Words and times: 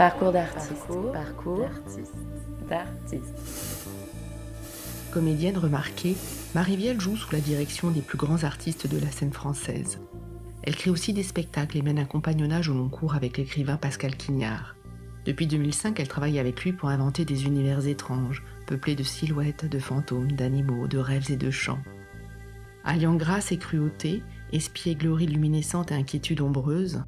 Parcours 0.00 0.32
d'artiste. 0.32 0.86
Parcours, 1.12 1.68
d'artiste. 2.70 3.86
Comédienne 5.12 5.58
remarquée, 5.58 6.16
Marie-Vielle 6.54 6.98
joue 6.98 7.16
sous 7.16 7.30
la 7.34 7.40
direction 7.40 7.90
des 7.90 8.00
plus 8.00 8.16
grands 8.16 8.44
artistes 8.44 8.86
de 8.86 8.98
la 8.98 9.10
scène 9.10 9.34
française. 9.34 9.98
Elle 10.62 10.74
crée 10.74 10.88
aussi 10.88 11.12
des 11.12 11.22
spectacles 11.22 11.76
et 11.76 11.82
mène 11.82 11.98
un 11.98 12.06
compagnonnage 12.06 12.70
au 12.70 12.72
long 12.72 12.88
cours 12.88 13.14
avec 13.14 13.36
l'écrivain 13.36 13.76
Pascal 13.76 14.16
Quignard. 14.16 14.74
Depuis 15.26 15.46
2005, 15.46 16.00
elle 16.00 16.08
travaille 16.08 16.38
avec 16.38 16.64
lui 16.64 16.72
pour 16.72 16.88
inventer 16.88 17.26
des 17.26 17.44
univers 17.44 17.86
étranges, 17.86 18.42
peuplés 18.66 18.96
de 18.96 19.02
silhouettes, 19.02 19.66
de 19.66 19.78
fantômes, 19.78 20.32
d'animaux, 20.32 20.88
de 20.88 20.96
rêves 20.96 21.30
et 21.30 21.36
de 21.36 21.50
chants. 21.50 21.82
Alliant 22.84 23.16
grâce 23.16 23.52
et 23.52 23.58
cruauté, 23.58 24.22
espièglerie 24.50 25.26
luminescente 25.26 25.92
et 25.92 25.94
inquiétude 25.94 26.40
ombreuse, 26.40 27.02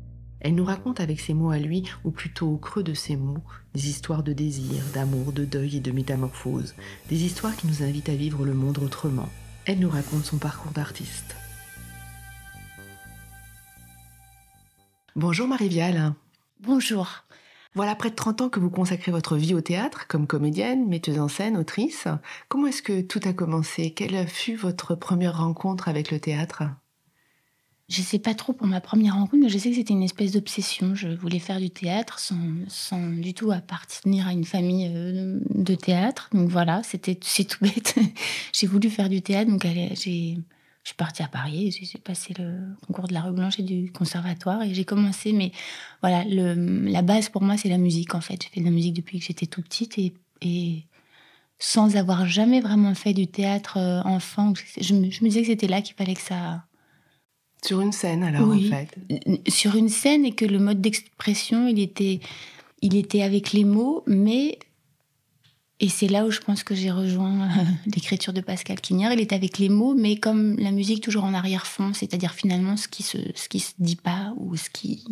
elle 0.45 0.57
nous 0.57 0.65
raconte 0.65 0.99
avec 0.99 1.21
ses 1.21 1.35
mots 1.35 1.51
à 1.51 1.59
lui, 1.59 1.85
ou 2.03 2.11
plutôt 2.11 2.49
au 2.49 2.57
creux 2.57 2.83
de 2.83 2.95
ses 2.95 3.15
mots, 3.15 3.43
des 3.75 3.89
histoires 3.89 4.25
de 4.25 4.33
désir, 4.33 4.83
d'amour, 4.93 5.33
de 5.33 5.45
deuil 5.45 5.77
et 5.77 5.81
de 5.81 5.93
métamorphose, 5.93 6.75
des 7.09 7.23
histoires 7.23 7.57
qui 7.57 7.69
nous 7.69 7.85
invitent 7.85 8.09
à 8.09 8.17
vivre 8.17 8.45
le 8.45 8.53
monde 8.53 8.79
autrement. 8.79 9.29
Elle 9.67 9.79
nous 9.79 9.89
raconte 9.89 10.25
son 10.25 10.39
parcours 10.39 10.73
d'artiste. 10.73 11.37
Bonjour 15.15 15.47
Marie-Viale. 15.47 16.13
Bonjour. 16.59 17.23
Voilà 17.75 17.95
près 17.95 18.11
de 18.11 18.17
30 18.17 18.41
ans 18.41 18.49
que 18.49 18.59
vous 18.59 18.69
consacrez 18.69 19.13
votre 19.13 19.37
vie 19.37 19.55
au 19.55 19.61
théâtre 19.61 20.09
comme 20.09 20.27
comédienne, 20.27 20.89
metteuse 20.89 21.21
en 21.21 21.29
scène, 21.29 21.57
autrice. 21.57 22.09
Comment 22.49 22.67
est-ce 22.67 22.83
que 22.83 23.01
tout 23.01 23.21
a 23.25 23.33
commencé? 23.33 23.93
Quelle 23.93 24.27
fut 24.27 24.57
votre 24.57 24.97
première 24.97 25.39
rencontre 25.39 25.89
avec 25.89 26.11
le 26.11 26.19
théâtre? 26.19 26.65
Je 27.93 28.01
sais 28.01 28.19
pas 28.19 28.35
trop 28.35 28.53
pour 28.53 28.67
ma 28.67 28.81
première 28.81 29.15
rencontre, 29.15 29.43
mais 29.43 29.49
je 29.49 29.59
sais 29.59 29.71
que 29.71 29.77
c'était 29.77 29.93
une 29.93 30.03
espèce 30.03 30.33
d'obsession. 30.33 30.95
Je 30.95 31.09
voulais 31.09 31.39
faire 31.39 31.61
du 31.61 31.71
théâtre 31.71 32.19
sans, 32.19 32.39
sans, 32.69 33.11
du 33.11 33.35
tout 33.35 33.51
appartenir 33.53 34.27
à 34.27 34.33
une 34.33 34.45
famille 34.45 34.91
euh, 34.95 35.39
de 35.51 35.75
théâtre. 35.75 36.31
Donc 36.33 36.49
voilà, 36.49 36.83
c'était 36.83 37.19
c'est 37.23 37.45
tout 37.45 37.59
bête. 37.61 37.97
j'ai 38.53 38.67
voulu 38.67 38.89
faire 38.89 39.09
du 39.09 39.21
théâtre, 39.21 39.51
donc 39.51 39.67
j'ai 39.95 40.39
je 40.85 40.89
suis 40.89 40.97
partie 40.97 41.23
à 41.23 41.29
Paris, 41.29 41.71
j'ai 41.71 41.99
passé 41.99 42.35
le 42.37 42.59
concours 42.87 43.07
de 43.07 43.15
la 43.15 43.21
rue 43.21 43.33
Blanche 43.33 43.61
et 43.61 43.63
du 43.63 43.93
conservatoire 43.93 44.63
et 44.63 44.75
j'ai 44.75 44.85
commencé. 44.85 45.33
Mais 45.33 45.53
voilà, 46.01 46.25
la 46.25 47.03
base 47.03 47.29
pour 47.29 47.43
moi, 47.43 47.57
c'est 47.57 47.69
la 47.69 47.79
musique 47.79 48.17
en 48.17 48.21
fait. 48.21 48.43
J'ai 48.43 48.49
fait 48.49 48.61
de 48.61 48.65
la 48.65 48.73
musique 48.73 48.95
depuis 48.95 49.21
que 49.21 49.25
j'étais 49.25 49.47
tout 49.47 49.63
petite 49.63 49.97
et, 49.99 50.87
sans 51.61 51.95
avoir 51.95 52.27
jamais 52.27 52.61
vraiment 52.61 52.97
fait 52.97 53.13
du 53.13 53.29
théâtre 53.29 53.77
euh, 53.77 54.03
enfant, 54.03 54.53
je 54.81 54.95
me 54.95 55.29
disais 55.29 55.43
que 55.43 55.47
c'était 55.47 55.69
là 55.69 55.81
qu'il 55.81 55.95
fallait 55.95 56.15
que 56.15 56.21
ça 56.21 56.65
sur 57.65 57.81
une 57.81 57.93
scène, 57.93 58.25
alors, 58.25 58.49
en 58.49 58.59
fait 58.59 58.95
Sur 59.49 59.77
une 59.77 59.89
scène, 59.89 60.25
et 60.25 60.33
que 60.33 60.45
le 60.45 60.59
mode 60.59 60.81
d'expression, 60.81 61.69
il 61.69 61.79
était, 61.79 62.21
il 62.81 62.97
était 62.97 63.23
avec 63.23 63.53
les 63.53 63.65
mots, 63.65 64.03
mais. 64.07 64.59
Et 65.79 65.89
c'est 65.89 66.07
là 66.07 66.25
où 66.25 66.31
je 66.31 66.39
pense 66.39 66.63
que 66.63 66.77
j'ai 66.77 66.93
rejoint 66.93 67.43
euh, 67.43 67.65
l'écriture 67.95 68.33
de 68.33 68.41
Pascal 68.41 68.81
Quignard. 68.81 69.13
Il 69.13 69.21
est 69.21 69.33
avec 69.33 69.59
les 69.59 69.69
mots, 69.69 69.95
mais 69.95 70.17
comme 70.17 70.57
la 70.59 70.71
musique, 70.71 71.03
toujours 71.03 71.25
en 71.25 71.35
arrière-fond, 71.35 71.93
c'est-à-dire 71.93 72.35
finalement 72.35 72.77
ce 72.77 72.87
qui 72.87 73.03
se, 73.03 73.19
ce 73.35 73.49
qui 73.49 73.59
se 73.59 73.73
dit 73.79 73.97
pas 73.97 74.33
ou 74.37 74.57
ce 74.57 74.71
qui, 74.71 75.05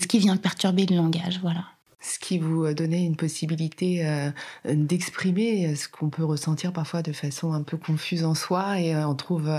ce 0.00 0.06
qui 0.06 0.18
vient 0.18 0.36
perturber 0.36 0.84
le 0.86 0.96
langage, 0.96 1.40
voilà 1.40 1.64
ce 2.02 2.18
qui 2.18 2.38
vous 2.38 2.64
euh, 2.64 2.72
donnait 2.72 3.04
une 3.04 3.14
possibilité 3.14 4.06
euh, 4.06 4.30
d'exprimer 4.64 5.76
ce 5.76 5.86
qu'on 5.86 6.08
peut 6.08 6.24
ressentir 6.24 6.72
parfois 6.72 7.02
de 7.02 7.12
façon 7.12 7.52
un 7.52 7.62
peu 7.62 7.76
confuse 7.76 8.24
en 8.24 8.34
soi 8.34 8.80
et 8.80 8.96
on 8.96 9.14
trouve 9.14 9.50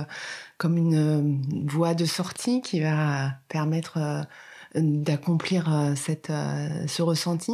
comme 0.62 0.78
une 0.78 1.42
voie 1.66 1.96
de 1.96 2.06
sortie 2.06 2.62
qui 2.62 2.82
va 2.82 3.32
permettre 3.50 3.98
euh, 3.98 4.22
d'accomplir 4.76 5.74
euh, 5.74 5.96
cette, 5.96 6.30
euh, 6.30 6.86
ce 6.86 7.02
ressenti? 7.02 7.52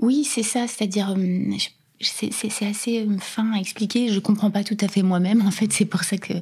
Oui, 0.00 0.24
c'est 0.24 0.42
ça, 0.42 0.66
c'est-à-dire 0.66 1.14
c'est 2.00 2.64
assez 2.64 3.06
fin 3.18 3.52
à 3.52 3.58
expliquer. 3.58 4.08
Je 4.08 4.20
comprends 4.20 4.50
pas 4.50 4.64
tout 4.64 4.76
à 4.80 4.88
fait 4.88 5.02
moi-même, 5.02 5.42
en 5.46 5.50
fait, 5.50 5.70
c'est 5.70 5.84
pour 5.84 6.02
ça 6.02 6.16
que. 6.16 6.32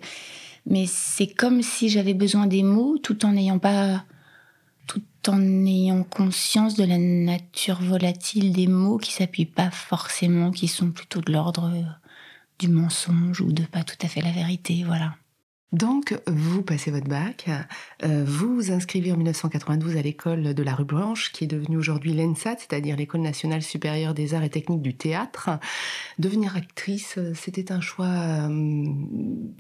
Mais 0.66 0.86
c'est 0.86 1.26
comme 1.26 1.62
si 1.62 1.88
j'avais 1.88 2.14
besoin 2.14 2.46
des 2.46 2.62
mots, 2.62 2.96
tout 2.98 3.26
en 3.26 3.32
n'ayant 3.32 3.58
pas, 3.58 4.04
tout 4.86 5.02
en 5.26 5.66
ayant 5.66 6.04
conscience 6.04 6.76
de 6.76 6.84
la 6.84 6.98
nature 6.98 7.82
volatile 7.82 8.52
des 8.52 8.68
mots 8.68 8.98
qui 8.98 9.12
s'appuient 9.12 9.46
pas 9.46 9.72
forcément, 9.72 10.52
qui 10.52 10.68
sont 10.68 10.92
plutôt 10.92 11.22
de 11.22 11.32
l'ordre 11.32 11.72
du 12.60 12.68
mensonge 12.68 13.40
ou 13.40 13.50
de 13.50 13.64
pas 13.64 13.82
tout 13.82 13.98
à 14.00 14.06
fait 14.06 14.20
la 14.20 14.30
vérité, 14.30 14.84
voilà. 14.86 15.16
Donc, 15.72 16.18
vous 16.26 16.62
passez 16.62 16.90
votre 16.90 17.08
bac, 17.08 17.50
euh, 18.02 18.24
vous 18.26 18.54
vous 18.54 18.72
inscrivez 18.72 19.12
en 19.12 19.16
1992 19.16 19.98
à 19.98 20.02
l'école 20.02 20.54
de 20.54 20.62
la 20.62 20.74
rue 20.74 20.86
Blanche, 20.86 21.30
qui 21.30 21.44
est 21.44 21.46
devenue 21.46 21.76
aujourd'hui 21.76 22.14
l'ENSAT, 22.14 22.56
c'est-à-dire 22.60 22.96
l'École 22.96 23.20
nationale 23.20 23.60
supérieure 23.60 24.14
des 24.14 24.32
arts 24.32 24.44
et 24.44 24.48
techniques 24.48 24.80
du 24.80 24.96
théâtre. 24.96 25.50
Devenir 26.18 26.56
actrice, 26.56 27.18
c'était 27.34 27.70
un 27.70 27.82
choix 27.82 28.06
euh, 28.06 28.48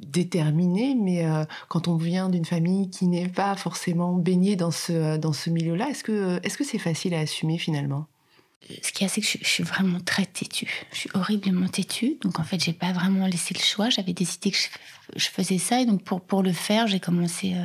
déterminé, 0.06 0.96
mais 0.98 1.26
euh, 1.26 1.44
quand 1.68 1.88
on 1.88 1.96
vient 1.96 2.30
d'une 2.30 2.46
famille 2.46 2.88
qui 2.88 3.06
n'est 3.06 3.28
pas 3.28 3.54
forcément 3.54 4.14
baignée 4.14 4.56
dans 4.56 4.70
ce, 4.70 5.50
milieu-là, 5.50 5.90
est-ce 5.90 6.04
que 6.56 6.64
c'est 6.64 6.78
facile 6.78 7.12
à 7.12 7.20
assumer 7.20 7.58
finalement? 7.58 8.06
Ce 8.82 8.92
qui 8.92 9.04
est, 9.04 9.08
c'est 9.08 9.20
que 9.20 9.26
je, 9.26 9.44
suis 9.44 9.62
vraiment 9.62 10.00
très 10.00 10.26
têtue. 10.26 10.86
Je 10.92 10.98
suis 10.98 11.10
horriblement 11.14 11.68
têtue. 11.68 12.18
Donc, 12.22 12.38
en 12.38 12.44
fait, 12.44 12.62
j'ai 12.62 12.72
pas 12.72 12.92
vraiment 12.92 13.26
laissé 13.26 13.54
le 13.54 13.60
choix. 13.60 13.88
J'avais 13.88 14.12
décidé 14.12 14.50
que 14.50 14.58
je, 15.16 15.28
faisais 15.28 15.58
ça. 15.58 15.80
Et 15.80 15.86
donc, 15.86 16.02
pour, 16.02 16.20
pour 16.20 16.42
le 16.42 16.52
faire, 16.52 16.86
j'ai 16.86 17.00
commencé 17.00 17.54
euh, 17.54 17.64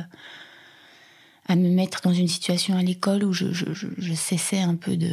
à 1.46 1.56
me 1.56 1.68
mettre 1.68 2.00
dans 2.02 2.12
une 2.12 2.28
situation 2.28 2.76
à 2.76 2.82
l'école 2.82 3.24
où 3.24 3.32
je, 3.32 3.52
je, 3.52 4.14
cessais 4.14 4.60
un 4.60 4.76
peu 4.76 4.96
de, 4.96 5.12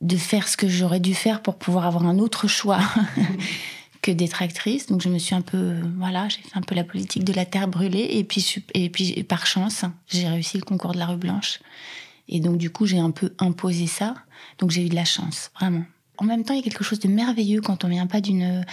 de 0.00 0.16
faire 0.16 0.48
ce 0.48 0.56
que 0.56 0.68
j'aurais 0.68 1.00
dû 1.00 1.14
faire 1.14 1.42
pour 1.42 1.58
pouvoir 1.58 1.84
avoir 1.84 2.06
un 2.06 2.18
autre 2.18 2.48
choix 2.48 2.80
que 4.02 4.10
d'être 4.10 4.40
actrice. 4.40 4.86
Donc, 4.86 5.02
je 5.02 5.10
me 5.10 5.18
suis 5.18 5.34
un 5.34 5.42
peu, 5.42 5.74
voilà, 5.98 6.28
j'ai 6.30 6.40
fait 6.40 6.56
un 6.56 6.62
peu 6.62 6.74
la 6.74 6.84
politique 6.84 7.24
de 7.24 7.34
la 7.34 7.44
terre 7.44 7.68
brûlée. 7.68 8.08
Et 8.12 8.24
puis, 8.24 8.56
et 8.72 8.88
puis 8.88 9.22
par 9.24 9.44
chance, 9.46 9.84
j'ai 10.08 10.26
réussi 10.28 10.56
le 10.56 10.64
concours 10.64 10.92
de 10.92 10.98
la 10.98 11.06
rue 11.06 11.18
Blanche. 11.18 11.58
Et 12.30 12.40
donc, 12.40 12.56
du 12.56 12.70
coup, 12.70 12.86
j'ai 12.86 12.98
un 12.98 13.10
peu 13.10 13.34
imposé 13.38 13.86
ça. 13.86 14.14
Donc, 14.58 14.70
j'ai 14.70 14.86
eu 14.86 14.88
de 14.88 14.94
la 14.94 15.04
chance, 15.04 15.50
vraiment. 15.58 15.84
En 16.16 16.24
même 16.24 16.44
temps, 16.44 16.54
il 16.54 16.58
y 16.58 16.60
a 16.60 16.62
quelque 16.62 16.84
chose 16.84 17.00
de 17.00 17.08
merveilleux 17.08 17.60
quand 17.60 17.84
on 17.84 17.88
vient 17.88 18.06
pas 18.06 18.20
d'une 18.20 18.64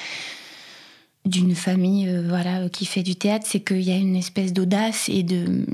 d'une 1.26 1.56
famille 1.56 2.08
euh, 2.08 2.26
voilà 2.26 2.70
qui 2.70 2.86
fait 2.86 3.04
du 3.04 3.18
théâtre, 3.18 3.46
c'est 3.50 3.60
qu'il 3.60 3.82
y 3.82 3.92
a 3.92 3.98
une 3.98 4.16
espèce 4.16 4.54
d'audace 4.54 5.10
et 5.10 5.24
de 5.24 5.66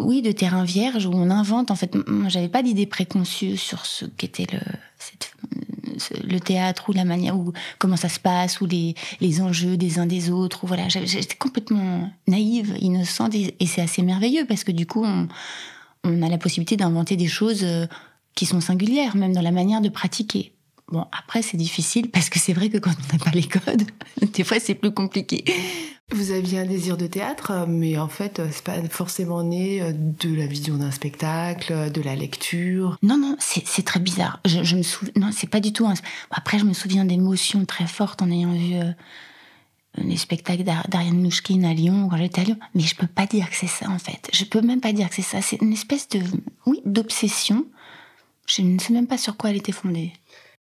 oui 0.00 0.22
de 0.22 0.32
terrain 0.32 0.64
vierge 0.64 1.06
où 1.06 1.12
on 1.12 1.30
invente. 1.30 1.70
En 1.70 1.76
fait, 1.76 1.94
moi, 2.08 2.28
j'avais 2.28 2.48
pas 2.48 2.64
d'idée 2.64 2.86
préconçue 2.86 3.56
sur 3.56 3.86
ce 3.86 4.04
qu'était 4.06 4.46
le 4.52 4.58
le 6.24 6.40
théâtre 6.40 6.90
ou 6.90 6.92
la 6.92 7.04
manière 7.04 7.38
ou 7.38 7.52
comment 7.78 7.96
ça 7.96 8.08
se 8.08 8.20
passe 8.20 8.60
ou 8.60 8.66
les, 8.66 8.94
les 9.20 9.40
enjeux 9.40 9.76
des 9.76 9.98
uns 9.98 10.06
des 10.06 10.30
autres 10.30 10.64
ou 10.64 10.66
voilà 10.66 10.88
j'étais 10.88 11.36
complètement 11.36 12.10
naïve 12.26 12.76
innocente 12.80 13.34
et, 13.34 13.54
et 13.60 13.66
c'est 13.66 13.80
assez 13.80 14.02
merveilleux 14.02 14.44
parce 14.46 14.64
que 14.64 14.72
du 14.72 14.86
coup 14.86 15.04
on, 15.04 15.28
on 16.06 16.22
a 16.22 16.28
la 16.28 16.38
possibilité 16.38 16.76
d'inventer 16.76 17.16
des 17.16 17.26
choses 17.26 17.64
euh, 17.64 17.86
qui 18.34 18.46
sont 18.46 18.60
singulières, 18.60 19.16
même 19.16 19.32
dans 19.32 19.42
la 19.42 19.50
manière 19.50 19.80
de 19.80 19.88
pratiquer. 19.88 20.52
Bon, 20.92 21.04
après, 21.18 21.42
c'est 21.42 21.56
difficile 21.56 22.10
parce 22.10 22.30
que 22.30 22.38
c'est 22.38 22.52
vrai 22.52 22.68
que 22.68 22.78
quand 22.78 22.92
on 22.92 23.16
n'a 23.16 23.24
pas 23.24 23.32
les 23.32 23.42
codes, 23.42 23.82
des 24.32 24.44
fois, 24.44 24.60
c'est 24.60 24.74
plus 24.74 24.92
compliqué. 24.92 25.44
Vous 26.12 26.30
aviez 26.30 26.60
un 26.60 26.66
désir 26.66 26.96
de 26.96 27.08
théâtre, 27.08 27.66
mais 27.66 27.98
en 27.98 28.06
fait, 28.06 28.40
c'est 28.52 28.62
pas 28.62 28.80
forcément 28.88 29.42
né 29.42 29.82
euh, 29.82 29.92
de 29.92 30.32
la 30.32 30.46
vision 30.46 30.76
d'un 30.76 30.92
spectacle, 30.92 31.90
de 31.90 32.00
la 32.00 32.14
lecture. 32.14 32.96
Non, 33.02 33.18
non, 33.18 33.36
c'est 33.40 33.84
très 33.84 33.98
bizarre. 33.98 34.38
Je, 34.44 34.76
me 34.76 34.82
souviens, 34.82 35.12
non, 35.16 35.30
c'est 35.32 35.50
pas 35.50 35.58
du 35.58 35.72
tout. 35.72 35.88
Après, 36.30 36.60
je 36.60 36.64
me 36.64 36.74
souviens 36.74 37.04
d'émotions 37.04 37.64
très 37.64 37.88
fortes 37.88 38.22
en 38.22 38.30
ayant 38.30 38.52
vu 38.52 38.76
euh, 38.76 38.92
les 39.98 40.16
spectacles 40.16 40.64
d'Ariane 40.64 41.22
Nouchkine 41.22 41.64
à 41.64 41.74
Lyon 41.74 42.08
quand 42.10 42.16
j'étais 42.16 42.40
à 42.40 42.44
Lyon. 42.44 42.58
Mais 42.74 42.82
je 42.82 42.94
peux 42.94 43.06
pas 43.06 43.26
dire 43.26 43.48
que 43.50 43.56
c'est 43.56 43.66
ça 43.66 43.88
en 43.88 43.98
fait. 43.98 44.28
Je 44.32 44.44
peux 44.44 44.60
même 44.60 44.80
pas 44.80 44.92
dire 44.92 45.08
que 45.08 45.14
c'est 45.14 45.22
ça. 45.22 45.42
C'est 45.42 45.60
une 45.62 45.72
espèce 45.72 46.08
de, 46.08 46.20
oui, 46.66 46.80
d'obsession. 46.84 47.66
Je 48.46 48.62
ne 48.62 48.78
sais 48.78 48.92
même 48.92 49.06
pas 49.06 49.18
sur 49.18 49.36
quoi 49.36 49.50
elle 49.50 49.56
était 49.56 49.72
fondée. 49.72 50.12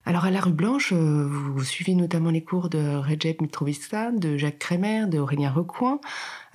Alors 0.06 0.26
à 0.26 0.32
la 0.32 0.42
rue 0.42 0.52
Blanche, 0.52 0.92
euh, 0.92 1.28
vous 1.30 1.64
suivez 1.64 1.96
notamment 1.96 2.30
les 2.30 2.44
cours 2.44 2.70
de 2.70 2.98
Recep 2.98 3.42
Mitrovica, 3.42 4.12
de 4.12 4.38
Jacques 4.38 4.60
Crémer, 4.60 5.06
de 5.08 5.18
Aurélien 5.18 5.50
Recoin, 5.50 6.02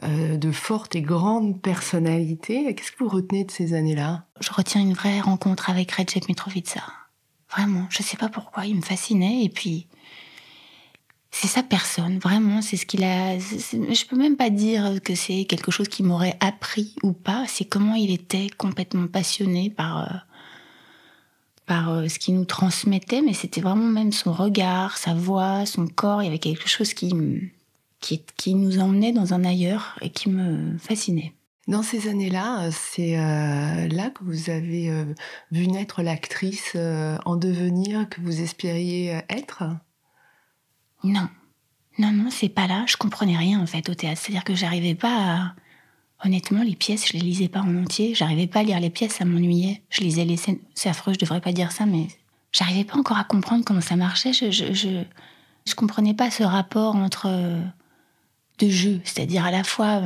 euh, 0.03 0.37
de 0.37 0.53
fortes 0.53 0.95
et 0.97 1.01
grandes 1.01 1.61
personnalités. 1.63 2.75
Qu'est-ce 2.75 2.93
que 2.93 2.99
vous 3.05 3.09
retenez 3.09 3.45
de 3.45 3.51
ces 3.51 3.73
années-là? 3.73 4.27
Je 4.41 4.53
retiens 4.53 4.83
une 4.83 4.93
vraie 4.93 5.21
rencontre 5.21 5.71
avec 5.71 5.91
Recep 5.93 6.29
Mitrovica. 6.29 6.83
Vraiment, 7.51 7.87
je 7.89 8.03
sais 8.03 8.19
pas 8.19 8.29
pourquoi, 8.29 8.67
il 8.67 8.77
me 8.77 8.83
fascinait 8.83 9.43
et 9.45 9.49
puis 9.49 9.89
c'est 11.31 11.47
sa 11.47 11.63
personne, 11.63 12.19
vraiment, 12.19 12.63
c'est 12.63 12.77
ce 12.77 12.87
qu'il 12.87 13.05
a. 13.05 13.39
Je 13.39 14.07
peux 14.07 14.17
même 14.17 14.37
pas 14.37 14.51
dire 14.51 15.01
que 15.05 15.15
c'est 15.15 15.45
quelque 15.45 15.71
chose 15.71 15.89
qui 15.89 16.03
m'aurait 16.03 16.37
appris 16.41 16.95
ou 17.03 17.13
pas. 17.13 17.45
C'est 17.47 17.67
comment 17.67 17.95
il 17.95 18.11
était 18.11 18.49
complètement 18.57 19.07
passionné 19.07 19.71
par 19.71 19.99
euh, 19.99 20.17
par 21.67 21.91
euh, 21.91 22.09
ce 22.09 22.19
qu'il 22.19 22.35
nous 22.35 22.47
transmettait, 22.47 23.21
mais 23.21 23.35
c'était 23.35 23.61
vraiment 23.61 23.85
même 23.85 24.13
son 24.13 24.33
regard, 24.33 24.97
sa 24.97 25.15
voix, 25.15 25.67
son 25.67 25.87
corps. 25.87 26.23
Il 26.23 26.27
y 26.27 26.29
avait 26.29 26.39
quelque 26.39 26.69
chose 26.69 26.95
qui 26.95 27.13
qui, 28.01 28.55
nous 28.55 28.79
emmenait 28.79 29.13
dans 29.13 29.35
un 29.35 29.45
ailleurs 29.45 29.99
et 30.01 30.11
qui 30.11 30.31
me 30.31 30.79
fascinait. 30.79 31.35
Dans 31.67 31.83
ces 31.83 32.09
années-là, 32.09 32.71
c'est 32.71 33.19
euh, 33.19 33.89
là 33.89 34.11
que 34.11 34.25
vous 34.25 34.49
avez 34.51 35.05
vu 35.51 35.69
naître 35.69 36.03
l'actrice 36.03 36.77
en 37.25 37.37
devenir 37.37 38.09
que 38.09 38.21
vous 38.23 38.41
espériez 38.41 39.21
être? 39.29 39.65
Non. 41.05 41.29
Non, 41.99 42.13
non, 42.13 42.31
c'est 42.31 42.49
pas 42.49 42.67
là. 42.67 42.85
Je 42.87 42.97
comprenais 42.97 43.37
rien 43.37 43.61
en 43.61 43.67
fait 43.67 43.89
au 43.89 43.95
théâtre. 43.95 44.21
C'est-à-dire 44.21 44.45
que 44.45 44.55
j'arrivais 44.55 44.95
pas 44.95 45.15
à... 45.15 45.55
Honnêtement, 46.25 46.63
les 46.63 46.75
pièces, 46.75 47.07
je 47.07 47.13
les 47.13 47.21
lisais 47.21 47.49
pas 47.49 47.61
en 47.61 47.77
entier. 47.77 48.15
J'arrivais 48.15 48.49
pas 48.49 48.61
à 48.61 48.63
lire 48.65 48.81
les 48.81 48.91
pièces, 48.91 49.15
ça 49.15 49.25
m'ennuyait. 49.25 49.83
Je 49.91 50.01
lisais 50.01 50.25
les 50.25 50.37
scènes. 50.37 50.59
C'est 50.75 50.89
affreux, 50.89 51.13
je 51.13 51.19
devrais 51.19 51.41
pas 51.41 51.53
dire 51.53 51.71
ça, 51.71 51.87
mais 51.87 52.09
j'arrivais 52.51 52.85
pas 52.85 52.97
encore 52.97 53.19
à 53.19 53.25
comprendre 53.25 53.65
comment 53.65 53.81
ça 53.81 53.95
marchait. 53.95 54.33
Je, 54.33 54.51
je, 54.51 54.73
je, 54.73 55.05
je 55.65 55.75
comprenais 55.77 56.15
pas 56.15 56.31
ce 56.33 56.43
rapport 56.43 56.97
entre 56.97 57.29
de 58.59 58.69
jeu, 58.69 59.01
c'est-à-dire 59.05 59.45
à 59.45 59.51
la 59.51 59.63
fois 59.63 60.03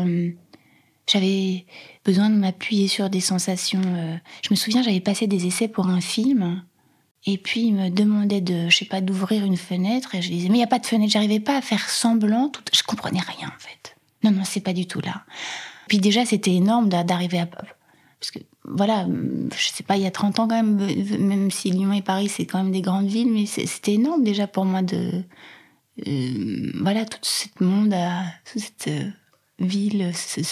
j'avais 1.07 1.67
besoin 2.05 2.31
de 2.31 2.37
m'appuyer 2.37 2.89
sur 2.89 3.11
des 3.11 3.21
sensations. 3.21 3.83
Euh, 3.85 4.17
je 4.43 4.49
me 4.51 4.57
souviens, 4.57 4.83
j'avais 4.83 5.01
passé 5.01 5.27
des 5.27 5.47
essais 5.47 5.69
pour 5.69 5.89
un 5.89 6.01
film. 6.01 6.63
Et 7.25 7.39
puis, 7.39 7.67
il 7.67 7.75
me 7.75 7.89
demandait 7.89 8.41
de, 8.41 8.69
je 8.69 8.77
sais 8.77 8.85
pas, 8.85 9.01
d'ouvrir 9.01 9.45
une 9.45 9.57
fenêtre. 9.57 10.15
Et 10.15 10.23
je 10.23 10.29
disais, 10.29 10.49
mais 10.49 10.57
il 10.57 10.59
n'y 10.59 10.65
a 10.65 10.69
pas 10.69 10.81
de 10.81 10.87
fenêtre. 10.87 11.13
J'arrivais 11.13 11.41
pas 11.41 11.57
à 11.57 11.63
faire 11.63 11.89
semblant. 11.89 12.49
Tout... 12.49 12.63
Je 12.75 12.83
comprenais 12.83 13.21
rien, 13.21 13.49
en 13.49 13.61
fait. 13.61 13.97
Non, 14.25 14.31
non, 14.31 14.45
c'est 14.45 14.61
pas 14.61 14.73
du 14.73 14.87
tout 14.87 15.01
là. 15.01 15.25
Puis 15.89 15.99
déjà, 15.99 16.25
c'était 16.25 16.55
énorme 16.55 16.89
d'arriver 16.89 17.41
à. 17.41 17.47
Parce 17.47 18.31
que, 18.33 18.39
voilà, 18.65 19.07
je 19.57 19.69
sais 19.69 19.83
pas, 19.83 19.97
il 19.97 20.03
y 20.03 20.07
a 20.07 20.11
30 20.11 20.39
ans 20.39 20.49
quand 20.49 20.63
même, 20.63 20.77
même 21.19 21.51
si 21.51 21.71
Lyon 21.71 21.93
et 21.93 22.03
Paris, 22.03 22.29
c'est 22.29 22.47
quand 22.47 22.63
même 22.63 22.73
des 22.73 22.81
grandes 22.81 23.09
villes, 23.09 23.31
mais 23.33 23.47
c'était 23.47 23.95
énorme 23.95 24.23
déjà 24.23 24.47
pour 24.47 24.65
moi 24.65 24.83
de. 24.83 25.25
Euh, 26.07 26.73
voilà, 26.81 27.05
tout 27.05 27.19
ce 27.23 27.47
monde, 27.63 27.93
à, 27.93 28.23
cette 28.45 28.89
euh, 28.89 29.11
ville, 29.59 30.11
c'est 30.15 30.43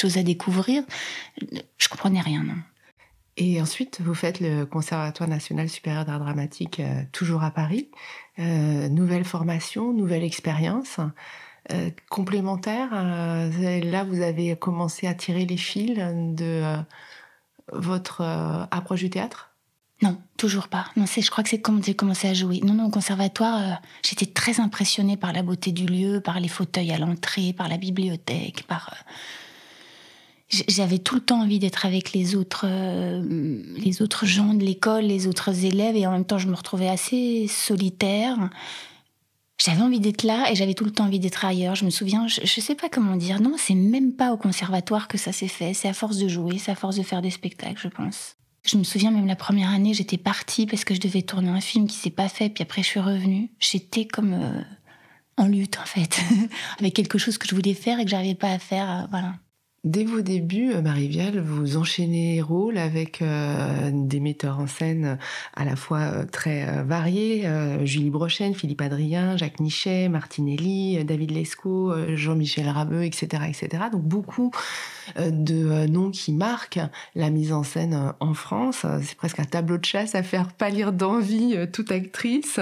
chose 0.00 0.16
à 0.16 0.22
découvrir. 0.22 0.82
Je 1.76 1.88
comprenais 1.88 2.22
rien, 2.22 2.42
non. 2.42 2.54
Et 3.42 3.58
ensuite, 3.58 4.02
vous 4.02 4.12
faites 4.12 4.38
le 4.40 4.66
Conservatoire 4.66 5.26
national 5.26 5.70
supérieur 5.70 6.04
d'art 6.04 6.20
dramatique, 6.20 6.78
euh, 6.78 7.02
toujours 7.10 7.42
à 7.42 7.50
Paris. 7.50 7.88
Euh, 8.38 8.90
nouvelle 8.90 9.24
formation, 9.24 9.94
nouvelle 9.94 10.24
expérience. 10.24 11.00
Euh, 11.72 11.88
complémentaire, 12.10 12.90
là, 12.92 14.04
vous 14.04 14.20
avez 14.20 14.56
commencé 14.56 15.06
à 15.06 15.14
tirer 15.14 15.46
les 15.46 15.56
fils 15.56 15.96
de 15.96 16.76
votre 17.72 18.20
approche 18.70 19.00
du 19.00 19.08
théâtre? 19.10 19.52
Non, 20.02 20.20
toujours 20.36 20.68
pas. 20.68 20.86
Non, 20.96 21.06
c'est, 21.06 21.22
je 21.22 21.30
crois 21.30 21.42
que 21.42 21.48
c'est 21.50 21.62
quand 21.62 21.82
j'ai 21.82 21.94
commencé 21.94 22.28
à 22.28 22.34
jouer. 22.34 22.60
Non, 22.62 22.74
non, 22.74 22.86
au 22.86 22.90
conservatoire, 22.90 23.80
j'étais 24.02 24.26
très 24.26 24.60
impressionnée 24.60 25.16
par 25.16 25.32
la 25.32 25.42
beauté 25.42 25.72
du 25.72 25.86
lieu, 25.86 26.20
par 26.20 26.40
les 26.40 26.48
fauteuils 26.48 26.92
à 26.92 26.98
l'entrée, 26.98 27.54
par 27.54 27.68
la 27.68 27.78
bibliothèque, 27.78 28.66
par. 28.66 28.94
J'avais 30.68 30.98
tout 30.98 31.14
le 31.14 31.20
temps 31.20 31.42
envie 31.42 31.60
d'être 31.60 31.86
avec 31.86 32.12
les 32.12 32.34
autres, 32.34 32.64
euh, 32.68 33.62
les 33.76 34.02
autres 34.02 34.26
gens 34.26 34.52
de 34.52 34.64
l'école, 34.64 35.04
les 35.04 35.28
autres 35.28 35.64
élèves, 35.64 35.96
et 35.96 36.06
en 36.06 36.12
même 36.12 36.24
temps, 36.24 36.38
je 36.38 36.48
me 36.48 36.54
retrouvais 36.54 36.88
assez 36.88 37.46
solitaire. 37.46 38.50
J'avais 39.62 39.82
envie 39.82 40.00
d'être 40.00 40.22
là 40.22 40.50
et 40.50 40.56
j'avais 40.56 40.74
tout 40.74 40.84
le 40.84 40.90
temps 40.90 41.04
envie 41.04 41.20
d'être 41.20 41.44
ailleurs. 41.44 41.74
Je 41.74 41.84
me 41.84 41.90
souviens, 41.90 42.26
je, 42.26 42.40
ne 42.40 42.46
sais 42.46 42.74
pas 42.74 42.88
comment 42.88 43.14
dire. 43.14 43.40
Non, 43.40 43.54
c'est 43.58 43.74
même 43.74 44.12
pas 44.14 44.32
au 44.32 44.38
conservatoire 44.38 45.06
que 45.06 45.18
ça 45.18 45.32
s'est 45.32 45.48
fait. 45.48 45.74
C'est 45.74 45.88
à 45.88 45.92
force 45.92 46.16
de 46.16 46.28
jouer, 46.28 46.58
c'est 46.58 46.72
à 46.72 46.74
force 46.74 46.96
de 46.96 47.02
faire 47.02 47.20
des 47.20 47.30
spectacles, 47.30 47.78
je 47.80 47.88
pense. 47.88 48.36
Je 48.64 48.76
me 48.76 48.84
souviens 48.84 49.10
même 49.10 49.26
la 49.26 49.36
première 49.36 49.70
année, 49.70 49.94
j'étais 49.94 50.16
partie 50.16 50.66
parce 50.66 50.84
que 50.84 50.94
je 50.94 51.00
devais 51.00 51.22
tourner 51.22 51.50
un 51.50 51.60
film 51.60 51.86
qui 51.86 51.96
s'est 51.96 52.10
pas 52.10 52.28
fait, 52.28 52.48
puis 52.48 52.62
après 52.62 52.82
je 52.82 52.88
suis 52.88 53.00
revenue. 53.00 53.50
J'étais 53.58 54.06
comme 54.06 54.32
euh, 54.32 54.62
en 55.36 55.46
lutte 55.46 55.78
en 55.78 55.86
fait, 55.86 56.18
avec 56.78 56.94
quelque 56.94 57.18
chose 57.18 57.38
que 57.38 57.46
je 57.46 57.54
voulais 57.54 57.74
faire 57.74 58.00
et 58.00 58.04
que 58.04 58.10
j'arrivais 58.10 58.34
pas 58.34 58.50
à 58.50 58.58
faire. 58.58 58.90
Euh, 58.90 59.06
voilà. 59.10 59.34
Dès 59.82 60.04
vos 60.04 60.20
débuts, 60.20 60.74
euh, 60.74 60.82
Marie-Vial, 60.82 61.40
vous 61.40 61.78
enchaînez 61.78 62.34
les 62.34 62.42
rôles 62.42 62.76
avec 62.76 63.22
euh, 63.22 63.90
des 63.90 64.20
metteurs 64.20 64.60
en 64.60 64.66
scène 64.66 65.04
euh, 65.06 65.16
à 65.56 65.64
la 65.64 65.74
fois 65.74 66.26
très 66.26 66.82
variés, 66.82 67.48
Julie 67.84 68.10
Brochen, 68.10 68.54
Philippe 68.54 68.82
Adrien, 68.82 69.38
Jacques 69.38 69.58
Nichet, 69.58 70.10
Martinelli, 70.10 71.02
David 71.04 71.30
Lescaut, 71.30 71.94
Jean-Michel 72.14 72.68
Rabeux, 72.68 73.04
etc., 73.04 73.44
etc. 73.48 73.84
Donc 73.90 74.02
beaucoup 74.02 74.50
de 75.18 75.86
noms 75.86 76.10
qui 76.10 76.32
marquent 76.32 76.80
la 77.14 77.30
mise 77.30 77.52
en 77.52 77.62
scène 77.62 78.12
en 78.20 78.34
France. 78.34 78.86
C'est 79.02 79.16
presque 79.16 79.40
un 79.40 79.44
tableau 79.44 79.78
de 79.78 79.84
chasse 79.84 80.14
à 80.14 80.22
faire 80.22 80.52
pâlir 80.52 80.92
d'envie 80.92 81.56
toute 81.72 81.90
actrice. 81.90 82.60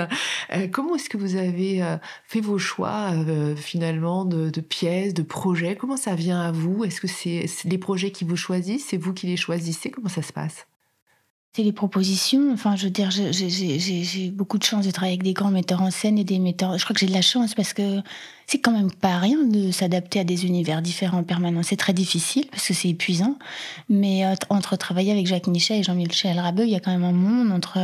comment 0.73 0.97
est-ce 0.97 1.09
que 1.09 1.19
vous 1.19 1.37
avez 1.37 1.83
fait 2.25 2.41
vos 2.41 2.59
choix 2.59 3.13
finalement 3.57 4.25
de, 4.25 4.61
pièces, 4.61 5.15
de 5.15 5.23
projets? 5.23 5.77
Comment 5.77 5.97
ça 5.97 6.15
vient 6.15 6.41
à 6.41 6.53
vous? 6.53 6.85
C'est 7.09 7.47
les 7.65 7.79
projets 7.79 8.13
qui 8.13 8.25
vous 8.25 8.37
choisissent, 8.37 8.87
c'est 8.89 8.97
vous 8.97 9.13
qui 9.13 9.27
les 9.27 9.37
choisissez 9.37 9.91
Comment 9.91 10.09
ça 10.09 10.23
se 10.23 10.33
passe? 10.33 10.67
C'est 11.55 11.63
les 11.63 11.73
propositions. 11.73 12.53
Enfin, 12.53 12.77
je 12.77 12.85
veux 12.85 12.91
dire, 12.91 13.11
j'ai 13.11 14.31
beaucoup 14.31 14.59
de 14.59 14.63
chance 14.63 14.87
de 14.87 14.91
travailler 14.91 15.15
avec 15.15 15.25
des 15.25 15.33
grands 15.33 15.51
metteurs 15.51 15.83
en 15.83 15.91
scène 15.91 16.19
et 16.19 16.25
des 16.25 16.39
metteurs. 16.39 16.77
Je 16.79 16.85
crois 16.85 16.95
que 16.95 17.01
j'ai 17.01 17.07
de 17.07 17.13
la 17.13 17.23
chance 17.23 17.55
parce 17.55 17.73
que 17.73 18.01
c'est 18.47 18.61
quand 18.61 18.71
même 18.71 18.93
pas 18.93 19.19
rien 19.19 19.43
de 19.45 19.73
s'adapter 19.73 20.21
à 20.21 20.25
des 20.25 20.47
univers 20.47 20.83
différents 20.83 21.19
en 21.19 21.25
permanence. 21.25 21.67
C'est 21.69 21.77
très 21.77 21.95
difficile 21.95 22.47
parce 22.51 22.69
que 22.69 22.75
c'est 22.75 22.91
épuisant. 22.91 23.39
Mais 23.89 24.25
euh, 24.25 24.35
entre 24.51 24.77
travailler 24.77 25.11
avec 25.11 25.27
Jacques 25.27 25.49
Nichet 25.49 25.79
et 25.79 25.83
Jean-Michel 25.83 26.39
Rabeux, 26.39 26.65
il 26.65 26.71
y 26.71 26.77
a 26.77 26.81
quand 26.81 26.93
même 26.93 27.05
un 27.05 27.13
monde 27.13 27.51
entre. 27.51 27.79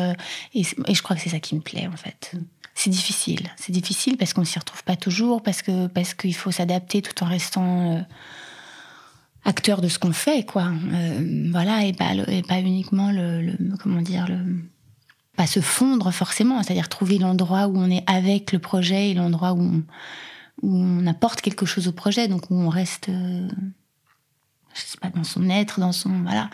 Et, 0.55 0.61
et 0.87 0.95
je 0.95 1.03
crois 1.03 1.17
que 1.17 1.23
c'est 1.23 1.31
ça 1.31 1.41
qui 1.41 1.55
me 1.55 1.61
plaît 1.61 1.89
en 1.93 1.97
fait. 1.97 2.33
C'est 2.75 2.91
difficile. 2.91 3.51
C'est 3.57 3.73
difficile 3.73 4.17
parce 4.17 4.35
qu'on 4.35 4.45
s'y 4.45 4.59
retrouve 4.59 4.85
pas 4.85 4.97
toujours, 4.97 5.43
parce 5.43 5.63
que 5.63 5.87
parce 5.87 6.13
qu'il 6.13 6.35
faut 6.35 6.51
s'adapter 6.51 7.03
tout 7.03 7.25
en 7.25 7.27
restant. 7.27 7.93
Euh, 7.93 8.01
acteur 9.45 9.81
de 9.81 9.89
ce 9.89 9.99
qu'on 9.99 10.13
fait, 10.13 10.45
quoi. 10.45 10.73
Euh, 10.93 11.49
voilà, 11.51 11.85
et 11.85 11.93
pas, 11.93 12.15
et 12.29 12.43
pas 12.43 12.61
uniquement 12.61 13.11
le, 13.11 13.57
comment 13.83 14.01
dire, 14.01 14.27
le, 14.29 14.39
pas 15.37 15.47
se 15.47 15.61
fondre 15.61 16.13
forcément, 16.13 16.63
c'est-à-dire 16.63 16.89
trouver 16.89 17.19
l'endroit 17.19 17.67
où 17.67 17.77
on 17.77 17.91
est 17.91 18.09
avec 18.09 18.53
le 18.53 18.59
projet 18.59 19.11
et 19.11 19.15
l'endroit 19.15 19.53
où 19.53 19.63
on, 19.63 19.83
où 20.63 20.77
on 20.77 21.07
apporte 21.07 21.41
quelque 21.41 21.67
chose 21.67 21.89
au 21.89 21.93
projet, 21.93 22.29
donc 22.29 22.51
où 22.51 22.55
on 22.55 22.69
reste, 22.69 23.09
euh, 23.09 23.49
je 24.75 24.81
sais 24.81 24.99
pas, 24.99 25.11
dans 25.11 25.25
son 25.25 25.49
être, 25.51 25.81
dans 25.81 25.93
son, 25.93 26.23
voilà. 26.23 26.51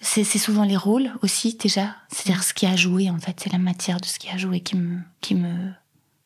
C'est 0.00 0.24
souvent 0.24 0.64
les 0.64 0.76
rôles 0.76 1.10
aussi 1.22 1.56
déjà, 1.60 1.96
c'est-à-dire 2.08 2.44
ce 2.44 2.54
qui 2.54 2.66
a 2.66 2.76
joué 2.76 3.10
en 3.10 3.18
fait, 3.18 3.40
c'est 3.42 3.52
la 3.52 3.58
matière 3.58 4.00
de 4.00 4.06
ce 4.06 4.18
qui 4.18 4.28
a 4.28 4.36
joué 4.36 4.60
qui 4.60 4.76
me, 4.76 5.00
qui 5.20 5.34
me, 5.34 5.72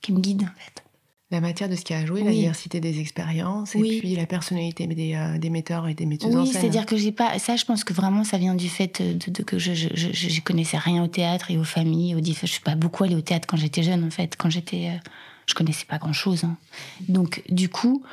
qui 0.03 0.13
me 0.13 0.21
guide 0.21 0.43
en 0.43 0.61
fait 0.61 0.83
la 1.33 1.41
matière 1.41 1.69
de 1.69 1.75
ce 1.75 1.83
qui 1.83 1.95
a 1.95 2.05
joué, 2.05 2.23
la 2.23 2.31
diversité 2.31 2.79
des 2.79 3.01
expériences, 3.01 3.75
et 3.75 3.81
puis 3.81 4.15
la 4.15 4.27
personnalité 4.27 4.87
des, 4.87 5.15
euh, 5.15 5.39
des, 5.39 5.51
metteurs 5.51 5.89
et 5.89 5.95
des 5.95 6.07
metteuses 6.07 6.37
en 6.37 6.45
scène. 6.45 6.55
Oui, 6.55 6.61
c'est-à-dire 6.61 6.87
que 6.87 6.97
j'ai 6.97 7.11
pas. 7.11 7.39
Ça, 7.39 7.57
je 7.57 7.65
pense 7.65 7.85
que 7.85 7.93
vraiment, 7.93 8.23
ça 8.23 8.39
vient 8.39 8.55
du 8.55 8.69
fait 8.69 9.03
de, 9.03 9.43
que 9.43 9.59
je, 9.59 9.73
je, 9.73 9.89
je, 9.95 10.41
connaissais 10.43 10.77
rien 10.77 11.03
au 11.03 11.09
théâtre 11.09 11.51
et 11.51 11.57
aux 11.57 11.65
familles. 11.65 12.15
Aux 12.15 12.23
je 12.23 12.47
suis 12.47 12.61
pas 12.61 12.75
beaucoup 12.75 13.05
allée 13.05 13.17
au 13.17 13.23
théâtre 13.23 13.47
quand 13.49 13.57
j'étais 13.57 13.83
jeune, 13.83 14.05
en 14.05 14.11
fait. 14.11 14.37
Quand 14.37 14.51
j'étais. 14.51 14.89
Euh, 14.89 15.11
je 15.47 15.55
connaissais 15.55 15.87
pas 15.87 15.99
grand-chose. 15.99 16.45
Hein. 16.45 16.57
Donc, 17.09 17.43
du 17.49 17.69
coup, 17.69 18.05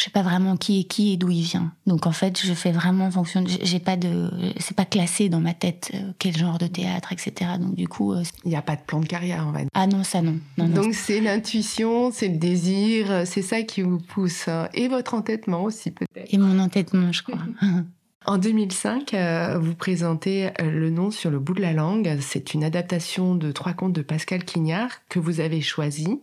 je 0.00 0.04
sais 0.06 0.10
pas 0.10 0.22
vraiment 0.22 0.56
qui 0.56 0.80
est 0.80 0.84
qui 0.84 1.12
et 1.12 1.16
d'où 1.18 1.28
il 1.28 1.42
vient. 1.42 1.74
Donc 1.86 2.06
en 2.06 2.12
fait, 2.12 2.40
je 2.42 2.54
fais 2.54 2.72
vraiment 2.72 3.04
en 3.04 3.10
fonction. 3.10 3.44
J'ai 3.46 3.80
pas 3.80 3.98
de, 3.98 4.30
c'est 4.58 4.74
pas 4.74 4.86
classé 4.86 5.28
dans 5.28 5.40
ma 5.40 5.52
tête 5.52 5.90
euh, 5.92 6.12
quel 6.18 6.34
genre 6.34 6.56
de 6.56 6.68
théâtre, 6.68 7.12
etc. 7.12 7.50
Donc 7.60 7.74
du 7.74 7.86
coup, 7.86 8.14
euh, 8.14 8.22
il 8.46 8.48
n'y 8.48 8.56
a 8.56 8.62
pas 8.62 8.76
de 8.76 8.80
plan 8.80 9.00
de 9.00 9.06
carrière 9.06 9.46
en 9.46 9.52
fait. 9.52 9.68
Ah 9.74 9.86
non, 9.86 10.02
ça 10.02 10.22
non. 10.22 10.38
Donc 10.56 10.94
c'est 10.94 11.20
l'intuition, 11.20 12.10
c'est 12.12 12.28
le 12.28 12.38
désir, 12.38 13.24
c'est 13.26 13.42
ça 13.42 13.60
qui 13.62 13.82
vous 13.82 13.98
pousse 13.98 14.48
hein. 14.48 14.70
et 14.72 14.88
votre 14.88 15.12
entêtement 15.12 15.64
aussi 15.64 15.90
peut-être. 15.90 16.32
Et 16.32 16.38
mon 16.38 16.58
entêtement, 16.60 17.12
je 17.12 17.22
crois. 17.22 17.40
En 18.26 18.38
2005, 18.38 19.14
vous 19.60 19.74
présentez 19.74 20.50
Le 20.58 20.90
nom 20.90 21.10
sur 21.10 21.30
le 21.30 21.38
bout 21.38 21.54
de 21.54 21.62
la 21.62 21.72
langue. 21.72 22.18
C'est 22.20 22.54
une 22.54 22.64
adaptation 22.64 23.34
de 23.34 23.50
trois 23.50 23.72
contes 23.72 23.94
de 23.94 24.02
Pascal 24.02 24.44
Quignard 24.44 24.90
que 25.08 25.18
vous 25.18 25.40
avez 25.40 25.60
choisi. 25.60 26.20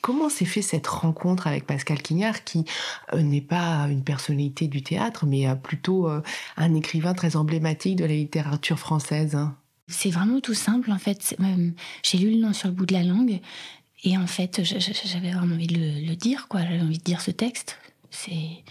Comment 0.00 0.30
s'est 0.30 0.46
fait 0.46 0.62
cette 0.62 0.86
rencontre 0.86 1.46
avec 1.46 1.66
Pascal 1.66 2.00
Quignard, 2.00 2.44
qui 2.44 2.64
euh, 3.12 3.22
n'est 3.22 3.42
pas 3.42 3.86
une 3.90 4.02
personnalité 4.02 4.66
du 4.66 4.82
théâtre, 4.82 5.26
mais 5.26 5.46
euh, 5.46 5.54
plutôt 5.54 6.08
euh, 6.08 6.22
un 6.56 6.74
écrivain 6.74 7.12
très 7.12 7.36
emblématique 7.36 7.96
de 7.96 8.04
la 8.04 8.14
littérature 8.14 8.78
française 8.78 9.34
hein? 9.34 9.56
C'est 9.88 10.10
vraiment 10.10 10.40
tout 10.40 10.54
simple, 10.54 10.92
en 10.92 10.98
fait. 10.98 11.36
J'ai 12.04 12.18
lu 12.18 12.30
le 12.30 12.36
nom 12.36 12.52
sur 12.52 12.68
le 12.68 12.74
bout 12.74 12.86
de 12.86 12.92
la 12.92 13.02
langue, 13.02 13.40
et 14.04 14.16
en 14.16 14.28
fait, 14.28 14.62
j'avais 14.62 15.32
vraiment 15.32 15.56
envie 15.56 15.66
de 15.66 16.06
le, 16.08 16.14
dire, 16.14 16.46
quoi. 16.46 16.60
J'avais 16.62 16.80
envie 16.80 16.98
de 16.98 17.02
dire 17.02 17.20
ce 17.20 17.32
texte. 17.32 17.76
C'est 18.08 18.62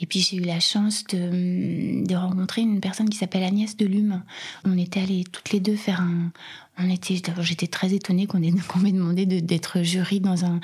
et 0.00 0.06
puis 0.06 0.20
j'ai 0.20 0.36
eu 0.38 0.42
la 0.42 0.60
chance 0.60 1.04
de, 1.04 2.04
de, 2.04 2.14
rencontrer 2.14 2.62
une 2.62 2.80
personne 2.80 3.08
qui 3.10 3.18
s'appelle 3.18 3.42
Agnès 3.42 3.76
Delume. 3.76 4.22
On 4.64 4.78
était 4.78 5.00
allés 5.00 5.24
toutes 5.30 5.52
les 5.52 5.60
deux 5.60 5.76
faire 5.76 6.00
un. 6.00 6.32
On 6.78 6.88
était. 6.88 7.20
J'étais 7.40 7.66
très 7.66 7.92
étonnée 7.92 8.26
qu'on 8.26 8.38
m'ait 8.80 8.92
demandé 8.92 9.26
d'être 9.26 9.82
jury 9.82 10.20
dans 10.20 10.44
un 10.44 10.60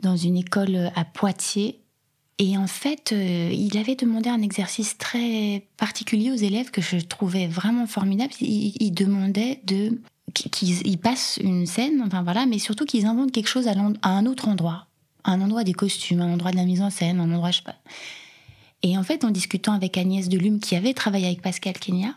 dans 0.00 0.16
une 0.16 0.36
école 0.36 0.90
à 0.96 1.04
Poitiers. 1.04 1.80
Et 2.38 2.56
en 2.56 2.66
fait, 2.66 3.12
euh, 3.12 3.50
il 3.52 3.76
avait 3.76 3.96
demandé 3.96 4.30
un 4.30 4.40
exercice 4.40 4.96
très 4.96 5.66
particulier 5.76 6.30
aux 6.30 6.36
élèves 6.36 6.70
que 6.70 6.80
je 6.80 6.96
trouvais 6.96 7.46
vraiment 7.46 7.86
formidable. 7.86 8.32
Il, 8.40 8.92
demandait 8.92 9.60
de 9.66 10.00
qu'ils 10.32 10.98
passent 10.98 11.38
une 11.42 11.66
scène, 11.66 12.02
enfin 12.04 12.22
voilà, 12.22 12.46
mais 12.46 12.58
surtout 12.58 12.86
qu'ils 12.86 13.04
inventent 13.04 13.32
quelque 13.32 13.48
chose 13.48 13.68
à, 13.68 13.74
à 14.00 14.08
un 14.08 14.24
autre 14.24 14.48
endroit, 14.48 14.86
un 15.24 15.42
endroit 15.42 15.64
des 15.64 15.74
costumes, 15.74 16.22
un 16.22 16.32
endroit 16.32 16.50
de 16.50 16.56
la 16.56 16.64
mise 16.64 16.80
en 16.80 16.88
scène, 16.88 17.20
un 17.20 17.30
endroit 17.30 17.50
je 17.50 17.58
sais 17.58 17.62
pas. 17.62 17.76
Et 18.82 18.96
en 18.96 19.02
fait, 19.02 19.24
en 19.24 19.30
discutant 19.30 19.72
avec 19.72 19.98
Agnès 19.98 20.28
Delume, 20.28 20.60
qui 20.60 20.74
avait 20.74 20.94
travaillé 20.94 21.26
avec 21.26 21.42
Pascal 21.42 21.74
Kenya, 21.74 22.14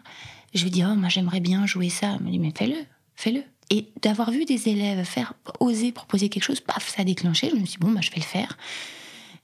je 0.53 0.63
lui 0.63 0.71
dis, 0.71 0.83
oh, 0.83 0.95
moi 0.95 1.09
j'aimerais 1.09 1.39
bien 1.39 1.65
jouer 1.65 1.89
ça. 1.89 2.15
Elle 2.15 2.25
me 2.25 2.31
dit, 2.31 2.39
mais 2.39 2.53
fais-le, 2.55 2.77
fais-le. 3.15 3.43
Et 3.69 3.87
d'avoir 4.01 4.31
vu 4.31 4.45
des 4.45 4.69
élèves 4.69 5.03
faire, 5.05 5.33
oser 5.59 5.91
proposer 5.91 6.29
quelque 6.29 6.43
chose, 6.43 6.59
paf, 6.59 6.89
ça 6.89 7.01
a 7.01 7.05
déclenché. 7.05 7.49
Je 7.49 7.55
me 7.55 7.65
suis 7.65 7.79
dit, 7.79 7.85
bon, 7.85 7.91
bah, 7.91 8.01
je 8.01 8.11
vais 8.11 8.17
le 8.17 8.23
faire. 8.23 8.57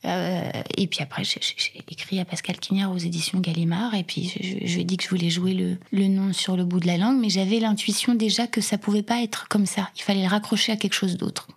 Euh, 0.05 0.49
et 0.77 0.87
puis 0.87 1.01
après, 1.01 1.23
j'ai 1.25 1.41
écrit 1.89 2.19
à 2.19 2.25
Pascal 2.25 2.57
Quignard 2.57 2.91
aux 2.91 2.97
éditions 2.97 3.39
Gallimard, 3.39 3.95
et 3.95 4.03
puis 4.03 4.31
je, 4.41 4.73
lui 4.75 4.81
ai 4.81 4.83
dit 4.85 4.95
que 4.95 5.03
je 5.03 5.09
voulais 5.09 5.29
jouer 5.29 5.53
le, 5.53 5.77
le, 5.91 6.07
nom 6.07 6.31
sur 6.31 6.55
le 6.55 6.63
bout 6.63 6.79
de 6.79 6.87
la 6.87 6.97
langue, 6.97 7.19
mais 7.19 7.29
j'avais 7.29 7.59
l'intuition 7.59 8.15
déjà 8.15 8.47
que 8.47 8.61
ça 8.61 8.77
pouvait 8.77 9.03
pas 9.03 9.21
être 9.21 9.49
comme 9.49 9.65
ça. 9.65 9.89
Il 9.97 10.03
fallait 10.03 10.21
le 10.21 10.29
raccrocher 10.29 10.71
à 10.71 10.77
quelque 10.77 10.93
chose 10.93 11.17
d'autre. 11.17 11.49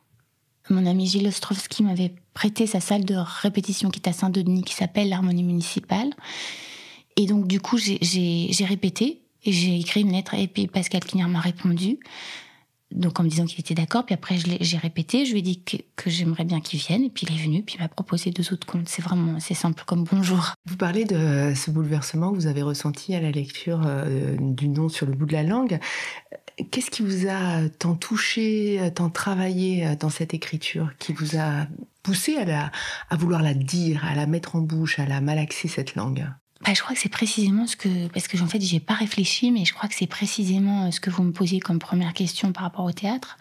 Mon 0.71 0.87
ami 0.87 1.07
Gilles 1.07 1.27
Ostrovski 1.27 1.83
m'avait 1.83 2.15
prêté 2.35 2.67
sa 2.67 2.81
salle 2.81 3.05
de 3.05 3.17
répétition 3.17 3.91
qui 3.91 4.01
est 4.01 4.09
à 4.09 4.13
Saint-Denis, 4.13 4.63
qui 4.63 4.75
s'appelle 4.75 5.09
l'Harmonie 5.09 5.43
municipale. 5.43 6.11
Et 7.17 7.27
donc, 7.27 7.47
du 7.47 7.61
coup, 7.61 7.79
j'ai 7.79 8.65
répété 8.65 9.21
et 9.45 9.53
j'ai 9.53 9.79
écrit 9.79 10.03
une 10.03 10.13
lettre, 10.13 10.35
et 10.35 10.47
puis 10.47 10.69
Pascal 10.69 11.03
Quignard 11.03 11.29
m'a 11.29 11.41
répondu 11.41 11.99
donc 12.95 13.19
en 13.21 13.23
me 13.23 13.29
disant 13.29 13.45
qu'il 13.45 13.61
était 13.61 13.75
d'accord. 13.75 14.05
Puis 14.05 14.15
après, 14.15 14.37
j'ai 14.61 14.77
répété, 14.77 15.25
je 15.25 15.33
lui 15.33 15.41
ai 15.41 15.43
dit 15.43 15.63
que, 15.63 16.11
j'aimerais 16.11 16.45
bien 16.45 16.61
qu'il 16.61 16.79
vienne. 16.79 17.05
Et 17.05 17.11
puis 17.11 17.27
il 17.29 17.35
est 17.35 17.43
venu, 17.43 17.63
puis 17.63 17.77
il 17.79 17.83
m'a 17.83 17.89
proposé 17.89 18.31
deux 18.31 18.53
autres 18.53 18.67
comptes. 18.67 18.89
C'est 18.89 19.03
vraiment 19.03 19.37
assez 19.37 19.55
simple 19.55 19.83
comme 19.87 20.05
bonjour. 20.05 20.55
Vous 20.67 20.77
parlez 20.77 21.05
de 21.05 21.53
ce 21.55 21.71
bouleversement 21.71 22.31
que 22.31 22.37
vous 22.37 22.47
avez 22.47 22.63
ressenti 22.63 23.15
à 23.15 23.21
la 23.21 23.31
lecture 23.31 23.83
euh, 23.87 24.37
du 24.39 24.69
nom 24.69 24.89
sur 24.89 25.07
le 25.07 25.13
bout 25.13 25.27
de 25.27 25.33
la 25.33 25.43
langue. 25.43 25.79
Qu'est-ce 26.71 26.91
qui 26.91 27.03
vous 27.03 27.29
a 27.29 27.69
tant 27.79 27.95
touché, 27.95 28.91
tant 28.95 29.09
travaillé 29.11 29.87
euh, 29.87 29.97
dans 29.97 30.11
cette 30.11 30.35
écriture, 30.35 30.91
qui 30.99 31.13
vous 31.13 31.37
a 31.39 31.67
poussé 32.03 32.37
à, 32.37 32.71
à 33.09 33.17
vouloir 33.17 33.43
la 33.43 33.55
dire, 33.55 34.05
à 34.05 34.15
la 34.15 34.27
mettre 34.27 34.57
en 34.57 34.61
bouche, 34.61 34.99
à 34.99 35.07
la 35.07 35.21
malaxer 35.21 35.69
cette 35.69 35.95
langue? 35.95 36.27
Bah, 36.65 36.73
je 36.75 36.81
crois 36.81 36.95
que 36.95 37.01
c'est 37.01 37.09
précisément 37.09 37.67
ce 37.67 37.77
que 37.77 38.09
parce 38.09 38.29
que 38.29 38.41
en 38.41 38.47
fait 38.47 38.61
j'ai 38.61 38.81
pas 38.81 38.95
réfléchi, 38.95 39.51
mais 39.51 39.65
je 39.65 39.75
crois 39.75 39.89
que 39.89 39.95
c'est 39.95 40.07
précisément 40.07 40.87
euh, 40.87 40.91
ce 40.91 41.01
que 41.01 41.11
vous 41.11 41.23
me 41.23 41.33
posiez 41.33 41.61
comme 41.61 41.79
première 41.79 42.13
question 42.13 42.53
par 42.53 42.63
rapport 42.63 42.85
au 42.85 42.93
théâtre. 42.93 43.39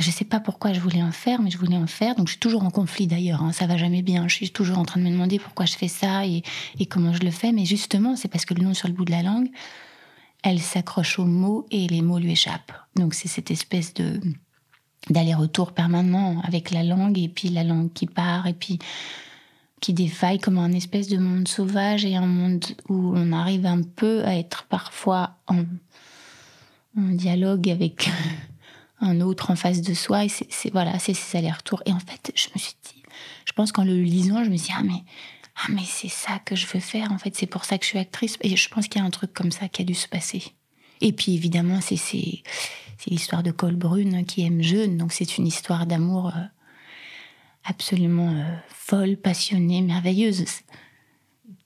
Je 0.00 0.10
sais 0.10 0.24
pas 0.24 0.40
pourquoi 0.40 0.72
je 0.72 0.80
voulais 0.80 1.02
en 1.02 1.12
faire, 1.12 1.40
mais 1.40 1.50
je 1.50 1.58
voulais 1.58 1.76
en 1.76 1.86
faire. 1.86 2.16
Donc 2.16 2.26
je 2.26 2.32
suis 2.32 2.40
toujours 2.40 2.64
en 2.64 2.70
conflit 2.70 3.06
d'ailleurs. 3.06 3.42
Hein, 3.42 3.52
ça 3.52 3.68
va 3.68 3.76
jamais 3.76 4.02
bien. 4.02 4.26
Je 4.26 4.34
suis 4.34 4.50
toujours 4.50 4.78
en 4.78 4.84
train 4.84 4.98
de 4.98 5.06
me 5.06 5.10
demander 5.10 5.38
pourquoi 5.38 5.66
je 5.66 5.74
fais 5.74 5.86
ça 5.86 6.26
et, 6.26 6.42
comment 6.90 7.12
je 7.12 7.20
le 7.20 7.30
fais. 7.30 7.52
Mais 7.52 7.64
justement, 7.64 8.16
c'est 8.16 8.26
parce 8.26 8.44
que 8.44 8.54
le 8.54 8.64
nom 8.64 8.74
sur 8.74 8.88
le 8.88 8.94
bout 8.94 9.04
de 9.04 9.12
la 9.12 9.22
langue, 9.22 9.48
elle 10.42 10.60
s'accroche 10.60 11.20
aux 11.20 11.26
mots 11.26 11.66
et 11.70 11.86
les 11.86 12.02
mots 12.02 12.18
lui 12.18 12.32
échappent. 12.32 12.72
Donc 12.96 13.14
c'est 13.14 13.28
cette 13.28 13.50
espèce 13.50 13.94
de 13.94 14.20
d'aller-retour 15.10 15.72
permanent 15.72 16.40
avec 16.44 16.70
la 16.70 16.82
langue 16.82 17.18
et 17.18 17.28
puis 17.28 17.50
la 17.50 17.62
langue 17.62 17.92
qui 17.92 18.06
part 18.06 18.46
et 18.46 18.54
puis 18.54 18.78
qui 19.84 19.92
défaille 19.92 20.38
comme 20.38 20.56
un 20.56 20.72
espèce 20.72 21.08
de 21.08 21.18
monde 21.18 21.46
sauvage 21.46 22.06
et 22.06 22.16
un 22.16 22.26
monde 22.26 22.64
où 22.88 23.12
on 23.14 23.32
arrive 23.32 23.66
un 23.66 23.82
peu 23.82 24.24
à 24.24 24.34
être 24.34 24.64
parfois 24.64 25.36
en, 25.46 25.64
dialogue 26.96 27.68
avec 27.68 28.08
un 29.02 29.20
autre 29.20 29.50
en 29.50 29.56
face 29.56 29.82
de 29.82 29.92
soi. 29.92 30.24
Et 30.24 30.30
c'est 30.30 30.72
voilà, 30.72 30.98
c'est 30.98 31.12
ces 31.12 31.36
allers-retours. 31.36 31.82
Et 31.84 31.92
en 31.92 31.98
fait, 31.98 32.32
je 32.34 32.48
me 32.54 32.58
suis 32.58 32.72
dit, 32.82 33.02
je 33.44 33.52
pense 33.52 33.72
qu'en 33.72 33.84
le 33.84 34.00
lisant, 34.00 34.42
je 34.42 34.48
me 34.48 34.56
suis 34.56 34.68
dit, 34.68 34.74
ah 34.74 34.82
mais, 34.82 35.04
ah 35.56 35.66
mais 35.68 35.84
c'est 35.84 36.08
ça 36.08 36.38
que 36.38 36.56
je 36.56 36.66
veux 36.66 36.80
faire. 36.80 37.12
En 37.12 37.18
fait, 37.18 37.36
c'est 37.36 37.44
pour 37.44 37.66
ça 37.66 37.76
que 37.76 37.84
je 37.84 37.90
suis 37.90 37.98
actrice. 37.98 38.38
Et 38.40 38.56
je 38.56 38.68
pense 38.70 38.88
qu'il 38.88 39.02
y 39.02 39.04
a 39.04 39.06
un 39.06 39.10
truc 39.10 39.34
comme 39.34 39.52
ça 39.52 39.68
qui 39.68 39.82
a 39.82 39.84
dû 39.84 39.92
se 39.94 40.08
passer. 40.08 40.44
Et 41.02 41.12
puis 41.12 41.34
évidemment, 41.34 41.80
c'est 41.82 42.42
l'histoire 43.06 43.42
de 43.42 43.50
Colbrune 43.50 44.24
qui 44.24 44.46
aime 44.46 44.62
jeune, 44.62 44.96
donc 44.96 45.12
c'est 45.12 45.36
une 45.36 45.46
histoire 45.46 45.84
d'amour 45.84 46.28
euh, 46.28 46.40
absolument 47.64 48.30
euh, 48.30 48.56
folle, 48.68 49.16
passionnée, 49.16 49.82
merveilleuse. 49.82 50.44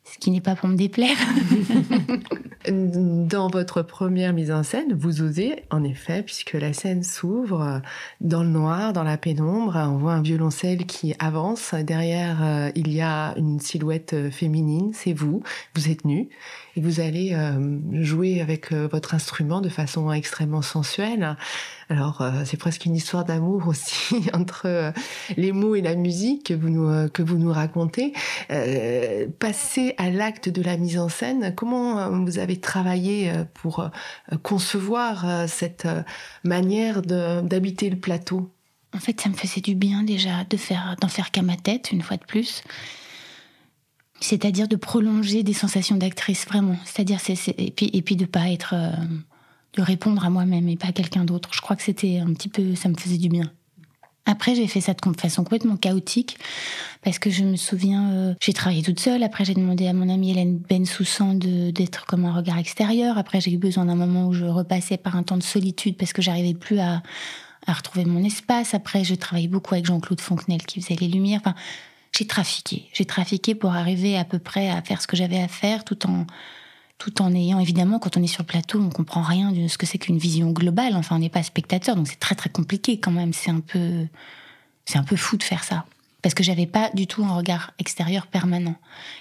Ce 0.05 0.19
qui 0.19 0.31
n'est 0.31 0.41
pas 0.41 0.57
pour 0.57 0.69
me 0.69 0.77
déplaire. 0.77 1.17
dans 2.71 3.49
votre 3.49 3.83
première 3.83 4.33
mise 4.33 4.51
en 4.51 4.63
scène, 4.63 4.95
vous 4.95 5.23
osez, 5.23 5.65
en 5.71 5.85
effet, 5.85 6.23
puisque 6.23 6.55
la 6.55 6.73
scène 6.73 7.03
s'ouvre 7.03 7.81
dans 8.21 8.43
le 8.43 8.49
noir, 8.49 8.93
dans 8.93 9.05
la 9.05 9.17
pénombre, 9.17 9.77
on 9.77 9.97
voit 9.97 10.15
un 10.15 10.23
violoncelle 10.23 10.87
qui 10.87 11.15
avance. 11.19 11.75
Derrière, 11.75 12.43
euh, 12.43 12.71
il 12.75 12.93
y 12.93 13.01
a 13.01 13.35
une 13.37 13.61
silhouette 13.61 14.13
euh, 14.15 14.31
féminine, 14.31 14.93
c'est 14.93 15.13
vous, 15.13 15.43
vous 15.75 15.91
êtes 15.91 16.05
nu, 16.05 16.29
et 16.77 16.81
vous 16.81 17.01
allez 17.01 17.37
jouer 17.93 18.41
avec 18.41 18.73
votre 18.73 19.15
instrument 19.15 19.61
de 19.61 19.69
façon 19.69 20.13
extrêmement 20.13 20.63
sensuelle. 20.63 21.37
Alors, 21.91 22.21
euh, 22.21 22.43
c'est 22.45 22.59
presque 22.59 22.85
une 22.85 22.95
histoire 22.95 23.25
d'amour 23.25 23.67
aussi 23.67 24.29
entre 24.35 24.67
euh, 24.67 24.93
les 25.37 25.53
mots 25.53 25.75
et 25.75 25.81
la 25.81 25.95
musique 25.95 26.47
que 26.49 26.55
vous 26.55 26.69
nous, 26.69 26.89
euh, 26.89 27.09
que 27.09 27.23
vous 27.23 27.39
nous 27.39 27.53
racontez. 27.53 28.13
passer 29.39 29.95
à 29.97 30.11
l'acte 30.11 30.49
de 30.49 30.63
la 30.63 30.77
mise 30.77 30.99
en 30.99 31.09
scène, 31.09 31.55
comment 31.55 32.11
vous 32.25 32.39
avez 32.39 32.61
travaillé 32.61 33.33
pour 33.55 33.89
concevoir 34.43 35.49
cette 35.49 35.87
manière 36.45 37.03
d'habiter 37.03 37.91
le 37.91 37.97
plateau? 37.97 38.51
En 38.95 38.99
fait, 38.99 39.21
ça 39.21 39.29
me 39.29 39.35
faisait 39.35 39.61
du 39.61 39.75
bien 39.75 40.03
déjà 40.03 40.45
de 40.49 40.57
faire 40.57 40.97
d'en 41.01 41.09
faire 41.09 41.31
qu'à 41.31 41.43
ma 41.43 41.57
tête, 41.57 41.93
une 41.93 42.03
fois 42.03 42.17
de 42.17 42.25
plus. 42.25 42.63
C'est-à-dire 44.21 44.69
de 44.69 44.77
prolonger 44.77 45.43
des 45.43 45.53
sensations 45.53 45.97
d'actrice, 45.97 46.47
vraiment. 46.47 46.77
C'est-à-dire, 46.85 47.21
et, 47.57 47.71
puis, 47.71 47.91
et 47.93 48.03
puis 48.03 48.17
de 48.17 48.25
pas 48.25 48.51
être 48.51 48.75
de 49.75 49.83
répondre 49.83 50.25
à 50.25 50.31
moi-même 50.31 50.69
et 50.69 50.77
pas 50.77 50.89
à 50.89 50.93
quelqu'un 50.93 51.25
d'autre. 51.25 51.51
Je 51.53 51.61
crois 51.61 51.77
que 51.77 51.83
c'était 51.83 52.19
un 52.19 52.33
petit 52.33 52.49
peu, 52.49 52.75
ça 52.75 52.89
me 52.89 52.97
faisait 52.97 53.19
du 53.19 53.29
bien. 53.29 53.51
Après, 54.27 54.55
j'ai 54.55 54.67
fait 54.67 54.83
ça 54.83 54.93
de 54.93 55.21
façon 55.21 55.43
complètement 55.43 55.77
chaotique 55.79 56.37
parce 57.03 57.19
que 57.19 57.31
je 57.31 57.45
me 57.45 57.57
souviens, 57.57 58.13
euh, 58.13 58.35
j'ai 58.43 58.53
travaillé 58.53 58.83
toute 58.83 59.01
seule. 59.01 59.23
Après, 59.23 59.47
j'ai 59.47 59.55
demandé 59.55 59.87
à 59.87 59.95
mon 59.95 60.11
amie 60.11 60.33
Hélène 60.33 60.59
Bensoussan 60.59 61.39
d'être 61.39 62.05
comme 62.05 62.27
un 62.27 62.35
regard 62.35 62.59
extérieur. 62.59 63.17
Après, 63.17 63.41
j'ai 63.41 63.53
eu 63.53 63.57
besoin 63.57 63.87
d'un 63.87 63.95
moment 63.95 64.27
où 64.27 64.35
je 64.35 64.45
repassais 64.45 64.99
par 64.99 65.17
un 65.17 65.23
temps 65.23 65.39
de 65.39 65.43
solitude 65.43 65.97
parce 65.97 66.13
que 66.13 66.21
j'arrivais 66.21 66.53
plus 66.53 66.79
à, 66.79 67.03
à, 67.67 67.73
retrouver 67.73 68.05
mon 68.05 68.23
espace. 68.23 68.75
Après, 68.75 69.03
je 69.03 69.15
travaillais 69.15 69.49
beaucoup 69.49 69.73
avec 69.73 69.87
Jean-Claude 69.87 70.21
Fontenelle 70.21 70.63
qui 70.63 70.83
faisait 70.83 71.01
les 71.01 71.09
lumières. 71.09 71.41
Enfin, 71.43 71.55
j'ai 72.17 72.27
trafiqué. 72.27 72.89
J'ai 72.93 73.05
trafiqué 73.05 73.55
pour 73.55 73.75
arriver 73.75 74.17
à 74.17 74.25
peu 74.25 74.39
près 74.39 74.71
à 74.71 74.83
faire 74.83 75.01
ce 75.03 75.07
que 75.07 75.17
j'avais 75.17 75.41
à 75.41 75.49
faire 75.49 75.85
tout 75.85 76.07
en 76.07 76.27
tout 76.99 77.23
en 77.23 77.33
ayant 77.33 77.61
évidemment 77.61 78.01
quand 78.01 78.17
on 78.17 78.23
est 78.23 78.27
sur 78.27 78.43
le 78.43 78.49
plateau 78.49 78.81
on 78.81 78.91
comprend 78.91 79.23
rien 79.23 79.53
de 79.53 79.69
ce 79.69 79.79
que 79.79 79.87
c'est 79.87 79.99
qu'une 79.99 80.19
vision 80.19 80.51
globale. 80.51 80.97
Enfin 80.97 81.17
on 81.17 81.21
n'est 81.21 81.29
pas 81.29 81.43
spectateur 81.43 81.95
donc 81.97 82.09
c'est 82.09 82.19
très 82.19 82.35
très 82.35 82.51
compliqué 82.51 82.99
quand 82.99 83.13
même. 83.13 83.33
C'est 83.33 83.51
un 83.51 83.61
peu 83.61 84.07
c'est 84.85 84.99
un 84.99 85.05
peu 85.05 85.17
fou 85.17 85.37
de 85.37 85.43
faire 85.43 85.65
ça. 85.65 85.85
Parce 86.23 86.35
que 86.35 86.43
j'avais 86.43 86.67
pas 86.67 86.91
du 86.95 87.07
tout 87.07 87.25
un 87.25 87.35
regard 87.35 87.73
extérieur 87.79 88.27
permanent. 88.27 88.75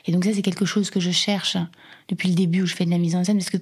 Et 0.05 0.11
donc 0.11 0.25
ça 0.25 0.33
c'est 0.33 0.41
quelque 0.41 0.65
chose 0.65 0.89
que 0.89 0.99
je 0.99 1.11
cherche 1.11 1.57
depuis 2.07 2.29
le 2.29 2.35
début 2.35 2.63
où 2.63 2.65
je 2.65 2.75
fais 2.75 2.85
de 2.85 2.91
la 2.91 2.97
mise 2.97 3.15
en 3.15 3.23
scène. 3.23 3.37
Parce 3.37 3.51
que 3.51 3.57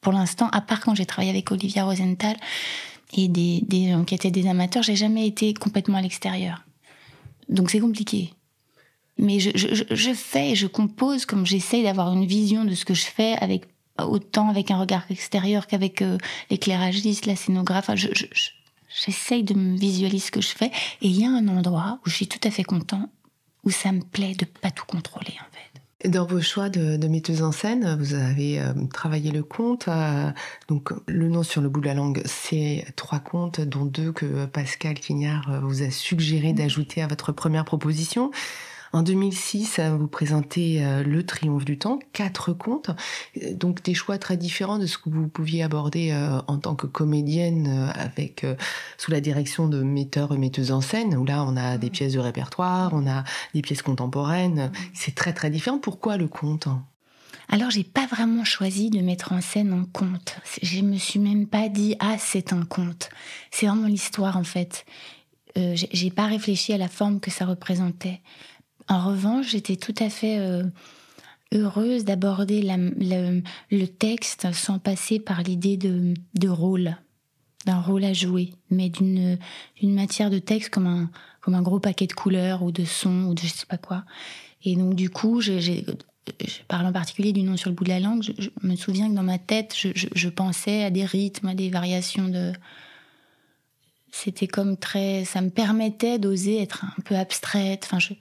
pour 0.00 0.12
l'instant 0.12 0.48
à 0.50 0.62
part 0.62 0.80
quand 0.80 0.94
j'ai 0.94 1.06
travaillé 1.06 1.30
avec 1.30 1.50
Olivia 1.52 1.84
Rosenthal 1.84 2.36
et 3.12 3.28
des, 3.28 3.60
des 3.66 3.90
gens 3.90 4.04
qui 4.04 4.14
étaient 4.14 4.30
des 4.30 4.48
amateurs 4.48 4.82
j'ai 4.82 4.96
jamais 4.96 5.26
été 5.26 5.52
complètement 5.52 5.98
à 5.98 6.02
l'extérieur. 6.02 6.64
Donc 7.50 7.70
c'est 7.70 7.80
compliqué 7.80 8.32
mais 9.20 9.38
je, 9.38 9.50
je, 9.54 9.84
je 9.90 10.12
fais, 10.12 10.54
je 10.54 10.66
compose 10.66 11.26
comme 11.26 11.46
j'essaye 11.46 11.82
d'avoir 11.82 12.12
une 12.12 12.26
vision 12.26 12.64
de 12.64 12.74
ce 12.74 12.84
que 12.84 12.94
je 12.94 13.04
fais 13.04 13.36
autant 13.98 14.48
avec 14.48 14.70
un 14.70 14.78
regard 14.78 15.04
extérieur 15.10 15.66
qu'avec 15.66 16.00
euh, 16.00 16.16
l'éclairagiste, 16.50 17.26
la 17.26 17.36
scénographe. 17.36 17.90
J'essaye 17.94 19.44
de 19.44 19.54
me 19.54 19.76
visualiser 19.76 20.26
ce 20.26 20.30
que 20.30 20.40
je 20.40 20.48
fais. 20.48 20.70
Et 21.02 21.08
il 21.08 21.20
y 21.20 21.24
a 21.24 21.28
un 21.28 21.48
endroit 21.48 21.98
où 22.04 22.10
je 22.10 22.14
suis 22.14 22.26
tout 22.26 22.40
à 22.48 22.50
fait 22.50 22.64
content, 22.64 23.10
où 23.62 23.70
ça 23.70 23.92
me 23.92 24.00
plaît 24.00 24.34
de 24.34 24.46
pas 24.46 24.70
tout 24.70 24.86
contrôler 24.86 25.34
en 25.40 25.52
fait. 25.52 26.08
Dans 26.08 26.24
vos 26.24 26.40
choix 26.40 26.70
de, 26.70 26.96
de 26.96 27.08
metteuse 27.08 27.42
en 27.42 27.52
scène, 27.52 27.98
vous 28.00 28.14
avez 28.14 28.58
euh, 28.58 28.72
travaillé 28.90 29.30
le 29.30 29.42
conte. 29.42 29.86
Euh, 29.88 30.30
donc, 30.68 30.92
le 31.06 31.28
nom 31.28 31.42
sur 31.42 31.60
le 31.60 31.68
bout 31.68 31.82
de 31.82 31.86
la 31.86 31.94
langue, 31.94 32.22
c'est 32.24 32.86
trois 32.96 33.18
contes, 33.18 33.60
dont 33.60 33.84
deux 33.84 34.12
que 34.12 34.46
Pascal 34.46 34.94
Quignard 34.94 35.60
vous 35.62 35.82
a 35.82 35.90
suggéré 35.90 36.54
d'ajouter 36.54 37.02
à 37.02 37.06
votre 37.06 37.32
première 37.32 37.66
proposition. 37.66 38.30
En 38.92 39.02
2006, 39.02 39.78
vous 39.98 40.08
présentez 40.08 40.84
euh, 40.84 41.04
Le 41.04 41.24
Triomphe 41.24 41.64
du 41.64 41.78
Temps, 41.78 42.00
quatre 42.12 42.52
contes, 42.52 42.90
euh, 43.40 43.54
donc 43.54 43.84
des 43.84 43.94
choix 43.94 44.18
très 44.18 44.36
différents 44.36 44.78
de 44.78 44.86
ce 44.86 44.98
que 44.98 45.10
vous 45.10 45.28
pouviez 45.28 45.62
aborder 45.62 46.10
euh, 46.10 46.40
en 46.48 46.58
tant 46.58 46.74
que 46.74 46.88
comédienne 46.88 47.92
avec 47.94 48.44
sous 48.98 49.12
la 49.12 49.20
direction 49.20 49.68
de 49.68 49.82
metteurs 49.82 50.34
et 50.34 50.38
metteuses 50.38 50.72
en 50.72 50.80
scène, 50.80 51.16
où 51.16 51.24
là 51.24 51.44
on 51.46 51.56
a 51.56 51.78
des 51.78 51.90
pièces 51.90 52.14
de 52.14 52.18
répertoire, 52.18 52.90
on 52.92 53.06
a 53.06 53.22
des 53.54 53.62
pièces 53.62 53.82
contemporaines. 53.82 54.72
C'est 54.92 55.14
très 55.14 55.32
très 55.32 55.50
différent. 55.50 55.78
Pourquoi 55.78 56.16
le 56.16 56.26
conte? 56.26 56.66
Alors, 57.48 57.70
j'ai 57.70 57.84
pas 57.84 58.06
vraiment 58.06 58.44
choisi 58.44 58.90
de 58.90 59.00
mettre 59.00 59.32
en 59.32 59.40
scène 59.40 59.72
un 59.72 59.84
conte. 59.92 60.36
Je 60.62 60.80
me 60.80 60.96
suis 60.96 61.18
même 61.18 61.46
pas 61.46 61.68
dit 61.68 61.96
ah 62.00 62.16
c'est 62.18 62.52
un 62.52 62.64
conte. 62.64 63.10
C'est 63.50 63.66
vraiment 63.66 63.88
l'histoire 63.88 64.36
en 64.36 64.44
fait. 64.44 64.84
Euh, 65.58 65.74
j'ai 65.74 66.10
pas 66.10 66.26
réfléchi 66.26 66.72
à 66.72 66.78
la 66.78 66.88
forme 66.88 67.20
que 67.20 67.30
ça 67.30 67.44
représentait. 67.44 68.20
En 68.88 69.08
revanche, 69.08 69.50
j'étais 69.50 69.76
tout 69.76 69.94
à 69.98 70.10
fait 70.10 70.38
euh, 70.38 70.64
heureuse 71.52 72.04
d'aborder 72.04 72.62
le, 72.62 73.86
texte 73.86 74.52
sans 74.52 74.78
passer 74.78 75.18
par 75.18 75.42
l'idée 75.42 75.76
de, 75.76 76.48
rôle, 76.48 76.96
d'un 77.66 77.80
rôle 77.80 78.04
à 78.04 78.12
jouer, 78.12 78.52
mais 78.70 78.88
d'une 78.88 79.38
matière 79.82 80.30
de 80.30 80.38
texte 80.38 80.70
comme 80.70 81.08
un, 81.46 81.62
gros 81.62 81.80
paquet 81.80 82.06
de 82.06 82.12
couleurs 82.12 82.62
ou 82.62 82.70
de 82.72 82.84
sons 82.84 83.26
ou 83.26 83.34
de 83.34 83.40
je 83.40 83.46
sais 83.46 83.66
pas 83.66 83.78
quoi. 83.78 84.04
Et 84.64 84.76
donc 84.76 84.94
du 84.94 85.10
coup, 85.10 85.40
je 85.40 85.82
parle 86.68 86.86
en 86.86 86.92
particulier 86.92 87.32
du 87.32 87.42
nom 87.42 87.56
sur 87.56 87.70
le 87.70 87.74
bout 87.74 87.84
de 87.84 87.88
la 87.88 88.00
langue, 88.00 88.22
je, 88.22 88.50
me 88.62 88.76
souviens 88.76 89.08
que 89.08 89.14
dans 89.14 89.22
ma 89.22 89.38
tête, 89.38 89.74
je, 89.76 90.28
pensais 90.28 90.84
à 90.84 90.90
des 90.90 91.04
rythmes, 91.04 91.48
à 91.48 91.54
des 91.54 91.70
variations 91.70 92.28
de. 92.28 92.52
C'était 94.12 94.48
comme 94.48 94.76
très. 94.76 95.24
Ça 95.24 95.40
me 95.40 95.50
permettait 95.50 96.18
d'oser 96.18 96.60
être 96.60 96.84
un 96.84 97.02
peu 97.02 97.16
abstraite, 97.16 97.88
je, 97.98 98.14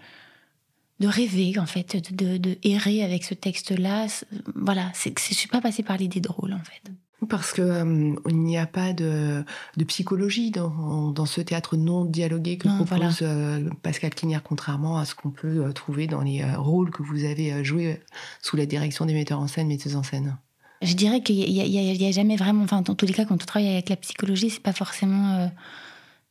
de 1.00 1.08
rêver, 1.08 1.58
en 1.60 1.65
fait, 1.65 2.13
de, 2.13 2.38
de, 2.38 2.58
errer 2.63 3.03
avec 3.03 3.24
ce 3.24 3.34
texte-là. 3.34 4.08
Voilà, 4.56 4.91
je 5.01 5.10
ne 5.10 5.15
suis 5.18 5.48
pas 5.48 5.62
passée 5.62 5.84
par 5.84 5.98
l'idée 5.98 6.20
drôle, 6.20 6.53
en 6.53 6.60
fait. 6.60 6.91
Parce 7.27 7.51
que 7.51 7.62
euh, 7.62 8.15
il 8.29 8.38
n'y 8.38 8.58
a 8.58 8.65
pas 8.65 8.94
de, 8.94 9.44
de 9.75 9.84
psychologie 9.84 10.51
dans, 10.51 11.12
dans, 11.12 11.25
ce 11.25 11.41
théâtre 11.41 11.75
non 11.75 12.06
dialogué 12.06 12.58
que 12.58 12.70
propose 12.70 13.20
euh, 13.22 13.70
Pascal 13.82 14.15
Quignard, 14.15 14.41
contrairement 14.41 14.98
à 14.98 15.06
ce 15.06 15.15
qu'on 15.15 15.29
peut 15.29 15.65
euh, 15.65 15.74
trouver 15.74 16.08
dans 16.08 16.22
les 16.22 16.44
rôles 16.56 16.91
que 16.91 17.03
vous 17.03 17.25
avez 17.25 17.63
joués 17.63 18.01
sous 18.41 18.56
la 18.56 18.65
direction 18.65 19.06
des 19.06 19.13
metteurs 19.13 19.39
en 19.39 19.48
scène, 19.48 19.68
metteuses 19.68 19.98
en 19.98 20.03
scène. 20.03 20.38
Je 20.82 20.94
dirais 20.94 21.22
qu'il 21.22 21.36
n'y 21.36 22.08
a, 22.08 22.12
jamais 22.12 22.38
vraiment, 22.38 22.63
enfin, 22.63 22.82
dans 22.82 22.96
tous 22.96 23.06
les 23.06 23.12
cas, 23.12 23.25
quand 23.25 23.36
on 23.36 23.46
travaille 23.46 23.70
avec 23.70 23.89
la 23.89 23.98
psychologie, 23.98 24.50
c'est 24.50 24.63
pas 24.63 24.72
forcément, 24.72 25.50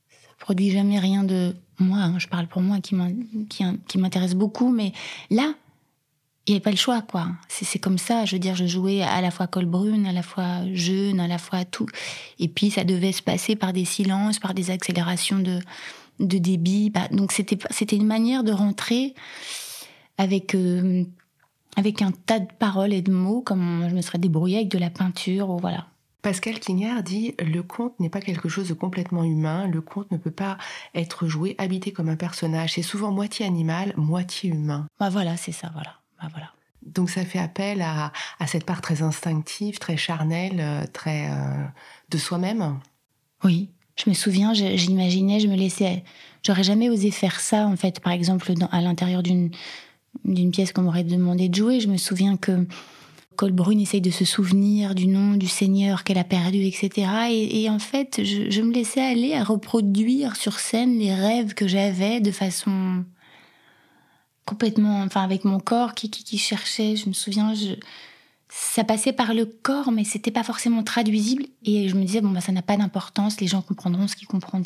ça 0.09 0.31
produit 0.39 0.71
jamais 0.71 0.99
rien 0.99 1.23
de 1.23 1.55
moi. 1.79 1.99
Hein, 1.99 2.19
je 2.19 2.27
parle 2.29 2.47
pour 2.47 2.63
moi 2.63 2.79
qui 2.81 2.95
m'intéresse 3.99 4.35
beaucoup, 4.35 4.71
mais 4.71 4.93
là, 5.31 5.55
il 6.49 6.53
n'y 6.53 6.57
avait 6.57 6.63
pas 6.63 6.71
le 6.71 6.77
choix, 6.77 7.03
quoi. 7.03 7.29
C'est 7.49 7.79
comme 7.79 7.99
ça. 7.99 8.25
Je 8.25 8.35
veux 8.35 8.39
dire, 8.39 8.55
je 8.55 8.67
jouais 8.67 9.03
à 9.03 9.21
la 9.21 9.31
fois 9.31 9.47
Colbrune, 9.47 10.07
à 10.07 10.13
la 10.13 10.23
fois 10.23 10.63
jeune, 10.73 11.21
à 11.21 11.29
la 11.29 11.37
fois 11.37 11.67
tout. 11.67 11.87
Et 12.39 12.49
puis, 12.49 12.71
ça 12.71 12.85
devait 12.85 13.13
se 13.13 13.21
passer 13.21 13.55
par 13.55 13.75
des 13.75 13.85
silences, 13.85 14.39
par 14.39 14.55
des 14.55 14.71
accélérations 14.71 15.41
de, 15.41 15.61
de 16.21 16.39
débit. 16.39 16.89
Bah, 16.89 17.09
donc, 17.13 17.33
c'était 17.33 17.97
une 17.97 18.07
manière 18.07 18.45
de 18.45 18.53
rentrer 18.53 19.15
avec, 20.17 20.55
euh, 20.55 21.05
avec 21.77 22.01
un 22.01 22.13
tas 22.13 22.41
de 22.41 22.49
paroles 22.59 22.95
et 22.95 23.03
de 23.03 23.13
mots, 23.13 23.43
comme 23.43 23.87
je 23.91 23.95
me 23.95 24.01
serais 24.01 24.19
débrouillée 24.19 24.57
avec 24.57 24.69
de 24.69 24.79
la 24.79 24.89
peinture, 24.89 25.51
ou 25.51 25.59
voilà. 25.59 25.87
Pascal 26.23 26.59
Quignard 26.59 27.03
dit 27.03 27.35
Le 27.39 27.63
conte 27.63 27.99
n'est 28.01 28.09
pas 28.09 28.21
quelque 28.21 28.49
chose 28.49 28.69
de 28.69 28.75
complètement 28.75 29.25
humain. 29.25 29.67
Le 29.69 29.81
conte 29.81 30.11
ne 30.11 30.17
peut 30.17 30.31
pas 30.33 30.59
être 30.95 31.29
joué, 31.29 31.55
habité 31.59 31.93
comme 31.93 32.09
un 32.09 32.17
personnage. 32.17 32.75
C'est 32.75 32.83
souvent 32.83 33.13
moitié 33.13 33.47
animal, 33.47 33.95
moitié 33.97 34.51
humain. 34.51 34.87
Bah 34.99 35.11
voilà, 35.11 35.37
c'est 35.37 35.53
ça, 35.53 35.71
voilà. 35.73 35.95
Bah, 36.21 36.29
voilà. 36.31 36.53
Donc 36.83 37.11
ça 37.11 37.25
fait 37.25 37.39
appel 37.39 37.83
à, 37.83 38.13
cette 38.47 38.65
part 38.65 38.81
très 38.81 39.03
instinctive, 39.03 39.79
très 39.79 39.97
charnelle, 39.97 40.59
euh, 40.59 40.87
très 40.93 41.31
euh, 41.31 41.65
de 42.09 42.19
soi-même. 42.19 42.79
Oui, 43.45 43.71
je 43.97 44.09
me 44.09 44.15
souviens, 44.15 44.55
j'imaginais, 44.55 45.39
je 45.39 45.49
me 45.49 45.55
laissais, 45.55 46.03
j'aurais 46.45 46.65
jamais 46.65 46.89
osé 46.89 47.11
faire 47.11 47.41
ça 47.41 47.67
en 47.67 47.77
fait. 47.77 48.01
Par 48.01 48.13
exemple, 48.13 48.53
à 48.73 48.81
l'intérieur 48.81 49.23
d'une 49.23 49.51
d'une 50.25 50.51
pièce 50.51 50.73
qu'on 50.73 50.83
m'aurait 50.83 51.05
demandé 51.05 51.49
de 51.49 51.55
jouer, 51.55 51.81
je 51.81 51.89
me 51.89 51.97
souviens 51.97 52.37
que 52.37 52.67
Colbrune 53.39 53.79
essaye 53.79 54.01
de 54.01 54.11
se 54.11 54.25
souvenir 54.25 54.97
du 54.97 55.07
nom 55.07 55.37
du 55.37 55.47
Seigneur 55.47 56.03
qu'elle 56.03 56.19
a 56.19 56.25
perdu, 56.25 56.59
etc. 56.65 57.09
Et, 57.31 57.71
en 57.71 57.79
fait, 57.79 58.25
je, 58.25 58.61
me 58.63 58.73
laissais 58.73 59.01
aller 59.01 59.33
à 59.33 59.45
reproduire 59.45 60.35
sur 60.35 60.59
scène 60.59 60.99
les 60.99 61.15
rêves 61.15 61.55
que 61.55 61.69
j'avais 61.69 62.21
de 62.21 62.33
façon 62.33 63.05
complètement, 64.45 65.03
enfin 65.03 65.23
avec 65.23 65.45
mon 65.45 65.61
corps 65.61 65.95
qui, 65.95 66.11
qui, 66.11 66.37
cherchait. 66.37 66.97
Je 66.97 67.09
me 67.09 67.15
souviens, 67.15 67.55
je, 67.55 67.75
ça 68.49 68.83
passait 68.83 69.13
par 69.13 69.33
le 69.35 69.47
corps, 69.47 69.93
mais 69.93 70.03
c'était 70.03 70.33
pas 70.33 70.43
forcément 70.43 70.83
traduisible. 70.83 71.45
Et 71.63 71.89
je 71.89 71.95
me 71.95 72.03
disais 72.03 72.21
bon 72.21 72.31
bah 72.31 72.41
ça 72.41 72.51
n'a 72.51 72.63
pas 72.63 72.77
d'importance, 72.77 73.41
les 73.41 73.47
gens 73.47 73.63
comprendront 73.63 74.09
ce 74.09 74.17
qu'ils 74.17 74.27
comprennent. 74.27 74.65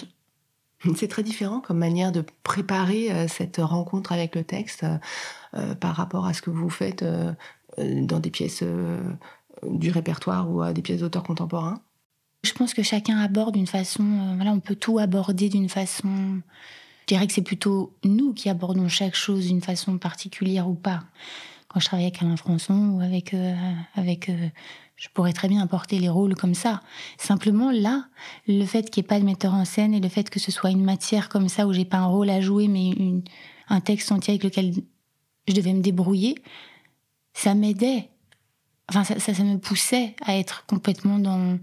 C'est 0.97 1.09
très 1.09 1.23
différent 1.23 1.61
comme 1.61 1.79
manière 1.79 2.13
de 2.13 2.25
préparer 2.43 3.13
euh, 3.13 3.29
cette 3.29 3.59
rencontre 3.59 4.13
avec 4.13 4.35
le 4.35 4.45
texte 4.45 4.85
euh, 4.85 4.97
euh, 5.55 5.75
par 5.75 5.95
rapport 5.95 6.27
à 6.27 6.35
ce 6.35 6.43
que 6.43 6.51
vous 6.51 6.71
faites 6.71 7.05
dans 7.79 8.21
des 8.21 8.31
pièces 8.31 8.65
du 9.63 9.91
répertoire 9.91 10.51
ou 10.51 10.63
à 10.63 10.73
des 10.73 10.83
pièces 10.83 11.01
d'auteurs 11.01 11.23
contemporains. 11.23 11.81
Je 12.43 12.53
pense 12.53 12.75
que 12.75 12.83
chacun 12.83 13.19
aborde 13.19 13.55
d'une 13.55 13.67
façon, 13.67 14.35
voilà, 14.37 14.53
on 14.53 14.61
peut 14.61 14.75
tout 14.75 14.99
aborder 14.99 15.49
d'une 15.49 15.69
façon 15.69 16.43
je 17.03 17.15
dirais 17.15 17.27
que 17.27 17.33
c'est 17.33 17.43
plutôt 17.43 17.95
nous 18.05 18.33
qui 18.33 18.49
abordons 18.49 18.89
chaque 18.89 19.17
chose 19.17 19.49
d'une 19.49 19.61
façon 19.61 19.99
particulière 19.99 20.69
ou 20.69 20.75
pas. 20.75 21.03
Quand 21.69 21.81
je 21.81 21.87
travaille 21.87 22.07
avec 22.07 22.23
Alain 22.23 22.37
Françon 22.37 22.91
ou 22.91 23.01
avec, 23.01 23.35
euh, 23.35 23.55
avec 23.97 24.29
euh, 24.29 24.49
je 24.95 25.09
pourrais 25.13 25.33
très 25.33 25.49
bien 25.49 25.61
apporter 25.61 25.99
les 25.99 26.09
rôles 26.09 26.37
comme 26.37 26.55
ça. 26.55 26.81
Simplement 27.19 27.73
là, 27.73 28.07
le 28.47 28.65
fait 28.65 28.89
qu'il 28.89 29.03
n'y 29.03 29.07
ait 29.07 29.09
pas 29.09 29.19
de 29.19 29.25
metteur 29.25 29.55
en 29.55 29.65
scène 29.65 29.95
et 29.95 30.01
le 30.01 30.09
fait 30.09 30.31
que 30.31 30.39
ce 30.39 30.53
soit 30.53 30.71
une 30.71 30.85
matière 30.85 31.29
comme 31.29 31.49
ça 31.49 31.67
où 31.67 31.73
j'ai 31.73 31.85
pas 31.85 31.99
un 31.99 32.07
rôle 32.07 32.31
à 32.31 32.41
jouer 32.41 32.69
mais 32.69 32.91
une, 32.91 33.23
un 33.69 33.81
texte 33.81 34.13
entier 34.13 34.35
avec 34.35 34.45
lequel 34.45 34.73
je 35.49 35.55
devais 35.55 35.73
me 35.73 35.83
débrouiller, 35.83 36.37
ça 37.35 37.55
m'aidait. 37.55 38.09
Enfin, 38.89 39.05
ça, 39.05 39.19
ça, 39.19 39.45
me 39.45 39.57
poussait 39.59 40.15
à 40.25 40.37
être 40.37 40.67
complètement 40.67 41.19
dans 41.19 41.59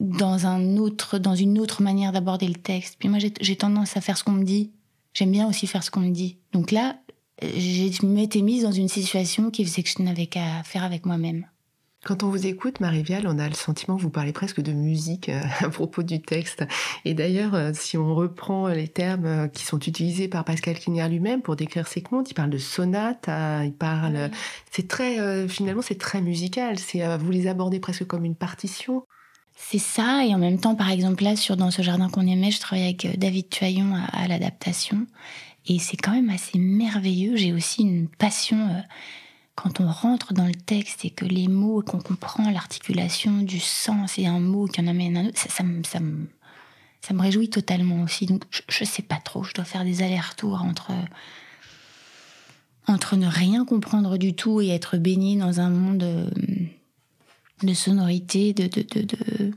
dans, 0.00 0.46
un 0.46 0.76
autre, 0.76 1.18
dans 1.18 1.34
une 1.34 1.58
autre 1.58 1.82
manière 1.82 2.12
d'aborder 2.12 2.48
le 2.48 2.54
texte. 2.54 2.96
Puis 2.98 3.08
moi, 3.08 3.18
j'ai 3.18 3.56
tendance 3.56 3.96
à 3.96 4.00
faire 4.00 4.18
ce 4.18 4.24
qu'on 4.24 4.32
me 4.32 4.44
dit. 4.44 4.72
J'aime 5.14 5.30
bien 5.30 5.48
aussi 5.48 5.66
faire 5.66 5.82
ce 5.82 5.90
qu'on 5.90 6.00
me 6.00 6.10
dit. 6.10 6.38
Donc 6.52 6.70
là, 6.70 6.96
je 7.40 8.04
m'étais 8.04 8.42
mise 8.42 8.64
dans 8.64 8.72
une 8.72 8.88
situation 8.88 9.50
qui 9.50 9.64
faisait 9.64 9.82
que 9.82 9.88
je 9.88 10.02
n'avais 10.02 10.26
qu'à 10.26 10.62
faire 10.64 10.84
avec 10.84 11.06
moi-même. 11.06 11.46
Quand 12.04 12.22
on 12.22 12.28
vous 12.28 12.46
écoute, 12.46 12.80
Marie-Vial, 12.80 13.26
on 13.26 13.38
a 13.38 13.48
le 13.48 13.54
sentiment 13.54 13.96
que 13.96 14.02
vous 14.02 14.10
parlez 14.10 14.32
presque 14.32 14.60
de 14.60 14.72
musique 14.72 15.30
euh, 15.30 15.40
à 15.60 15.70
propos 15.70 16.02
du 16.02 16.20
texte. 16.20 16.64
Et 17.06 17.14
d'ailleurs, 17.14 17.54
euh, 17.54 17.70
si 17.72 17.96
on 17.96 18.14
reprend 18.14 18.68
les 18.68 18.88
termes 18.88 19.24
euh, 19.24 19.48
qui 19.48 19.64
sont 19.64 19.78
utilisés 19.78 20.28
par 20.28 20.44
Pascal 20.44 20.78
Quignard 20.78 21.08
lui-même 21.08 21.40
pour 21.40 21.56
décrire 21.56 21.88
ses 21.88 22.02
contes, 22.02 22.30
il 22.30 22.34
parle 22.34 22.50
de 22.50 22.58
sonate, 22.58 23.28
il 23.28 23.72
parle. 23.72 24.30
C'est 24.70 24.86
très, 24.86 25.48
finalement, 25.48 25.82
c'est 25.82 25.98
très 25.98 26.20
musical. 26.20 26.78
C'est, 26.78 27.16
vous 27.16 27.30
les 27.30 27.46
abordez 27.46 27.80
presque 27.80 28.06
comme 28.06 28.24
une 28.24 28.34
partition. 28.34 29.04
C'est 29.56 29.78
ça, 29.78 30.24
et 30.24 30.34
en 30.34 30.38
même 30.38 30.58
temps, 30.58 30.74
par 30.74 30.90
exemple, 30.90 31.22
là, 31.22 31.36
sur 31.36 31.56
Dans 31.56 31.70
ce 31.70 31.82
jardin 31.82 32.08
qu'on 32.08 32.26
aimait, 32.26 32.50
je 32.50 32.60
travaille 32.60 32.84
avec 32.84 33.18
David 33.18 33.48
Tuaillon 33.48 33.94
à, 34.12 34.26
l'adaptation, 34.26 35.06
et 35.66 35.78
c'est 35.78 35.96
quand 35.96 36.12
même 36.12 36.30
assez 36.30 36.58
merveilleux. 36.58 37.36
J'ai 37.36 37.52
aussi 37.52 37.82
une 37.82 38.08
passion 38.08 38.58
euh, 38.58 38.80
quand 39.54 39.80
on 39.80 39.90
rentre 39.90 40.34
dans 40.34 40.46
le 40.46 40.54
texte 40.54 41.04
et 41.04 41.10
que 41.10 41.24
les 41.24 41.48
mots, 41.48 41.82
qu'on 41.82 42.00
comprend 42.00 42.50
l'articulation 42.50 43.42
du 43.42 43.60
sens 43.60 44.18
et 44.18 44.26
un 44.26 44.40
mot 44.40 44.66
qui 44.66 44.80
en 44.80 44.86
amène 44.86 45.16
un 45.16 45.26
autre, 45.28 45.38
ça, 45.38 45.62
me 45.64 47.20
réjouit 47.20 47.50
totalement 47.50 48.02
aussi. 48.02 48.26
Donc, 48.26 48.42
je, 48.50 48.82
ne 48.82 48.88
sais 48.88 49.02
pas 49.02 49.20
trop, 49.22 49.44
je 49.44 49.54
dois 49.54 49.64
faire 49.64 49.84
des 49.84 50.02
allers-retours 50.02 50.62
entre 50.62 50.92
entre 52.86 53.16
ne 53.16 53.26
rien 53.26 53.64
comprendre 53.64 54.18
du 54.18 54.34
tout 54.34 54.60
et 54.60 54.68
être 54.68 54.98
baigné 54.98 55.36
dans 55.36 55.60
un 55.60 55.70
monde 55.70 56.02
euh, 56.02 56.28
de 57.62 57.72
sonorité, 57.72 58.52
de, 58.52 58.66
de, 58.66 58.82
de, 58.82 59.52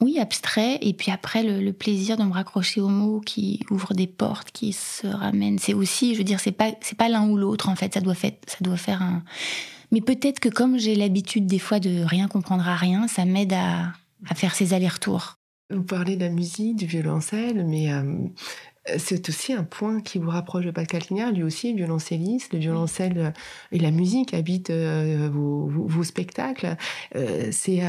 oui, 0.00 0.18
abstrait, 0.18 0.78
et 0.80 0.94
puis 0.94 1.10
après 1.10 1.42
le, 1.42 1.72
plaisir 1.72 2.16
de 2.16 2.22
me 2.22 2.32
raccrocher 2.32 2.80
aux 2.80 2.88
mots 2.88 3.20
qui 3.20 3.60
ouvrent 3.70 3.94
des 3.94 4.06
portes, 4.06 4.50
qui 4.50 4.72
se 4.72 5.06
ramènent. 5.06 5.58
C'est 5.58 5.74
aussi, 5.74 6.14
je 6.14 6.18
veux 6.18 6.24
dire, 6.24 6.40
c'est 6.40 6.52
pas 6.52 6.72
c'est 6.80 6.96
pas 6.96 7.08
l'un 7.08 7.28
ou 7.28 7.36
l'autre 7.36 7.68
en 7.68 7.76
fait. 7.76 7.92
Ça 7.94 8.00
doit 8.00 8.14
faire 8.14 8.32
ça 8.46 8.56
doit 8.60 8.76
faire 8.76 9.02
un. 9.02 9.22
Mais 9.92 10.00
peut-être 10.00 10.40
que 10.40 10.48
comme 10.48 10.78
j'ai 10.78 10.94
l'habitude 10.94 11.46
des 11.46 11.58
fois 11.58 11.80
de 11.80 12.02
rien 12.02 12.28
comprendre 12.28 12.66
à 12.66 12.76
rien, 12.76 13.08
ça 13.08 13.24
m'aide 13.24 13.52
à, 13.52 13.92
à 14.28 14.34
faire 14.34 14.54
ces 14.54 14.72
allers-retours. 14.72 15.34
Vous 15.70 15.84
parlez 15.84 16.16
de 16.16 16.24
la 16.24 16.30
musique, 16.30 16.76
du 16.76 16.86
violoncelle, 16.86 17.64
mais 17.64 17.92
euh, 17.92 18.02
c'est 18.98 19.28
aussi 19.28 19.52
un 19.52 19.64
point 19.64 20.00
qui 20.00 20.18
vous 20.18 20.30
rapproche 20.30 20.64
de 20.64 20.70
Pascal 20.70 21.02
Quignard, 21.02 21.32
lui 21.32 21.42
aussi 21.42 21.74
violoncelliste. 21.74 22.52
Le 22.52 22.58
violoncelle 22.58 23.18
euh, 23.18 23.30
et 23.72 23.78
la 23.78 23.90
musique 23.90 24.32
habitent 24.32 24.70
euh, 24.70 25.28
vos, 25.30 26.02
spectacles. 26.02 26.76
Euh, 27.14 27.48
c'est 27.52 27.82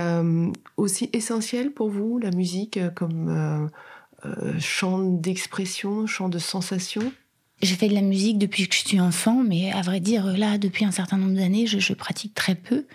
aussi 0.76 1.10
essentiel 1.14 1.72
pour 1.72 1.90
vous, 1.90 2.20
la 2.20 2.32
musique, 2.32 2.80
comme 2.94 3.70
champ 4.60 5.00
d'expression, 5.00 6.06
champ 6.08 6.30
de 6.30 6.40
sensation? 6.40 7.02
J'ai 7.62 7.76
fait 7.76 7.88
de 7.88 7.94
la 7.94 8.02
musique 8.02 8.38
depuis 8.38 8.68
que 8.68 8.76
je 8.76 8.86
suis 8.86 9.00
enfant, 9.00 9.44
mais 9.44 9.72
à 9.72 9.82
vrai 9.82 10.00
dire, 10.00 10.26
là, 10.38 10.58
depuis 10.58 10.84
un 10.84 10.92
certain 10.92 11.18
nombre 11.18 11.36
d'années, 11.36 11.68
je, 11.68 11.80
je, 11.80 11.94
pratique 11.94 12.34
très 12.34 12.56
peu. 12.56 12.86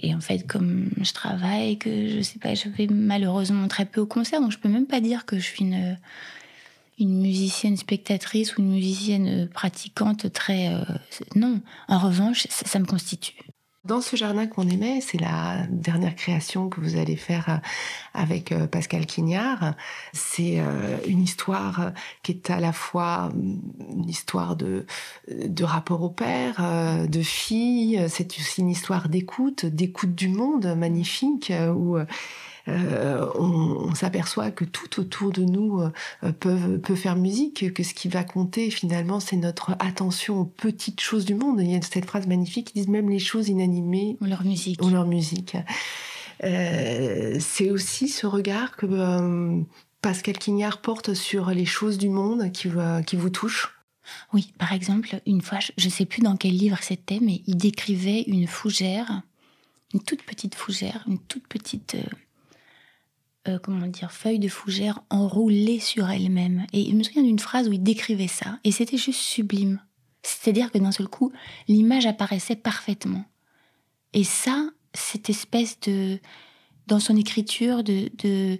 Et 0.00 0.14
en 0.14 0.20
fait, 0.20 0.46
comme 0.46 0.90
je 1.00 1.12
travaille, 1.12 1.78
que 1.78 2.08
je 2.08 2.22
sais 2.22 2.38
pas, 2.38 2.54
je 2.54 2.68
vais 2.68 2.86
malheureusement 2.86 3.68
très 3.68 3.84
peu 3.84 4.00
au 4.00 4.06
concert, 4.06 4.40
donc 4.40 4.52
je 4.52 4.58
peux 4.58 4.68
même 4.68 4.86
pas 4.86 5.00
dire 5.00 5.26
que 5.26 5.36
je 5.36 5.44
suis 5.44 5.64
une 5.64 5.96
une 6.98 7.20
musicienne 7.20 7.76
spectatrice 7.76 8.56
ou 8.56 8.60
une 8.60 8.70
musicienne 8.70 9.28
euh, 9.28 9.46
pratiquante 9.46 10.32
très... 10.32 10.68
Euh, 10.68 10.82
non, 11.36 11.60
en 11.88 11.98
revanche, 11.98 12.46
ça, 12.50 12.78
me 12.78 12.84
constitue. 12.84 13.34
Dans 13.84 14.00
ce 14.00 14.16
jardin 14.16 14.46
qu'on 14.46 14.68
aimait, 14.68 15.00
c'est 15.00 15.20
la 15.20 15.66
dernière 15.70 16.14
création 16.14 16.68
que 16.68 16.80
vous 16.80 16.96
allez 16.96 17.16
faire 17.16 17.48
euh, 17.48 17.56
avec 18.12 18.52
Pascal 18.70 19.06
Quignard. 19.06 19.74
C'est 20.12 20.60
une 21.06 21.22
histoire 21.22 21.92
qui 22.22 22.32
est 22.32 22.50
à 22.50 22.60
la 22.60 22.72
fois 22.72 23.30
mm, 23.34 23.60
une 23.92 24.08
histoire 24.08 24.56
de, 24.56 24.84
de 25.28 25.64
rapport 25.64 26.02
au 26.02 26.10
père, 26.10 26.60
de 27.08 27.22
fille. 27.22 28.04
C'est 28.08 28.36
aussi 28.38 28.60
une 28.60 28.70
histoire 28.70 29.08
d'écoute, 29.08 29.64
d'écoute 29.64 30.14
du 30.14 30.28
monde 30.28 30.74
magnifique 30.76 31.52
où 31.74 31.96
on, 32.68 33.94
s'aperçoit 33.94 34.50
que 34.50 34.64
tout 34.64 35.00
autour 35.00 35.32
de 35.32 35.42
nous 35.42 35.82
peut, 36.40 36.78
peut 36.82 36.94
faire 36.94 37.16
musique, 37.16 37.72
que 37.72 37.82
ce 37.82 37.94
qui 37.94 38.08
va 38.08 38.24
compter 38.24 38.70
finalement, 38.70 39.20
c'est 39.20 39.36
notre 39.36 39.72
attention 39.78 40.40
aux 40.40 40.44
petites 40.44 41.00
choses 41.00 41.24
du 41.24 41.34
monde. 41.34 41.60
Il 41.60 41.70
y 41.70 41.76
a 41.76 41.80
cette 41.82 42.04
phrase 42.04 42.26
magnifique 42.26 42.72
qui 42.72 42.82
dit 42.82 42.90
même 42.90 43.08
les 43.08 43.18
choses 43.18 43.48
inanimées 43.48 44.16
ont 44.20 44.26
leur 44.26 44.44
musique. 44.44 44.82
Ont 44.82 44.90
leur 44.90 45.06
musique. 45.06 45.56
c'est 46.40 47.70
aussi 47.70 48.08
ce 48.08 48.26
regard 48.26 48.76
que 48.76 48.86
Pascal 50.02 50.38
Quignard 50.38 50.80
porte 50.80 51.14
sur 51.14 51.50
les 51.50 51.64
choses 51.64 51.98
du 51.98 52.08
monde 52.08 52.52
qui, 52.52 52.68
qui 53.06 53.16
vous 53.16 53.30
touchent 53.30 53.68
Oui, 54.32 54.52
par 54.58 54.72
exemple, 54.72 55.20
une 55.26 55.42
fois, 55.42 55.58
je 55.76 55.86
ne 55.86 55.90
sais 55.90 56.06
plus 56.06 56.22
dans 56.22 56.36
quel 56.36 56.52
livre 56.52 56.78
c'était, 56.80 57.18
mais 57.20 57.42
il 57.46 57.56
décrivait 57.56 58.22
une 58.22 58.46
fougère, 58.46 59.22
une 59.92 60.02
toute 60.02 60.22
petite 60.22 60.54
fougère, 60.54 61.04
une 61.08 61.18
toute 61.18 61.48
petite, 61.48 61.96
euh, 61.96 62.16
euh, 63.46 63.58
comment 63.62 63.86
dire, 63.86 64.12
feuille 64.12 64.38
de 64.38 64.48
fougère 64.48 65.00
enroulée 65.10 65.80
sur 65.80 66.10
elle-même. 66.10 66.66
Et 66.72 66.80
il 66.80 66.96
me 66.96 67.02
souviens 67.02 67.22
d'une 67.22 67.38
phrase 67.38 67.68
où 67.68 67.72
il 67.72 67.82
décrivait 67.82 68.28
ça, 68.28 68.58
et 68.64 68.72
c'était 68.72 68.98
juste 68.98 69.20
sublime. 69.20 69.80
C'est-à-dire 70.22 70.70
que 70.70 70.78
d'un 70.78 70.92
seul 70.92 71.08
coup, 71.08 71.32
l'image 71.68 72.06
apparaissait 72.06 72.56
parfaitement. 72.56 73.24
Et 74.12 74.24
ça, 74.24 74.68
cette 74.94 75.30
espèce 75.30 75.78
de, 75.80 76.18
dans 76.86 77.00
son 77.00 77.16
écriture, 77.16 77.84
de, 77.84 78.10
de 78.18 78.58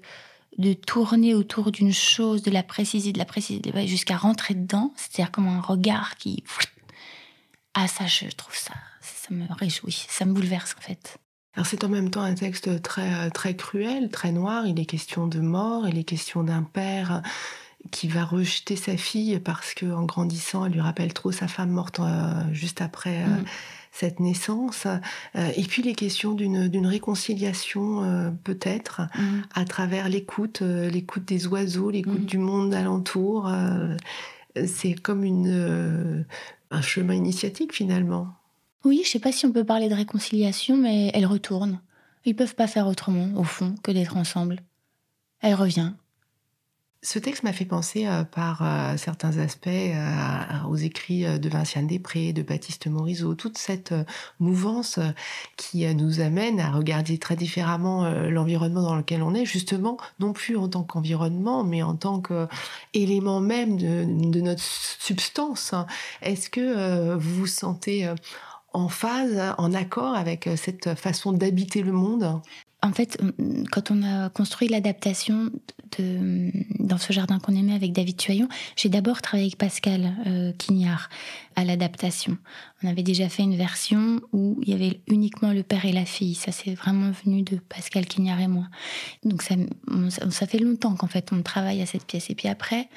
de 0.58 0.72
tourner 0.72 1.34
autour 1.34 1.70
d'une 1.70 1.92
chose, 1.92 2.42
de 2.42 2.50
la 2.50 2.64
préciser, 2.64 3.12
de 3.12 3.18
la 3.18 3.24
préciser, 3.24 3.62
jusqu'à 3.86 4.16
rentrer 4.16 4.54
dedans, 4.54 4.92
c'est-à-dire 4.96 5.30
comme 5.30 5.46
un 5.46 5.60
regard 5.60 6.16
qui... 6.16 6.42
Ah 7.74 7.86
ça, 7.86 8.06
je 8.06 8.26
trouve 8.28 8.56
ça, 8.56 8.74
ça 9.00 9.32
me 9.32 9.46
réjouit, 9.54 10.04
ça 10.08 10.24
me 10.24 10.32
bouleverse 10.32 10.74
en 10.76 10.80
fait. 10.80 11.18
Alors 11.58 11.66
c'est 11.66 11.82
en 11.82 11.88
même 11.88 12.08
temps 12.08 12.22
un 12.22 12.34
texte 12.34 12.82
très, 12.82 13.30
très 13.30 13.56
cruel, 13.56 14.10
très 14.10 14.30
noir, 14.30 14.66
il 14.68 14.78
est 14.78 14.86
question 14.86 15.26
de 15.26 15.40
mort, 15.40 15.88
il 15.88 15.98
est 15.98 16.04
question 16.04 16.44
d'un 16.44 16.62
père 16.62 17.20
qui 17.90 18.06
va 18.06 18.24
rejeter 18.24 18.76
sa 18.76 18.96
fille 18.96 19.40
parce 19.40 19.74
qu'en 19.74 20.04
grandissant, 20.04 20.66
elle 20.66 20.72
lui 20.72 20.80
rappelle 20.80 21.12
trop 21.12 21.32
sa 21.32 21.48
femme 21.48 21.70
morte 21.70 21.98
euh, 21.98 22.32
juste 22.52 22.80
après... 22.80 23.24
Euh, 23.24 23.40
mm 23.42 23.44
cette 23.90 24.20
naissance, 24.20 24.86
euh, 24.86 25.50
et 25.56 25.64
puis 25.64 25.82
les 25.82 25.94
questions 25.94 26.32
d'une 26.34 26.86
réconciliation 26.86 28.04
euh, 28.04 28.30
peut-être 28.44 29.02
mm. 29.18 29.40
à 29.54 29.64
travers 29.64 30.08
l'écoute, 30.08 30.62
euh, 30.62 30.88
l'écoute 30.88 31.24
des 31.24 31.48
oiseaux, 31.48 31.90
l'écoute 31.90 32.22
mm. 32.22 32.26
du 32.26 32.38
monde 32.38 32.74
alentour. 32.74 33.50
c'est 34.66 34.94
comme 34.94 35.24
une, 35.24 36.24
un 36.70 36.82
chemin 36.82 37.14
initiatique 37.14 37.74
finalement. 37.74 38.37
Oui, 38.84 39.02
je 39.04 39.10
sais 39.10 39.18
pas 39.18 39.32
si 39.32 39.46
on 39.46 39.52
peut 39.52 39.64
parler 39.64 39.88
de 39.88 39.94
réconciliation, 39.94 40.76
mais 40.76 41.10
elle 41.14 41.26
retourne. 41.26 41.80
Ils 42.24 42.36
peuvent 42.36 42.54
pas 42.54 42.66
faire 42.66 42.86
autrement, 42.86 43.38
au 43.38 43.44
fond, 43.44 43.74
que 43.82 43.90
d'être 43.90 44.16
ensemble. 44.16 44.60
Elle 45.40 45.54
revient. 45.54 45.92
Ce 47.00 47.20
texte 47.20 47.44
m'a 47.44 47.52
fait 47.52 47.64
penser 47.64 48.08
euh, 48.08 48.24
par 48.24 48.60
euh, 48.62 48.96
certains 48.96 49.38
aspects 49.38 49.68
euh, 49.68 50.42
aux 50.68 50.74
écrits 50.74 51.38
de 51.38 51.48
Vinciane 51.48 51.86
Després, 51.86 52.32
de 52.32 52.42
Baptiste 52.42 52.88
Morisot, 52.88 53.36
toute 53.36 53.56
cette 53.56 53.94
mouvance 54.40 54.98
qui 55.56 55.86
nous 55.94 56.20
amène 56.20 56.58
à 56.58 56.72
regarder 56.72 57.18
très 57.18 57.36
différemment 57.36 58.10
l'environnement 58.28 58.82
dans 58.82 58.96
lequel 58.96 59.22
on 59.22 59.32
est, 59.32 59.44
justement, 59.44 59.96
non 60.18 60.32
plus 60.32 60.56
en 60.56 60.68
tant 60.68 60.82
qu'environnement, 60.82 61.62
mais 61.62 61.82
en 61.82 61.94
tant 61.94 62.20
qu'élément 62.20 63.40
même 63.40 63.76
de, 63.76 64.40
notre 64.40 64.62
substance. 64.62 65.74
Est-ce 66.20 66.50
que 66.50 67.14
vous 67.14 67.36
vous 67.38 67.46
sentez 67.46 68.12
en 68.72 68.88
phase, 68.88 69.54
en 69.58 69.72
accord 69.72 70.14
avec 70.14 70.48
cette 70.56 70.94
façon 70.94 71.32
d'habiter 71.32 71.82
le 71.82 71.92
monde? 71.92 72.40
En 72.80 72.92
fait, 72.92 73.20
quand 73.72 73.90
on 73.90 74.04
a 74.04 74.28
construit 74.28 74.68
l'adaptation 74.68 75.50
dans 75.98 76.98
ce 76.98 77.12
jardin 77.12 77.40
qu'on 77.40 77.56
aimait 77.56 77.74
avec 77.74 77.92
David 77.92 78.16
Tuaillon, 78.16 78.48
j'ai 78.76 78.88
d'abord 78.88 79.20
travaillé 79.20 79.46
avec 79.46 79.58
Pascal 79.58 80.14
euh, 80.26 80.52
Quignard 80.58 81.08
à 81.56 81.64
l'adaptation. 81.64 82.38
On 82.82 82.88
avait 82.88 83.02
déjà 83.02 83.28
fait 83.28 83.42
une 83.42 83.56
version 83.56 84.20
où 84.32 84.60
il 84.62 84.70
y 84.70 84.74
avait 84.74 85.00
uniquement 85.08 85.52
le 85.52 85.64
père 85.64 85.86
et 85.86 85.92
la 85.92 86.04
fille. 86.04 86.34
Ça, 86.34 86.52
c'est 86.52 86.74
vraiment 86.74 87.10
venu 87.24 87.42
de 87.42 87.56
Pascal 87.56 88.06
Quignard 88.06 88.40
et 88.40 88.46
moi. 88.46 88.66
Donc 89.24 89.42
ça, 89.42 89.56
ça 90.30 90.46
fait 90.46 90.58
longtemps 90.58 90.94
qu'en 90.94 91.08
fait 91.08 91.30
on 91.32 91.42
travaille 91.42 91.82
à 91.82 91.86
cette 91.86 92.04
pièce. 92.04 92.30
Et 92.30 92.36
puis 92.36 92.46
après, 92.46 92.88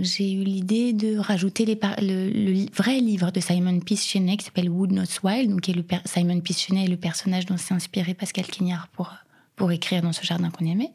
j'ai 0.00 0.32
eu 0.32 0.44
l'idée 0.44 0.92
de 0.92 1.16
rajouter 1.16 1.64
le, 1.64 2.66
vrai 2.74 3.00
livre 3.00 3.30
de 3.30 3.40
Simon 3.40 3.80
Peace 3.80 4.06
Cheney 4.06 4.36
qui 4.36 4.44
s'appelle 4.44 4.68
Wood 4.68 4.92
Not 4.92 5.04
Wild, 5.22 5.50
donc 5.50 5.62
qui 5.62 5.70
est 5.70 5.74
le 5.74 5.84
Simon 6.04 6.42
est 6.42 6.88
le 6.88 6.96
personnage 6.96 7.46
dont 7.46 7.56
s'est 7.56 7.74
inspiré 7.74 8.14
Pascal 8.14 8.46
Quignard 8.46 8.88
pour, 8.88 9.12
pour 9.56 9.72
écrire 9.72 10.02
dans 10.02 10.12
ce 10.12 10.24
jardin 10.24 10.50
qu'on 10.50 10.66
aimait. 10.66 10.92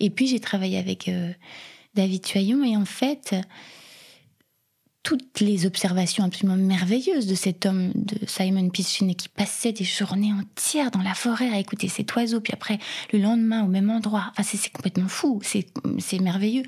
Et 0.00 0.10
puis 0.10 0.26
j'ai 0.26 0.40
travaillé 0.40 0.78
avec 0.78 1.08
euh, 1.08 1.32
David 1.94 2.22
Tuaillon 2.22 2.64
et 2.64 2.76
en 2.76 2.84
fait, 2.84 3.36
toutes 5.04 5.38
les 5.38 5.64
observations 5.64 6.24
absolument 6.24 6.56
merveilleuses 6.56 7.28
de 7.28 7.36
cet 7.36 7.64
homme, 7.64 7.92
de 7.94 8.18
Simon 8.26 8.68
Cheney, 8.74 9.14
qui 9.14 9.28
passait 9.28 9.72
des 9.72 9.84
journées 9.84 10.32
entières 10.32 10.90
dans 10.90 11.02
la 11.02 11.14
forêt 11.14 11.50
à 11.50 11.60
écouter 11.60 11.86
cet 11.86 12.12
oiseau, 12.16 12.40
puis 12.40 12.52
après 12.52 12.80
le 13.12 13.20
lendemain 13.20 13.62
au 13.62 13.68
même 13.68 13.88
endroit. 13.88 14.32
Enfin, 14.32 14.42
c'est 14.42 14.72
complètement 14.72 15.08
fou, 15.08 15.40
c'est 15.44 16.20
merveilleux 16.20 16.64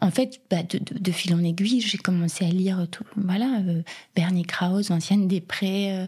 en 0.00 0.10
fait, 0.10 0.40
bah, 0.48 0.62
de, 0.62 1.12
fil 1.12 1.34
en 1.34 1.42
aiguille, 1.42 1.80
j'ai 1.80 1.98
commencé 1.98 2.44
à 2.44 2.48
lire 2.48 2.86
tout, 2.90 3.04
voilà, 3.16 3.60
euh, 3.66 3.82
Bernie 4.14 4.44
Krause, 4.44 4.92
Ancienne 4.92 5.26
Després. 5.26 5.90
Euh, 5.92 6.06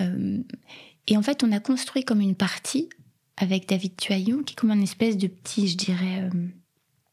euh, 0.00 0.38
et 1.06 1.16
en 1.16 1.22
fait, 1.22 1.44
on 1.44 1.52
a 1.52 1.60
construit 1.60 2.04
comme 2.04 2.20
une 2.20 2.34
partie 2.34 2.88
avec 3.36 3.68
David 3.68 3.96
Tuaillon, 3.96 4.42
qui 4.42 4.54
est 4.54 4.56
comme 4.56 4.72
un 4.72 4.80
espèce 4.80 5.16
de 5.16 5.28
petit, 5.28 5.68
je 5.68 5.76
dirais, 5.76 6.28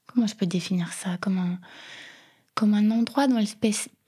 comment 0.08 0.26
je 0.26 0.34
peux 0.34 0.48
définir 0.48 0.92
ça, 0.92 1.18
comme 1.18 1.38
un, 1.38 1.60
comme 2.56 2.74
un 2.74 2.90
endroit 2.90 3.28
dans, 3.28 3.44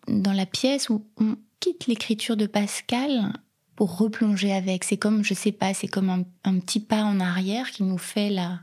dans 0.08 0.34
la 0.34 0.46
pièce 0.48 0.90
où 0.90 1.06
on 1.18 1.36
quitte 1.60 1.86
l'écriture 1.86 2.36
de 2.36 2.48
Pascal 2.48 3.34
pour 3.76 3.98
replonger 3.98 4.52
avec. 4.52 4.84
C'est 4.84 4.98
comme, 4.98 5.24
je 5.24 5.36
sais 5.36 5.52
pas, 5.52 5.76
c'est 5.76 5.88
comme 5.88 6.10
un, 6.10 6.24
un, 6.44 6.58
petit 6.60 6.80
pas 6.80 7.04
en 7.04 7.20
arrière 7.20 7.70
qui 7.70 7.84
nous 7.84 8.00
fait 8.00 8.32
la, 8.32 8.62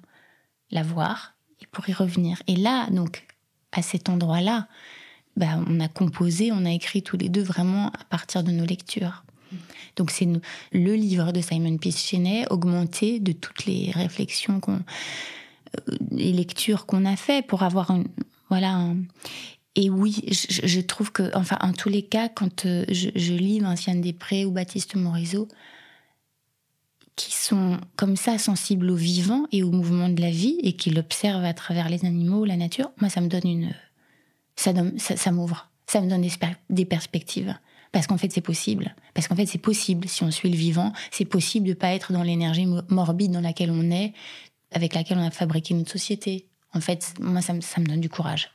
la 0.72 0.82
voir 0.82 1.34
et 1.62 1.66
pour 1.66 1.88
y 1.88 1.92
revenir. 1.92 2.42
Et 2.48 2.56
là, 2.56 2.90
donc, 2.90 3.24
à 3.74 3.82
cet 3.82 4.08
endroit-là, 4.08 4.68
bah, 5.36 5.58
on 5.68 5.80
a 5.80 5.88
composé, 5.88 6.52
on 6.52 6.64
a 6.64 6.70
écrit 6.70 7.02
tous 7.02 7.16
les 7.16 7.28
deux 7.28 7.42
vraiment 7.42 7.88
à 7.88 8.04
partir 8.08 8.42
de 8.44 8.50
nos 8.50 8.64
lectures. 8.64 9.24
Donc 9.96 10.10
c'est 10.10 10.28
le 10.72 10.94
livre 10.94 11.32
de 11.32 11.40
Simon 11.40 11.76
Peace 11.76 11.98
Cheney 11.98 12.44
augmenté 12.50 13.20
de 13.20 13.32
toutes 13.32 13.66
les 13.66 13.92
réflexions 13.92 14.60
qu'on, 14.60 14.78
euh, 14.78 15.96
les 16.10 16.32
lectures 16.32 16.86
qu'on 16.86 17.04
a 17.04 17.16
fait 17.16 17.46
pour 17.46 17.62
avoir 17.62 17.90
un, 17.90 18.04
voilà. 18.48 18.88
et 19.76 19.90
oui, 19.90 20.24
je, 20.30 20.80
trouve 20.80 21.12
que, 21.12 21.30
enfin, 21.36 21.56
en 21.60 21.72
tous 21.72 21.88
les 21.88 22.02
cas, 22.02 22.28
quand 22.28 22.66
euh, 22.66 22.84
je, 22.88 23.10
je 23.14 23.32
lis 23.32 23.60
Vinciane 23.60 24.00
Després 24.00 24.44
ou 24.44 24.50
Baptiste 24.50 24.96
Morisot, 24.96 25.48
qui 27.16 27.32
sont 27.32 27.78
comme 27.96 28.16
ça 28.16 28.38
sensibles 28.38 28.90
au 28.90 28.96
vivant 28.96 29.46
et 29.52 29.62
au 29.62 29.70
mouvement 29.70 30.08
de 30.08 30.20
la 30.20 30.30
vie 30.30 30.58
et 30.62 30.74
qui 30.74 30.90
l'observent 30.90 31.44
à 31.44 31.54
travers 31.54 31.88
les 31.88 32.04
animaux, 32.04 32.44
la 32.44 32.56
nature, 32.56 32.90
moi 33.00 33.08
ça 33.08 33.20
me 33.20 33.28
donne 33.28 33.46
une, 33.46 33.74
ça, 34.56 34.72
m'ouvre, 35.32 35.70
ça 35.86 36.00
me 36.00 36.08
donne 36.08 36.22
des, 36.22 36.32
des 36.70 36.84
perspectives. 36.84 37.54
Parce 37.92 38.08
qu'en 38.08 38.18
fait, 38.18 38.32
c'est 38.32 38.40
possible. 38.40 38.94
Parce 39.14 39.28
qu'en 39.28 39.36
fait, 39.36 39.46
c'est 39.46 39.58
possible, 39.58 40.08
si 40.08 40.24
on 40.24 40.30
suit 40.32 40.50
le 40.50 40.56
vivant, 40.56 40.92
c'est 41.12 41.24
possible 41.24 41.66
de 41.66 41.72
ne 41.72 41.76
pas 41.76 41.94
être 41.94 42.12
dans 42.12 42.24
l'énergie 42.24 42.66
morbide 42.88 43.30
dans 43.30 43.40
laquelle 43.40 43.70
on 43.70 43.90
est, 43.92 44.12
avec 44.72 44.94
laquelle 44.94 45.18
on 45.18 45.24
a 45.24 45.30
fabriqué 45.30 45.74
notre 45.74 45.92
société. 45.92 46.48
En 46.72 46.80
fait, 46.80 47.14
moi, 47.20 47.40
ça 47.40 47.52
me 47.52 47.86
donne 47.86 48.00
du 48.00 48.08
courage. 48.08 48.50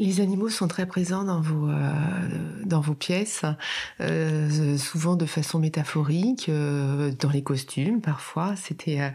Les 0.00 0.22
animaux 0.22 0.48
sont 0.48 0.66
très 0.66 0.86
présents 0.86 1.24
dans 1.24 1.42
vos, 1.42 1.68
euh, 1.68 1.92
dans 2.64 2.80
vos 2.80 2.94
pièces, 2.94 3.42
euh, 4.00 4.78
souvent 4.78 5.14
de 5.14 5.26
façon 5.26 5.58
métaphorique, 5.58 6.48
euh, 6.48 7.12
dans 7.20 7.28
les 7.28 7.42
costumes 7.42 8.00
parfois. 8.00 8.54
C'était 8.56 9.12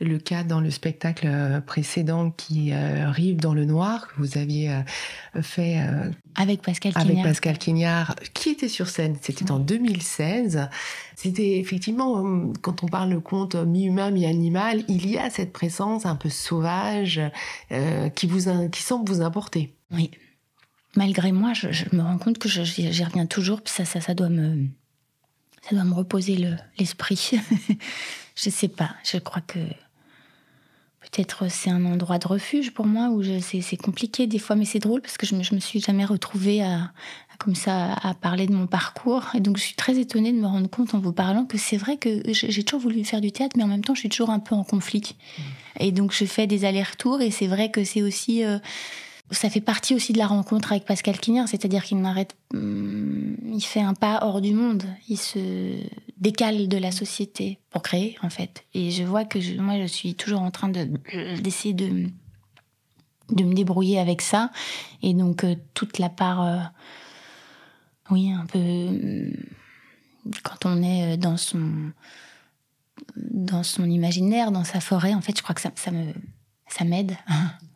le 0.00 0.16
cas 0.18 0.44
dans 0.44 0.60
le 0.60 0.70
spectacle 0.70 1.28
précédent 1.66 2.30
qui 2.30 2.72
arrive 2.72 3.40
dans 3.40 3.52
le 3.52 3.64
noir, 3.64 4.06
que 4.06 4.14
vous 4.18 4.38
aviez 4.38 4.80
fait 5.42 5.80
avec 6.36 6.62
Pascal 6.62 6.92
Quignard. 6.92 7.10
Avec 7.10 7.24
Pascal 7.24 7.58
Quignard, 7.58 8.14
qui 8.32 8.50
était 8.50 8.68
sur 8.68 8.86
scène. 8.86 9.16
C'était 9.20 9.50
en 9.50 9.58
2016. 9.58 10.68
C'était 11.16 11.58
effectivement, 11.58 12.52
quand 12.62 12.84
on 12.84 12.86
parle 12.86 13.10
de 13.10 13.18
conte 13.18 13.56
mi-humain, 13.56 14.12
mi-animal, 14.12 14.84
il 14.86 15.10
y 15.10 15.18
a 15.18 15.30
cette 15.30 15.52
présence 15.52 16.06
un 16.06 16.14
peu 16.14 16.28
sauvage 16.28 17.20
qui, 18.14 18.26
vous, 18.28 18.68
qui 18.70 18.82
semble 18.82 19.10
vous 19.10 19.20
importer. 19.20 19.74
Oui, 19.90 20.10
malgré 20.96 21.32
moi, 21.32 21.52
je, 21.54 21.84
me 21.92 22.02
rends 22.02 22.18
compte 22.18 22.38
que 22.38 22.48
j'y 22.48 23.04
reviens 23.04 23.26
toujours. 23.26 23.60
Ça, 23.64 23.84
ça, 23.84 24.00
ça 24.00 24.14
doit 24.14 24.28
me, 24.28 24.66
ça 25.62 25.74
doit 25.74 25.84
me 25.84 25.94
reposer 25.94 26.36
l'esprit. 26.78 27.32
je 28.36 28.50
sais 28.50 28.68
pas. 28.68 28.90
Je 29.04 29.18
crois 29.18 29.42
que 29.42 29.58
peut-être 31.00 31.50
c'est 31.50 31.70
un 31.70 31.84
endroit 31.84 32.18
de 32.18 32.26
refuge 32.26 32.72
pour 32.72 32.86
moi 32.86 33.08
où 33.08 33.22
c'est 33.40 33.76
compliqué 33.76 34.26
des 34.26 34.38
fois, 34.38 34.56
mais 34.56 34.64
c'est 34.64 34.78
drôle 34.78 35.00
parce 35.00 35.16
que 35.16 35.26
je 35.26 35.34
me, 35.34 35.42
me 35.54 35.60
suis 35.60 35.80
jamais 35.80 36.04
retrouvée 36.04 36.62
à, 36.62 36.92
comme 37.38 37.54
ça 37.54 37.94
à 37.94 38.14
parler 38.14 38.46
de 38.46 38.52
mon 38.52 38.66
parcours. 38.66 39.24
Et 39.34 39.40
donc 39.40 39.56
je 39.56 39.62
suis 39.62 39.74
très 39.74 39.98
étonnée 39.98 40.32
de 40.32 40.38
me 40.38 40.46
rendre 40.46 40.68
compte 40.68 40.94
en 40.94 40.98
vous 40.98 41.12
parlant 41.12 41.44
que 41.44 41.56
c'est 41.56 41.76
vrai 41.76 41.96
que 41.96 42.22
j'ai 42.32 42.64
toujours 42.64 42.80
voulu 42.80 43.04
faire 43.04 43.20
du 43.20 43.32
théâtre, 43.32 43.56
mais 43.56 43.62
en 43.62 43.68
même 43.68 43.84
temps 43.84 43.94
je 43.94 44.00
suis 44.00 44.08
toujours 44.08 44.30
un 44.30 44.40
peu 44.40 44.54
en 44.54 44.64
conflit. 44.64 45.14
Mmh. 45.16 45.42
Et 45.80 45.92
donc 45.92 46.12
je 46.12 46.24
fais 46.24 46.46
des 46.46 46.64
allers-retours 46.64 47.20
et 47.20 47.30
c'est 47.30 47.46
vrai 47.46 47.70
que 47.70 47.84
c'est 47.84 48.02
aussi... 48.02 48.44
Euh, 48.44 48.58
ça 49.30 49.50
fait 49.50 49.60
partie 49.60 49.94
aussi 49.94 50.12
de 50.12 50.18
la 50.18 50.26
rencontre 50.26 50.72
avec 50.72 50.84
Pascal 50.84 51.18
Quignard, 51.18 51.48
c'est-à-dire 51.48 51.84
qu'il 51.84 52.00
n'arrête, 52.00 52.36
mmh, 52.54 53.34
il 53.52 53.62
fait 53.62 53.80
un 53.80 53.94
pas 53.94 54.20
hors 54.22 54.40
du 54.40 54.52
monde, 54.52 54.84
il 55.08 55.18
se 55.18 55.82
décale 56.18 56.68
de 56.68 56.76
la 56.78 56.90
société 56.90 57.58
pour 57.70 57.82
créer 57.82 58.16
en 58.22 58.30
fait. 58.30 58.64
Et 58.74 58.90
je 58.90 59.04
vois 59.04 59.24
que 59.24 59.38
moi 59.60 59.78
je 59.80 59.86
suis 59.86 60.14
toujours 60.14 60.42
en 60.42 60.50
train 60.50 60.68
de 60.68 60.88
d'essayer 61.40 61.74
de 61.74 62.08
de 63.30 63.44
me 63.44 63.54
débrouiller 63.54 63.98
avec 63.98 64.22
ça. 64.22 64.50
Et 65.02 65.12
donc 65.12 65.44
euh, 65.44 65.54
toute 65.74 65.98
la 65.98 66.08
part 66.08 66.42
euh, 66.42 66.58
oui, 68.10 68.32
un 68.32 68.46
peu. 68.46 68.58
Euh, 68.58 69.30
quand 70.42 70.66
on 70.66 70.82
est 70.82 71.14
euh, 71.14 71.16
dans 71.16 71.36
son, 71.36 71.92
dans 73.16 73.62
son 73.62 73.88
imaginaire, 73.88 74.50
dans 74.50 74.64
sa 74.64 74.80
forêt, 74.80 75.14
en 75.14 75.20
fait, 75.20 75.36
je 75.36 75.42
crois 75.42 75.54
que 75.54 75.60
ça, 75.60 75.70
ça 75.74 75.90
me, 75.90 76.12
ça 76.68 76.84
m'aide. 76.84 77.16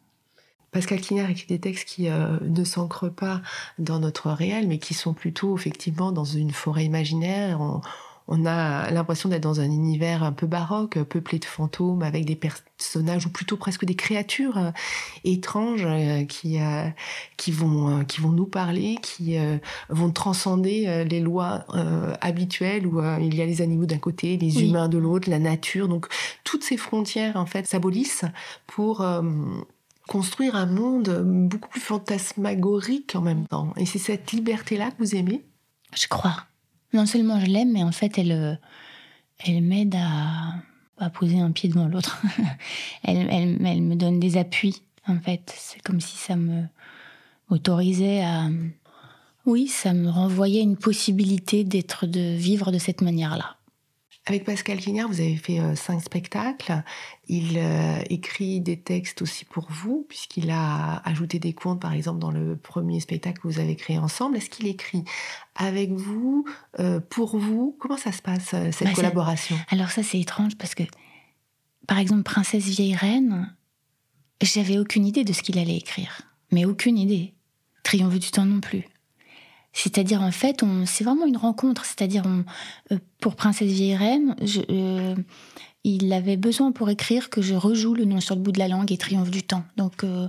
Pascal 0.73 1.01
Quignard 1.01 1.31
écrit 1.31 1.47
des 1.47 1.61
textes 1.61 1.87
qui 1.87 2.09
euh, 2.09 2.39
ne 2.41 2.65
s'ancrent 2.65 3.13
pas 3.13 3.43
dans 3.79 4.01
notre 4.01 4.31
réel, 4.31 4.67
mais 4.67 4.79
qui 4.79 4.95
sont 4.95 5.15
plutôt 5.15 5.57
effectivement 5.57 6.13
dans 6.13 6.25
une 6.25 6.51
forêt 6.51 6.85
imaginaire 6.85 7.61
on 8.29 8.47
a 8.47 8.91
l'impression 8.91 9.29
d'être 9.29 9.43
dans 9.43 9.61
un 9.61 9.71
univers 9.71 10.23
un 10.23 10.33
peu 10.33 10.47
baroque, 10.47 10.99
peuplé 11.03 11.39
de 11.39 11.45
fantômes, 11.45 12.03
avec 12.03 12.25
des 12.25 12.37
personnages 12.37 13.27
ou 13.27 13.31
plutôt 13.31 13.57
presque 13.57 13.85
des 13.85 13.95
créatures 13.95 14.59
euh, 14.59 14.71
étranges 15.25 15.85
euh, 15.85 16.25
qui 16.25 16.61
euh, 16.61 16.89
qui 17.37 17.51
vont 17.51 18.05
qui 18.05 18.21
vont 18.21 18.31
nous 18.31 18.47
parler, 18.47 18.97
qui 19.03 19.37
vont 19.89 20.11
transcender 20.11 21.05
les 21.05 21.21
lois 21.21 21.65
habituelles 22.21 22.87
où 22.87 23.03
il 23.21 23.35
y 23.35 23.43
a 23.43 23.47
les 23.47 23.63
animaux 23.63 23.87
d'un 23.87 23.99
côté, 23.99 24.37
les 24.37 24.63
humains 24.63 24.89
de 24.89 24.99
l'autre, 24.99 25.29
la 25.29 25.39
nature. 25.39 25.89
Donc 25.89 26.07
toutes 26.45 26.63
ces 26.63 26.77
frontières 26.77 27.37
en 27.37 27.47
fait 27.47 27.67
s'abolissent 27.67 28.25
pour 28.67 29.05
construire 30.13 30.57
un 30.57 30.67
monde 30.67 31.23
beaucoup 31.49 31.69
plus 31.69 31.81
fantasmagorique 31.81 33.15
en 33.17 33.23
même 33.23 33.47
temps. 33.47 33.73
Et 33.77 33.87
c'est 33.87 33.99
cette 33.99 34.33
liberté-là 34.33 34.91
que 34.91 34.99
vous 34.99 35.15
aimez? 35.15 35.43
Je 35.95 36.07
crois 36.07 36.47
non 36.93 37.07
seulement 37.07 37.41
je 37.41 37.47
l'aime, 37.47 37.73
mais 37.73 37.83
en 37.83 37.93
fait, 37.93 38.19
elle, 38.19 38.33
euh, 38.33 38.55
elle 39.45 39.63
m'aide 39.63 39.95
à, 39.97 40.55
à 40.99 41.11
poser 41.11 41.41
un 41.41 41.51
pied 41.51 41.69
devant 41.69 41.89
l'autre. 41.89 42.23
elle, 43.03 43.29
elle, 43.31 43.67
elle, 43.67 43.83
me 43.83 43.95
donne 43.95 44.21
des 44.21 44.37
appuis, 44.37 44.83
en 45.07 45.19
fait. 45.19 45.53
C'est 45.57 45.83
comme 45.83 46.01
si 46.01 46.17
ça 46.17 46.37
me 46.37 46.65
autorisait 47.49 48.23
à. 48.23 48.49
Oui, 49.45 49.67
ça 49.67 49.93
me 49.93 50.09
renvoyait 50.09 50.63
une 50.63 50.77
possibilité 50.77 51.65
d'être, 51.65 52.07
de 52.07 52.37
vivre 52.37 52.71
de 52.71 52.79
cette 52.79 53.01
manière-là. 53.01 53.57
Avec 54.25 54.45
Pascal 54.45 54.79
Quignard, 54.79 55.09
vous 55.09 55.21
avez 55.21 55.37
fait 55.37 55.59
euh, 55.59 55.75
cinq 55.75 56.01
spectacles. 56.01 56.85
Il 57.29 57.59
euh, 57.59 58.01
écrit 58.09 58.61
des 58.61 58.79
textes 58.79 59.21
aussi 59.21 59.45
pour 59.45 59.67
vous, 59.69 60.07
puisqu'il 60.09 60.51
a 60.51 61.03
ajouté 61.09 61.41
des 61.41 61.53
contes, 61.53 61.81
par 61.81 61.93
exemple, 61.93 62.21
dans 62.21 62.31
le 62.31 62.57
premier 62.57 63.01
spectacle 63.01 63.41
que 63.41 63.49
vous 63.49 63.59
avez 63.59 63.75
créé 63.75 63.99
ensemble. 63.99 64.37
Est-ce 64.37 64.49
qu'il 64.49 64.69
écrit 64.69 65.03
avec 65.57 65.91
vous, 65.91 66.45
euh, 66.79 67.01
pour 67.01 67.37
vous? 67.37 67.77
Comment 67.81 67.97
ça 67.97 68.13
se 68.13 68.23
passe, 68.23 68.55
cette 68.71 68.85
bah, 68.85 68.93
collaboration? 68.95 69.57
Alors 69.71 69.91
ça, 69.91 70.05
c'est 70.05 70.21
étrange, 70.21 70.57
parce 70.57 70.77
que, 70.77 70.85
par 71.89 71.99
exemple, 71.99 72.23
Princesse 72.23 72.67
Vieille 72.67 72.95
Reine, 72.95 73.53
j'avais 74.41 74.79
aucune 74.79 75.05
idée 75.05 75.25
de 75.25 75.33
ce 75.33 75.43
qu'il 75.43 75.59
allait 75.59 75.77
écrire. 75.77 76.23
Mais 76.53 76.65
aucune 76.65 76.97
idée. 76.97 77.35
Triomphe 77.83 78.21
du 78.21 78.31
temps 78.31 78.45
non 78.45 78.61
plus. 78.61 78.85
C'est-à-dire, 79.73 80.21
en 80.21 80.33
fait, 80.33 80.63
c'est 80.87 81.05
vraiment 81.05 81.27
une 81.27 81.37
rencontre. 81.37 81.85
C'est-à-dire, 81.85 82.25
euh, 82.91 82.99
pour 83.21 83.37
Princesse 83.37 83.71
Vieille 83.71 83.97
Reine, 83.97 84.37
euh, 84.71 85.15
il 85.85 86.13
avait 86.13 86.37
besoin 86.37 86.73
pour 86.73 86.91
écrire 86.91 87.31
que 87.31 87.41
je 87.41 87.55
rejoue 87.55 87.95
le 87.95 88.05
nom 88.05 88.21
sur 88.21 88.37
le 88.37 88.43
bout 88.43 88.53
de 88.53 88.59
la 88.59 88.69
langue 88.69 88.93
et 88.93 88.99
Triomphe 88.99 89.31
du 89.31 89.43
temps. 89.43 89.65
Donc, 89.79 90.05
euh, 90.05 90.29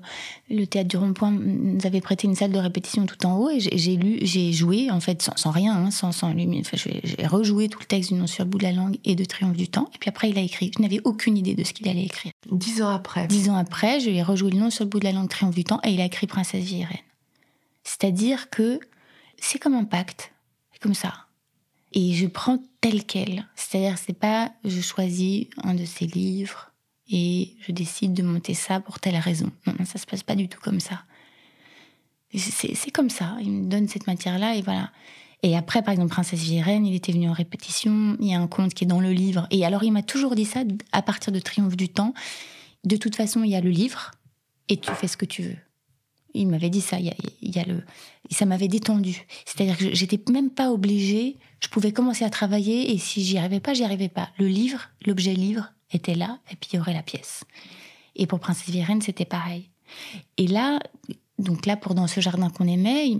le 0.49 0.65
théâtre 0.65 0.87
du 0.87 0.97
Rond-Point 0.97 1.31
nous 1.31 1.85
avait 1.85 1.99
prêté 1.99 2.25
une 2.25 2.35
salle 2.35 2.53
de 2.53 2.57
répétition 2.57 3.05
tout 3.05 3.23
en 3.25 3.37
haut 3.37 3.49
et 3.49 3.59
j'ai 3.59 3.97
lu, 3.97 4.17
j'ai 4.21 4.53
joué, 4.53 4.89
en 4.89 5.01
fait, 5.01 5.29
sans, 5.35 5.51
rien, 5.51 5.75
hein, 5.75 5.91
sans, 5.91 6.13
sans 6.13 6.33
lui. 6.33 6.47
Enfin, 6.61 6.77
j'ai 6.77 7.27
rejoué 7.27 7.67
tout 7.67 7.79
le 7.79 7.85
texte 7.85 8.13
du 8.13 8.15
nom 8.17 8.27
sur 8.27 8.45
le 8.45 8.49
bout 8.49 8.59
de 8.59 8.63
la 8.63 8.71
langue 8.71 8.97
et 9.03 9.15
de 9.15 9.25
Triomphe 9.25 9.57
du 9.57 9.67
temps. 9.67 9.89
Et 9.93 9.97
puis 9.99 10.09
après, 10.09 10.29
il 10.29 10.37
a 10.37 10.41
écrit. 10.41 10.71
Je 10.75 10.81
n'avais 10.81 11.01
aucune 11.03 11.37
idée 11.37 11.53
de 11.53 11.65
ce 11.65 11.73
qu'il 11.73 11.89
allait 11.89 12.05
écrire. 12.05 12.31
Dix 12.49 12.81
ans 12.81 12.89
après. 12.89 13.27
Dix 13.27 13.49
ans 13.49 13.57
après, 13.57 13.99
je 13.99 14.09
lui 14.09 14.17
ai 14.17 14.23
rejoué 14.23 14.51
le 14.51 14.57
nom 14.57 14.69
sur 14.69 14.85
le 14.85 14.89
bout 14.89 14.99
de 14.99 15.05
la 15.05 15.11
langue 15.11 15.29
Triomphe 15.29 15.55
du 15.55 15.65
temps 15.65 15.81
et 15.83 15.91
il 15.91 15.99
a 15.99 16.05
écrit 16.05 16.27
Princesse 16.27 16.63
Vieille 16.63 16.85
Reine. 16.85 16.97
C'est-à-dire 17.83 18.49
que 18.49 18.79
c'est 19.43 19.59
comme 19.59 19.73
un 19.73 19.83
pacte, 19.83 20.31
comme 20.81 20.93
ça. 20.93 21.13
Et 21.91 22.13
je 22.13 22.27
prends 22.27 22.59
tel 22.81 23.05
quel. 23.05 23.45
C'est-à-dire, 23.55 23.97
c'est 23.97 24.17
pas 24.17 24.51
je 24.63 24.81
choisis 24.81 25.47
un 25.63 25.75
de 25.75 25.85
ses 25.85 26.07
livres 26.07 26.71
et 27.09 27.55
je 27.59 27.71
décide 27.71 28.13
de 28.13 28.23
monter 28.23 28.53
ça 28.53 28.79
pour 28.79 28.99
telle 28.99 29.17
raison. 29.17 29.51
Non, 29.67 29.85
ça 29.85 29.99
se 29.99 30.05
passe 30.05 30.23
pas 30.23 30.35
du 30.35 30.47
tout 30.47 30.59
comme 30.61 30.79
ça. 30.79 31.03
C'est 32.35 32.91
comme 32.91 33.09
ça. 33.09 33.37
Il 33.41 33.51
me 33.51 33.69
donne 33.69 33.87
cette 33.87 34.07
matière-là 34.07 34.55
et 34.55 34.61
voilà. 34.61 34.91
Et 35.43 35.57
après, 35.57 35.83
par 35.83 35.91
exemple, 35.91 36.11
Princesse 36.11 36.39
Virène, 36.39 36.85
il 36.85 36.95
était 36.95 37.11
venu 37.11 37.29
en 37.29 37.33
répétition. 37.33 38.15
Il 38.19 38.27
y 38.27 38.33
a 38.33 38.39
un 38.39 38.47
conte 38.47 38.73
qui 38.73 38.85
est 38.85 38.87
dans 38.87 39.01
le 39.01 39.11
livre. 39.11 39.45
Et 39.51 39.65
alors, 39.65 39.83
il 39.83 39.91
m'a 39.91 40.03
toujours 40.03 40.35
dit 40.35 40.45
ça 40.45 40.63
à 40.93 41.01
partir 41.01 41.33
de 41.33 41.39
Triomphe 41.39 41.75
du 41.75 41.89
temps. 41.89 42.13
De 42.85 42.95
toute 42.95 43.15
façon, 43.15 43.43
il 43.43 43.51
y 43.51 43.55
a 43.55 43.61
le 43.61 43.69
livre 43.69 44.11
et 44.69 44.77
tu 44.77 44.91
fais 44.93 45.07
ce 45.07 45.17
que 45.17 45.25
tu 45.25 45.43
veux. 45.43 45.57
Il 46.33 46.47
m'avait 46.47 46.69
dit 46.69 46.81
ça. 46.81 46.99
Il 46.99 47.13
y 47.41 47.59
a, 47.59 47.63
le, 47.63 47.83
ça 48.31 48.45
m'avait 48.45 48.67
détendu. 48.67 49.25
C'est-à-dire 49.45 49.77
que 49.77 49.93
j'étais 49.93 50.19
même 50.31 50.49
pas 50.49 50.71
obligée. 50.71 51.37
Je 51.59 51.67
pouvais 51.67 51.91
commencer 51.91 52.25
à 52.25 52.29
travailler 52.29 52.91
et 52.91 52.97
si 52.97 53.23
j'y 53.23 53.37
arrivais 53.37 53.59
pas, 53.59 53.73
j'y 53.73 53.83
arrivais 53.83 54.09
pas. 54.09 54.29
Le 54.37 54.47
livre, 54.47 54.89
l'objet 55.05 55.33
livre, 55.33 55.71
était 55.91 56.15
là 56.15 56.39
et 56.51 56.55
puis 56.55 56.71
il 56.73 56.77
y 56.77 56.79
aurait 56.79 56.93
la 56.93 57.03
pièce. 57.03 57.43
Et 58.15 58.27
pour 58.27 58.39
Princesse 58.39 58.69
Virène, 58.69 59.01
c'était 59.01 59.25
pareil. 59.25 59.69
Et 60.37 60.47
là, 60.47 60.79
donc 61.39 61.65
là, 61.65 61.77
pour 61.77 61.93
Dans 61.93 62.07
ce 62.07 62.19
jardin 62.19 62.49
qu'on 62.49 62.67
aimait, 62.67 63.11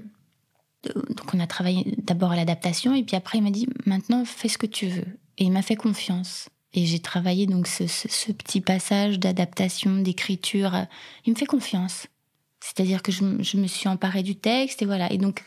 donc 0.86 1.34
on 1.34 1.40
a 1.40 1.48
travaillé 1.48 1.96
d'abord 1.98 2.32
à 2.32 2.36
l'adaptation 2.36 2.94
et 2.94 3.04
puis 3.04 3.16
après 3.16 3.38
il 3.38 3.44
m'a 3.44 3.52
dit 3.52 3.68
maintenant 3.86 4.26
fais 4.26 4.50
ce 4.50 4.58
que 4.58 4.66
tu 4.66 4.88
veux. 4.88 5.20
Et 5.38 5.46
il 5.46 5.52
m'a 5.52 5.62
fait 5.62 5.76
confiance. 5.76 6.50
Et 6.74 6.86
j'ai 6.86 7.00
travaillé 7.00 7.46
donc 7.46 7.68
ce, 7.68 7.86
ce 7.88 8.32
petit 8.32 8.60
passage 8.60 9.20
d'adaptation, 9.20 9.98
d'écriture. 9.98 10.88
Il 11.26 11.34
me 11.34 11.38
fait 11.38 11.46
confiance. 11.46 12.08
C'est-à-dire 12.64 13.04
que 13.04 13.12
je, 13.12 13.58
me 13.58 13.68
suis 13.68 13.90
emparée 13.90 14.24
du 14.24 14.38
texte 14.38 14.82
et 14.82 14.86
voilà. 14.86 15.12
Et 15.12 15.18
donc, 15.18 15.44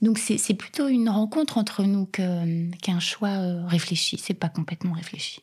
donc 0.00 0.18
c'est 0.18 0.54
plutôt 0.54 0.88
une 0.88 1.10
rencontre 1.10 1.58
entre 1.58 1.82
nous 1.82 2.06
qu'un 2.06 3.00
choix 3.00 3.28
euh, 3.28 3.66
réfléchi. 3.66 4.16
C'est 4.18 4.32
pas 4.32 4.48
complètement 4.48 4.94
réfléchi. 4.94 5.42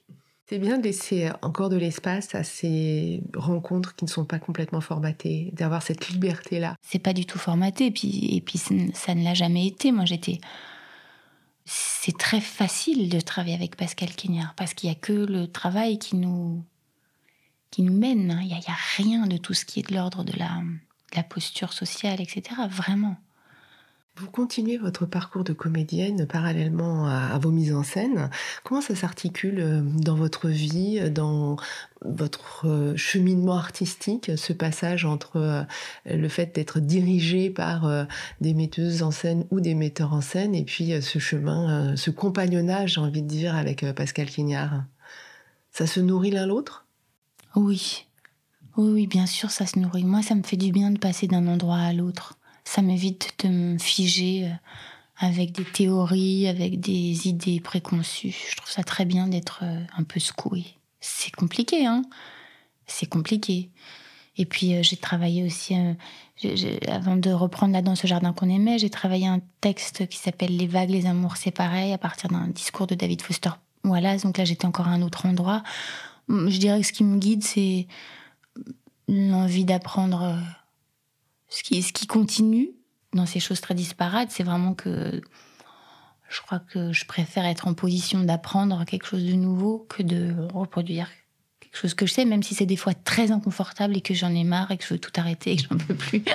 C'est 0.49 0.57
bien 0.57 0.79
de 0.79 0.83
laisser 0.83 1.29
encore 1.43 1.69
de 1.69 1.77
l'espace 1.77 2.33
à 2.33 2.43
ces 2.43 3.21
rencontres 3.35 3.95
qui 3.95 4.05
ne 4.05 4.09
sont 4.09 4.25
pas 4.25 4.39
complètement 4.39 4.81
formatées, 4.81 5.51
d'avoir 5.53 5.83
cette 5.83 6.09
liberté-là. 6.09 6.75
C'est 6.81 6.99
pas 6.99 7.13
du 7.13 7.25
tout 7.25 7.39
formaté, 7.39 7.85
et 7.85 7.91
puis, 7.91 8.35
et 8.35 8.41
puis 8.41 8.57
ça 8.57 9.15
ne 9.15 9.23
l'a 9.23 9.35
jamais 9.35 9.67
été. 9.67 9.91
Moi, 9.91 10.05
j'étais. 10.05 10.39
C'est 11.65 12.17
très 12.17 12.41
facile 12.41 13.09
de 13.09 13.19
travailler 13.19 13.55
avec 13.55 13.77
Pascal 13.77 14.09
Quignard 14.09 14.53
parce 14.55 14.73
qu'il 14.73 14.89
n'y 14.89 14.95
a 14.95 14.99
que 14.99 15.13
le 15.13 15.47
travail 15.47 15.97
qui 15.97 16.17
nous 16.17 16.65
qui 17.73 17.81
nous 17.81 17.97
mène. 17.97 18.29
Hein. 18.29 18.39
Il 18.41 18.49
n'y 18.49 18.53
a, 18.53 18.77
rien 18.97 19.25
de 19.25 19.37
tout 19.37 19.55
ce 19.55 19.65
qui 19.65 19.79
est 19.79 19.89
de 19.89 19.95
l'ordre 19.95 20.23
de 20.23 20.33
la, 20.37 21.23
posture 21.23 21.73
sociale, 21.73 22.21
etc. 22.21 22.43
Vraiment. 22.69 23.17
Vous 24.15 24.29
continuez 24.29 24.77
votre 24.77 25.07
parcours 25.07 25.43
de 25.43 25.53
comédienne 25.53 26.27
parallèlement 26.27 27.07
à, 27.07 27.35
vos 27.39 27.49
mises 27.49 27.73
en 27.73 27.81
scène. 27.81 28.29
Comment 28.63 28.81
ça 28.81 28.93
s'articule 28.93 29.59
euh, 29.59 29.81
dans 29.81 30.13
votre 30.13 30.49
vie, 30.49 31.09
dans 31.09 31.55
votre 32.05 32.67
euh, 32.67 32.95
cheminement 32.95 33.57
artistique, 33.57 34.29
ce 34.37 34.53
passage 34.53 35.03
entre 35.03 35.37
euh, 35.37 35.63
le 36.05 36.29
fait 36.29 36.53
d'être 36.53 36.79
dirigé 36.79 37.49
par 37.49 38.05
des 38.39 38.53
metteuses 38.53 39.01
en 39.01 39.09
scène 39.09 39.47
ou 39.49 39.61
des 39.61 39.73
metteurs 39.73 40.13
en 40.13 40.21
scène 40.21 40.53
et 40.53 40.63
puis 40.63 41.01
ce 41.01 41.17
chemin, 41.17 41.95
ce 41.95 42.11
compagnonnage, 42.11 42.93
j'ai 42.93 43.01
envie 43.01 43.23
de 43.23 43.27
dire, 43.27 43.55
avec 43.55 43.83
Pascal 43.93 44.27
Quignard? 44.27 44.83
Ça 45.71 45.87
se 45.87 45.99
nourrit 45.99 46.29
l'un 46.29 46.45
l'autre? 46.45 46.82
Oui. 47.55 48.05
Oui, 48.75 49.05
bien 49.05 49.27
sûr, 49.27 49.51
ça 49.51 49.67
se 49.67 49.77
nourrit. 49.77 50.03
Moi, 50.03 50.23
ça 50.23 50.33
me 50.33 50.41
fait 50.41 50.57
du 50.57 50.71
bien 50.71 50.89
de 50.89 50.97
passer 50.97 51.27
d'un 51.27 51.47
endroit 51.47 51.77
à 51.77 51.93
l'autre. 51.93 52.39
Ça 52.65 52.81
m'évite 52.81 53.33
de 53.43 53.49
me 53.49 53.77
figer 53.77 54.45
euh, 54.45 54.53
avec 55.17 55.51
des 55.51 55.63
théories, 55.63 56.47
avec 56.47 56.79
des 56.79 57.27
idées 57.27 57.59
préconçues. 57.59 58.35
Je 58.49 58.55
trouve 58.55 58.71
ça 58.71 58.83
très 58.83 59.05
bien 59.05 59.27
d'être 59.27 59.59
euh, 59.63 59.83
un 59.95 60.03
peu 60.03 60.19
secoué. 60.19 60.65
C'est 61.01 61.35
compliqué, 61.35 61.85
hein 61.85 62.01
C'est 62.87 63.05
compliqué. 63.05 63.69
Et 64.37 64.45
puis, 64.45 64.73
euh, 64.73 64.81
j'ai 64.81 64.97
travaillé 64.97 65.43
aussi, 65.43 65.75
avant 66.87 67.15
de 67.15 67.31
reprendre 67.31 67.73
la 67.73 67.83
danse 67.83 68.03
au 68.05 68.07
jardin 68.07 68.33
qu'on 68.33 68.49
aimait, 68.49 68.79
j'ai 68.79 68.89
travaillé 68.89 69.27
un 69.27 69.41
texte 69.61 70.07
qui 70.07 70.17
s'appelle 70.17 70.57
Les 70.57 70.65
vagues, 70.65 70.89
les 70.89 71.05
amours, 71.05 71.35
pareil, 71.53 71.93
à 71.93 71.99
partir 71.99 72.31
d'un 72.31 72.47
discours 72.47 72.87
de 72.87 72.95
David 72.95 73.21
Foster 73.21 73.51
Voilà, 73.83 74.17
donc 74.17 74.39
là, 74.39 74.45
j'étais 74.45 74.65
encore 74.65 74.87
à 74.87 74.91
un 74.91 75.03
autre 75.03 75.27
endroit 75.27 75.61
je 76.29 76.57
dirais 76.57 76.81
que 76.81 76.87
ce 76.87 76.93
qui 76.93 77.03
me 77.03 77.17
guide, 77.17 77.43
c'est 77.43 77.87
l'envie 79.07 79.65
d'apprendre 79.65 80.23
euh, 80.23 80.39
ce 81.49 81.63
qui, 81.63 81.81
ce 81.81 81.93
qui 81.93 82.07
continue 82.07 82.71
dans 83.13 83.25
ces 83.25 83.39
choses 83.39 83.61
très 83.61 83.75
disparates. 83.75 84.31
C'est 84.31 84.43
vraiment 84.43 84.73
que 84.73 85.21
je 86.29 86.41
crois 86.41 86.59
que 86.59 86.91
je 86.91 87.05
préfère 87.05 87.45
être 87.45 87.67
en 87.67 87.73
position 87.73 88.23
d'apprendre 88.23 88.85
quelque 88.85 89.05
chose 89.05 89.23
de 89.23 89.33
nouveau 89.33 89.85
que 89.89 90.01
de 90.01 90.33
reproduire 90.53 91.09
quelque 91.59 91.77
chose 91.77 91.93
que 91.93 92.05
je 92.05 92.13
sais, 92.13 92.25
même 92.25 92.43
si 92.43 92.55
c'est 92.55 92.65
des 92.65 92.75
fois 92.75 92.93
très 92.93 93.31
inconfortable 93.31 93.95
et 93.97 94.01
que 94.01 94.13
j'en 94.13 94.33
ai 94.33 94.43
marre 94.43 94.71
et 94.71 94.77
que 94.77 94.83
je 94.83 94.93
veux 94.95 94.99
tout 94.99 95.11
arrêter 95.15 95.53
et 95.53 95.55
que 95.57 95.63
j'en 95.69 95.77
peux 95.77 95.95
plus. 95.95 96.23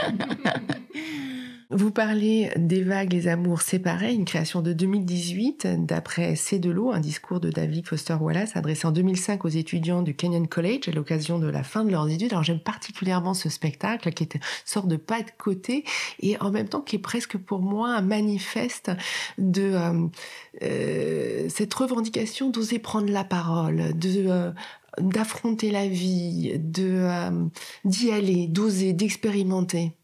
Vous 1.70 1.90
parlez 1.90 2.50
des 2.56 2.82
vagues, 2.82 3.12
les 3.12 3.28
amours 3.28 3.60
séparés, 3.60 4.14
une 4.14 4.24
création 4.24 4.62
de 4.62 4.72
2018 4.72 5.84
d'après 5.84 6.34
C'est 6.34 6.58
de 6.58 6.74
un 6.90 6.98
discours 6.98 7.40
de 7.40 7.50
David 7.50 7.86
Foster 7.86 8.14
Wallace 8.14 8.56
adressé 8.56 8.86
en 8.86 8.90
2005 8.90 9.44
aux 9.44 9.48
étudiants 9.48 10.00
du 10.00 10.14
Kenyon 10.14 10.46
College 10.46 10.88
à 10.88 10.92
l'occasion 10.92 11.38
de 11.38 11.46
la 11.46 11.62
fin 11.62 11.84
de 11.84 11.90
leurs 11.90 12.08
études. 12.08 12.32
Alors 12.32 12.42
j'aime 12.42 12.60
particulièrement 12.60 13.34
ce 13.34 13.50
spectacle 13.50 14.10
qui 14.12 14.22
est 14.22 14.36
une 14.36 14.40
sorte 14.64 14.88
de 14.88 14.96
pas 14.96 15.20
de 15.20 15.30
côté 15.36 15.84
et 16.20 16.40
en 16.40 16.50
même 16.50 16.70
temps 16.70 16.80
qui 16.80 16.96
est 16.96 17.00
presque 17.00 17.36
pour 17.36 17.60
moi 17.60 17.90
un 17.90 18.02
manifeste 18.02 18.90
de 19.36 19.72
euh, 19.74 20.06
euh, 20.62 21.48
cette 21.50 21.74
revendication 21.74 22.48
d'oser 22.48 22.78
prendre 22.78 23.12
la 23.12 23.24
parole, 23.24 23.98
de 23.98 24.26
euh, 24.26 24.52
d'affronter 24.98 25.70
la 25.70 25.86
vie, 25.86 26.52
de 26.58 27.06
d'y 27.84 28.10
aller, 28.10 28.46
d'oser, 28.48 28.94
d'expérimenter. 28.94 29.97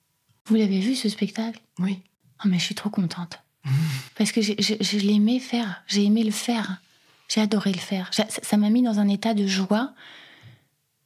Vous 0.47 0.57
l'avez 0.57 0.81
vu 0.81 0.95
ce 0.95 1.09
spectacle? 1.09 1.61
Oui. 1.79 2.01
Oh, 2.45 2.49
mais 2.49 2.59
je 2.59 2.65
suis 2.65 2.75
trop 2.75 2.91
contente. 2.91 3.41
Parce 4.17 4.33
que 4.33 4.43
je, 4.43 4.53
je, 4.59 4.99
l'aimais 4.99 5.39
faire, 5.39 5.83
j'ai 5.87 6.05
aimé 6.05 6.23
le 6.23 6.31
faire, 6.31 6.81
j'ai 7.29 7.41
adoré 7.41 7.73
le 7.73 7.79
faire. 7.79 8.11
Ça 8.29 8.57
m'a 8.57 8.71
mis 8.71 8.83
dans 8.83 9.01
un 9.01 9.09
état 9.09 9.35
de 9.35 9.47
joie 9.47 9.93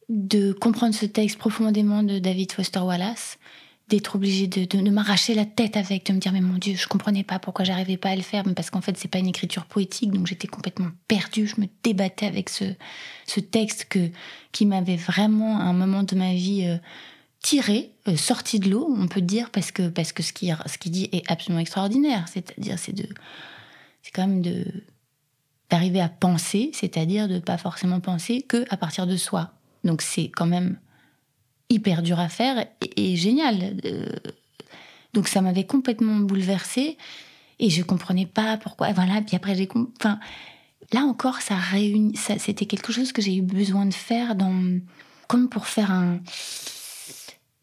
de 0.08 0.52
comprendre 0.52 0.94
ce 0.94 1.06
texte 1.06 1.38
profondément 1.38 2.02
de 2.02 2.18
David 2.18 2.52
Foster 2.52 2.80
Wallace, 2.80 3.38
d'être 3.88 4.16
obligé 4.16 4.46
de, 4.46 4.64
de, 4.64 4.90
m'arracher 4.90 5.34
la 5.34 5.46
tête 5.46 5.76
avec, 5.76 6.06
de 6.06 6.12
me 6.12 6.18
dire 6.18 6.32
mais 6.32 6.40
mon 6.40 6.58
Dieu, 6.58 6.74
je 6.76 6.86
comprenais 6.86 7.24
pas 7.24 7.38
pourquoi 7.38 7.64
j'arrivais 7.64 7.96
pas 7.96 8.10
à 8.10 8.16
le 8.16 8.22
faire, 8.22 8.46
mais 8.46 8.54
parce 8.54 8.70
qu'en 8.70 8.80
fait 8.80 8.96
c'est 8.98 9.08
pas 9.08 9.18
une 9.18 9.28
écriture 9.28 9.64
poétique, 9.64 10.10
donc 10.10 10.26
j'étais 10.26 10.48
complètement 10.48 10.90
perdue, 11.08 11.46
je 11.46 11.60
me 11.60 11.68
débattais 11.82 12.26
avec 12.26 12.50
ce, 12.50 12.64
ce 13.26 13.40
texte 13.40 13.86
que, 13.88 14.10
qui 14.52 14.66
m'avait 14.66 14.96
vraiment 14.96 15.58
à 15.58 15.62
un 15.62 15.72
moment 15.72 16.02
de 16.02 16.16
ma 16.16 16.34
vie 16.34 16.66
euh, 16.66 16.76
tiré, 17.42 17.92
euh, 18.08 18.16
sorti 18.16 18.58
de 18.58 18.70
l'eau, 18.70 18.94
on 18.96 19.08
peut 19.08 19.20
dire, 19.20 19.50
parce 19.50 19.70
que, 19.70 19.88
parce 19.88 20.12
que 20.12 20.22
ce 20.22 20.32
qu'il 20.32 20.56
ce 20.66 20.78
qui 20.78 20.90
dit 20.90 21.08
est 21.12 21.30
absolument 21.30 21.60
extraordinaire. 21.60 22.26
C'est-à-dire, 22.28 22.78
c'est 22.78 24.10
quand 24.12 24.26
même 24.26 24.42
de, 24.42 24.64
d'arriver 25.70 26.00
à 26.00 26.08
penser, 26.08 26.70
c'est-à-dire 26.72 27.28
de 27.28 27.34
ne 27.34 27.40
pas 27.40 27.58
forcément 27.58 28.00
penser 28.00 28.42
que 28.42 28.64
à 28.70 28.76
partir 28.76 29.06
de 29.06 29.16
soi. 29.16 29.52
Donc 29.84 30.02
c'est 30.02 30.28
quand 30.28 30.46
même 30.46 30.78
hyper 31.70 32.02
dur 32.02 32.18
à 32.18 32.28
faire 32.28 32.66
et, 32.96 33.16
génial. 33.16 33.76
Euh, 33.84 34.08
donc 35.14 35.28
ça 35.28 35.40
m'avait 35.40 35.66
complètement 35.66 36.16
bouleversée 36.16 36.96
et 37.58 37.70
je 37.70 37.82
comprenais 37.82 38.26
pas 38.26 38.56
pourquoi. 38.56 38.92
Voilà, 38.92 39.20
puis 39.20 39.36
après 39.36 39.54
j'ai, 39.54 39.68
enfin, 39.98 40.18
là 40.92 41.02
encore, 41.02 41.40
ça 41.40 41.56
réunit, 41.56 42.16
ça, 42.16 42.38
c'était 42.38 42.66
quelque 42.66 42.92
chose 42.92 43.12
que 43.12 43.22
j'ai 43.22 43.36
eu 43.36 43.42
besoin 43.42 43.86
de 43.86 43.94
faire 43.94 44.34
dans, 44.34 44.80
comme 45.26 45.48
pour 45.48 45.66
faire 45.66 45.90
un 45.90 46.20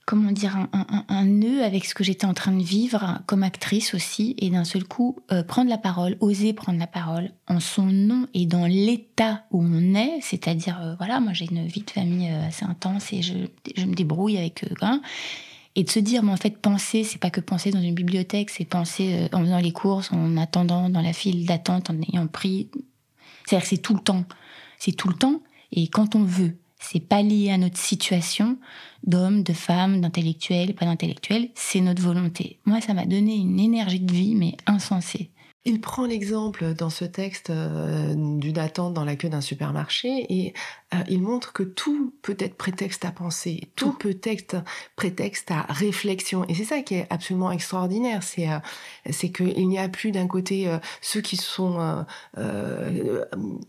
comment 0.05 0.31
dire, 0.31 0.55
un, 1.09 1.25
nœud 1.25 1.63
avec 1.63 1.85
ce 1.85 1.95
que 1.95 2.03
j'étais 2.03 2.27
en 2.27 2.35
train 2.35 2.51
de 2.51 2.61
vivre 2.61 3.19
comme 3.25 3.41
actrice 3.41 3.95
aussi, 3.95 4.35
et 4.37 4.51
d'un 4.51 4.63
seul 4.63 4.83
coup, 4.83 5.17
euh, 5.31 5.43
prendre 5.43 5.69
la 5.69 5.79
parole, 5.79 6.15
oser 6.19 6.53
prendre 6.53 6.77
la 6.77 6.85
parole 6.85 7.31
en 7.47 7.59
son 7.59 7.87
nom 7.87 8.27
et 8.35 8.45
dans 8.45 8.67
l'état 8.67 9.43
où 9.49 9.63
on 9.63 9.95
est, 9.95 10.19
c'est-à-dire, 10.21 10.79
euh, 10.79 10.95
voilà, 10.97 11.19
moi 11.19 11.33
j'ai 11.33 11.45
une 11.45 11.65
vie 11.65 11.81
de 11.81 11.89
famille 11.89 12.29
euh, 12.29 12.47
assez 12.47 12.65
intense 12.65 13.11
et 13.13 13.23
je, 13.23 13.33
je 13.75 13.85
me 13.85 13.95
débrouille 13.95 14.37
avec 14.37 14.63
eux, 14.63 14.75
et 15.77 15.83
de 15.83 15.89
se 15.89 15.99
dire, 15.99 16.21
mais 16.23 16.31
en 16.31 16.37
fait, 16.37 16.57
penser, 16.57 17.03
c'est 17.03 17.17
pas 17.17 17.31
que 17.31 17.41
penser 17.41 17.71
dans 17.71 17.81
une 17.81 17.95
bibliothèque, 17.95 18.51
c'est 18.51 18.63
penser 18.63 19.27
en 19.33 19.41
faisant 19.41 19.59
les 19.59 19.73
courses, 19.73 20.11
en 20.13 20.37
attendant 20.37 20.89
dans 20.89 21.01
la 21.01 21.11
file 21.11 21.45
d'attente, 21.45 21.89
en 21.89 21.97
ayant 22.13 22.27
pris. 22.27 22.69
C'est-à-dire 23.45 23.63
que 23.63 23.75
c'est 23.75 23.81
tout 23.81 23.93
le 23.93 23.99
temps. 23.99 24.23
C'est 24.79 24.93
tout 24.93 25.09
le 25.09 25.15
temps, 25.15 25.41
et 25.73 25.89
quand 25.89 26.15
on 26.15 26.23
veut, 26.23 26.55
c'est 26.79 26.99
pas 26.99 27.21
lié 27.21 27.51
à 27.51 27.57
notre 27.57 27.77
situation 27.77 28.57
d'homme, 29.03 29.43
de 29.43 29.53
femme, 29.53 30.01
d'intellectuel, 30.01 30.73
pas 30.75 30.85
d'intellectuel, 30.85 31.49
c'est 31.55 31.81
notre 31.81 32.01
volonté. 32.01 32.59
Moi, 32.65 32.81
ça 32.81 32.93
m'a 32.93 33.05
donné 33.05 33.35
une 33.35 33.59
énergie 33.59 33.99
de 33.99 34.13
vie, 34.13 34.35
mais 34.35 34.55
insensée. 34.65 35.31
Il 35.67 35.81
prend 35.81 36.05
l'exemple 36.05 36.75
dans 36.75 36.91
ce 36.91 37.05
texte 37.05 37.49
euh, 37.49 38.13
d'une 38.15 38.59
attente 38.59 38.93
dans 38.93 39.03
la 39.03 39.15
queue 39.15 39.29
d'un 39.29 39.41
supermarché 39.41 40.27
et 40.29 40.53
euh, 40.93 40.97
il 41.09 41.23
montre 41.23 41.53
que 41.53 41.63
tout 41.63 42.13
peut 42.21 42.35
être 42.37 42.53
prétexte 42.53 43.03
à 43.03 43.09
penser, 43.09 43.69
tout, 43.75 43.91
peut 43.91 44.19
être 44.21 44.57
prétexte 44.95 45.49
à 45.49 45.63
réflexion. 45.63 46.45
Et 46.49 46.53
c'est 46.53 46.65
ça 46.65 46.81
qui 46.81 46.93
est 46.93 47.07
absolument 47.09 47.51
extraordinaire, 47.51 48.21
c'est 48.21 48.47
euh, 48.47 48.59
c'est 49.09 49.31
qu'il 49.31 49.67
n'y 49.67 49.79
a 49.79 49.89
plus 49.89 50.11
d'un 50.11 50.27
côté 50.27 50.71
ceux 51.01 51.21
qui 51.21 51.37
sont 51.37 52.05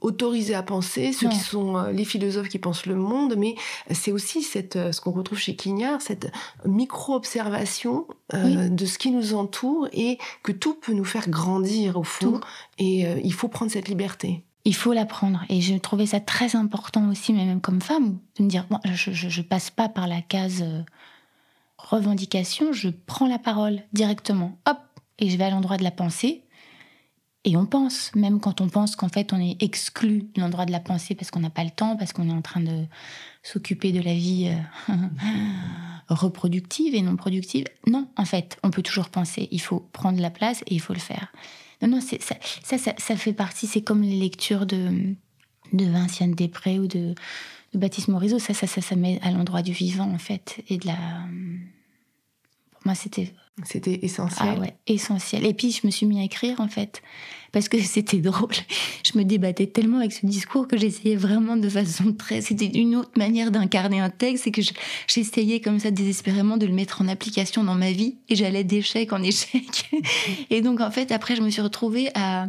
autorisés 0.00 0.54
à 0.54 0.62
penser, 0.62 1.12
ceux 1.12 1.28
qui 1.28 1.38
sont 1.38 1.82
les 1.92 2.04
philosophes 2.04 2.48
qui 2.48 2.58
pensent 2.58 2.86
le 2.86 2.94
monde, 2.94 3.36
mais 3.36 3.54
c'est 3.90 4.12
aussi 4.12 4.42
cette 4.42 4.92
ce 4.92 5.00
qu'on 5.00 5.12
retrouve 5.12 5.38
chez 5.38 5.56
Quignard, 5.56 6.00
cette 6.00 6.30
micro-observation 6.64 8.06
de 8.32 8.86
ce 8.86 8.98
qui 8.98 9.10
nous 9.10 9.34
entoure 9.34 9.88
et 9.92 10.18
que 10.42 10.52
tout 10.52 10.74
peut 10.74 10.92
nous 10.92 11.04
faire 11.04 11.28
grandir 11.28 11.85
au 11.94 12.02
fond. 12.02 12.40
Et 12.78 13.06
euh, 13.06 13.20
il 13.22 13.32
faut 13.32 13.48
prendre 13.48 13.70
cette 13.70 13.88
liberté. 13.88 14.44
Il 14.64 14.74
faut 14.74 14.92
la 14.92 15.06
prendre. 15.06 15.44
Et 15.48 15.60
je 15.60 15.74
trouvais 15.74 16.06
ça 16.06 16.18
très 16.20 16.56
important 16.56 17.08
aussi, 17.08 17.32
mais 17.32 17.44
même 17.44 17.60
comme 17.60 17.80
femme, 17.80 18.18
de 18.36 18.42
me 18.42 18.48
dire, 18.48 18.66
bon, 18.68 18.80
je, 18.84 19.12
je, 19.12 19.42
passe 19.42 19.70
pas 19.70 19.88
par 19.88 20.08
la 20.08 20.20
case 20.22 20.62
euh, 20.62 20.82
revendication, 21.78 22.72
je 22.72 22.88
prends 22.88 23.28
la 23.28 23.38
parole 23.38 23.82
directement. 23.92 24.58
Hop 24.66 24.78
Et 25.18 25.30
je 25.30 25.36
vais 25.36 25.44
à 25.44 25.50
l'endroit 25.50 25.76
de 25.76 25.84
la 25.84 25.92
pensée. 25.92 26.42
Et 27.46 27.56
on 27.56 27.64
pense, 27.64 28.12
même 28.16 28.40
quand 28.40 28.60
on 28.60 28.68
pense 28.68 28.96
qu'en 28.96 29.08
fait 29.08 29.32
on 29.32 29.40
est 29.40 29.62
exclu 29.62 30.28
de 30.34 30.40
l'endroit 30.40 30.66
de 30.66 30.72
la 30.72 30.80
pensée 30.80 31.14
parce 31.14 31.30
qu'on 31.30 31.38
n'a 31.38 31.48
pas 31.48 31.62
le 31.62 31.70
temps, 31.70 31.96
parce 31.96 32.12
qu'on 32.12 32.28
est 32.28 32.32
en 32.32 32.42
train 32.42 32.60
de 32.60 32.86
s'occuper 33.44 33.92
de 33.92 34.00
la 34.00 34.14
vie 34.14 34.52
euh, 34.88 34.92
reproductive 36.08 36.96
et 36.96 37.02
non 37.02 37.14
productive. 37.14 37.66
Non, 37.86 38.08
en 38.16 38.24
fait, 38.24 38.58
on 38.64 38.70
peut 38.70 38.82
toujours 38.82 39.10
penser. 39.10 39.46
Il 39.52 39.60
faut 39.60 39.78
prendre 39.92 40.20
la 40.20 40.30
place 40.30 40.62
et 40.62 40.74
il 40.74 40.80
faut 40.80 40.92
le 40.92 40.98
faire. 40.98 41.32
Non, 41.82 41.88
non, 41.88 42.00
ça, 42.00 42.16
ça, 42.62 42.78
ça, 42.96 43.16
fait 43.16 43.32
partie, 43.32 43.66
c'est 43.66 43.82
comme 43.82 44.02
les 44.02 44.18
lectures 44.18 44.66
de, 44.66 45.14
de 45.72 45.84
Vinciane 45.84 46.32
Després 46.32 46.78
ou 46.78 46.86
de, 46.86 47.14
de 47.74 47.78
Baptiste 47.78 48.08
Morisot. 48.08 48.38
Ça, 48.38 48.54
ça, 48.54 48.66
ça, 48.66 48.80
ça 48.80 48.96
met 48.96 49.20
à 49.22 49.30
l'endroit 49.30 49.62
du 49.62 49.72
vivant, 49.72 50.10
en 50.10 50.18
fait. 50.18 50.62
Et 50.68 50.78
de 50.78 50.86
la. 50.86 50.96
Moi, 52.86 52.94
c'était 52.94 53.32
c'était 53.64 53.98
essentiel. 54.02 54.54
Ah 54.56 54.60
ouais, 54.60 54.76
essentiel. 54.86 55.44
Et 55.44 55.54
puis 55.54 55.72
je 55.72 55.84
me 55.86 55.90
suis 55.90 56.06
mis 56.06 56.20
à 56.20 56.22
écrire 56.22 56.60
en 56.60 56.68
fait, 56.68 57.02
parce 57.50 57.68
que 57.68 57.80
c'était 57.82 58.18
drôle. 58.18 58.54
Je 59.02 59.18
me 59.18 59.24
débattais 59.24 59.66
tellement 59.66 59.98
avec 59.98 60.12
ce 60.12 60.24
discours 60.24 60.68
que 60.68 60.76
j'essayais 60.76 61.16
vraiment 61.16 61.56
de 61.56 61.68
façon 61.68 62.12
très. 62.12 62.42
C'était 62.42 62.66
une 62.78 62.94
autre 62.94 63.10
manière 63.16 63.50
d'incarner 63.50 63.98
un 63.98 64.08
texte, 64.08 64.44
c'est 64.44 64.52
que 64.52 64.62
j'essayais 65.08 65.58
comme 65.58 65.80
ça 65.80 65.90
désespérément 65.90 66.58
de 66.58 66.66
le 66.66 66.72
mettre 66.72 67.02
en 67.02 67.08
application 67.08 67.64
dans 67.64 67.74
ma 67.74 67.90
vie, 67.90 68.18
et 68.28 68.36
j'allais 68.36 68.62
d'échec 68.62 69.12
en 69.12 69.22
échec. 69.24 69.90
Et 70.50 70.60
donc 70.60 70.80
en 70.80 70.92
fait, 70.92 71.10
après, 71.10 71.34
je 71.34 71.42
me 71.42 71.50
suis 71.50 71.62
retrouvée 71.62 72.10
à, 72.14 72.46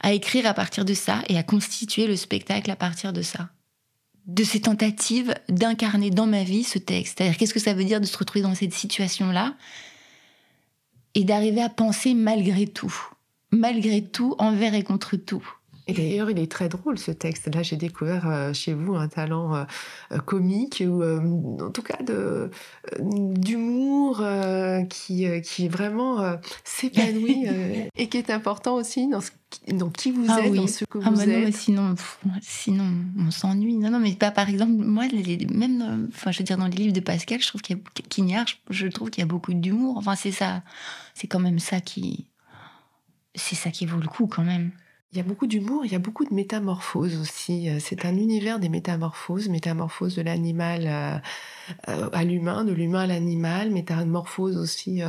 à 0.00 0.14
écrire 0.14 0.46
à 0.46 0.54
partir 0.54 0.86
de 0.86 0.94
ça 0.94 1.22
et 1.28 1.36
à 1.36 1.42
constituer 1.42 2.06
le 2.06 2.16
spectacle 2.16 2.70
à 2.70 2.76
partir 2.76 3.12
de 3.12 3.20
ça 3.20 3.50
de 4.30 4.44
ces 4.44 4.60
tentatives 4.60 5.34
d'incarner 5.48 6.10
dans 6.10 6.26
ma 6.26 6.44
vie 6.44 6.62
ce 6.62 6.78
texte. 6.78 7.22
Qu'est-ce 7.36 7.52
que 7.52 7.60
ça 7.60 7.74
veut 7.74 7.84
dire 7.84 8.00
de 8.00 8.06
se 8.06 8.16
retrouver 8.16 8.42
dans 8.42 8.54
cette 8.54 8.72
situation-là 8.72 9.54
et 11.14 11.24
d'arriver 11.24 11.62
à 11.62 11.68
penser 11.68 12.14
malgré 12.14 12.68
tout, 12.68 12.94
malgré 13.50 14.02
tout, 14.04 14.36
envers 14.38 14.74
et 14.74 14.84
contre 14.84 15.16
tout. 15.16 15.44
Et 15.90 15.92
d'ailleurs, 15.92 16.30
il 16.30 16.38
est 16.38 16.50
très 16.50 16.68
drôle 16.68 16.98
ce 16.98 17.10
texte. 17.10 17.52
Là, 17.52 17.62
j'ai 17.62 17.76
découvert 17.76 18.28
euh, 18.28 18.52
chez 18.52 18.74
vous 18.74 18.94
un 18.94 19.08
talent 19.08 19.56
euh, 19.56 19.64
euh, 20.12 20.18
comique 20.18 20.84
ou 20.86 21.02
en 21.02 21.70
tout 21.70 21.82
cas 21.82 21.98
d'humour 23.00 24.22
qui, 24.88 25.26
qui 25.42 25.68
vraiment 25.68 26.36
s'épanouit 26.62 27.46
et 27.96 28.08
qui 28.08 28.16
est 28.18 28.30
important 28.30 28.76
aussi 28.76 29.08
dans, 29.08 29.20
ce, 29.20 29.30
dans 29.72 29.90
qui 29.90 30.12
vous 30.12 30.26
ah 30.28 30.40
êtes, 30.42 30.54
dans 30.54 30.66
ce 30.68 30.84
que 30.84 30.98
ah 31.02 31.10
vous 31.10 31.16
bah 31.16 31.26
êtes. 31.26 31.54
sinon, 31.54 31.94
sinon, 32.40 32.86
on 33.18 33.30
s'ennuie. 33.32 33.76
Non, 33.76 33.90
non, 33.90 33.98
mais 33.98 34.12
pas 34.12 34.30
par 34.30 34.48
exemple, 34.48 34.72
moi, 34.72 35.06
même, 35.50 36.08
enfin, 36.12 36.30
je 36.30 36.38
veux 36.38 36.44
dire, 36.44 36.56
dans 36.56 36.68
les 36.68 36.76
livres 36.76 36.94
de 36.94 37.00
Pascal, 37.00 37.40
je 37.40 37.48
trouve 37.48 37.62
qu'il 37.62 38.28
y 38.28 38.34
a, 38.36 38.44
je 38.70 38.86
trouve 38.86 39.10
qu'il 39.10 39.22
y 39.22 39.24
a 39.24 39.28
beaucoup 39.28 39.54
d'humour. 39.54 39.96
Enfin, 39.96 40.14
c'est 40.14 40.32
ça, 40.32 40.62
c'est 41.14 41.26
quand 41.26 41.40
même 41.40 41.58
ça 41.58 41.80
qui, 41.80 42.26
c'est 43.34 43.56
ça 43.56 43.70
qui 43.70 43.86
vaut 43.86 43.98
le 43.98 44.08
coup 44.08 44.28
quand 44.28 44.44
même. 44.44 44.70
Il 45.12 45.18
y 45.18 45.20
a 45.20 45.24
beaucoup 45.24 45.48
d'humour, 45.48 45.84
il 45.84 45.90
y 45.90 45.96
a 45.96 45.98
beaucoup 45.98 46.24
de 46.24 46.32
métamorphoses 46.32 47.20
aussi. 47.20 47.68
Euh, 47.68 47.78
c'est 47.80 48.04
un 48.04 48.16
univers 48.16 48.60
des 48.60 48.68
métamorphoses, 48.68 49.48
métamorphose 49.48 50.14
de 50.14 50.22
l'animal 50.22 50.84
euh, 50.86 51.18
euh, 51.88 52.08
à 52.12 52.22
l'humain, 52.22 52.64
de 52.64 52.70
l'humain 52.70 53.00
à 53.00 53.06
l'animal, 53.08 53.70
métamorphose 53.70 54.56
aussi 54.56 55.02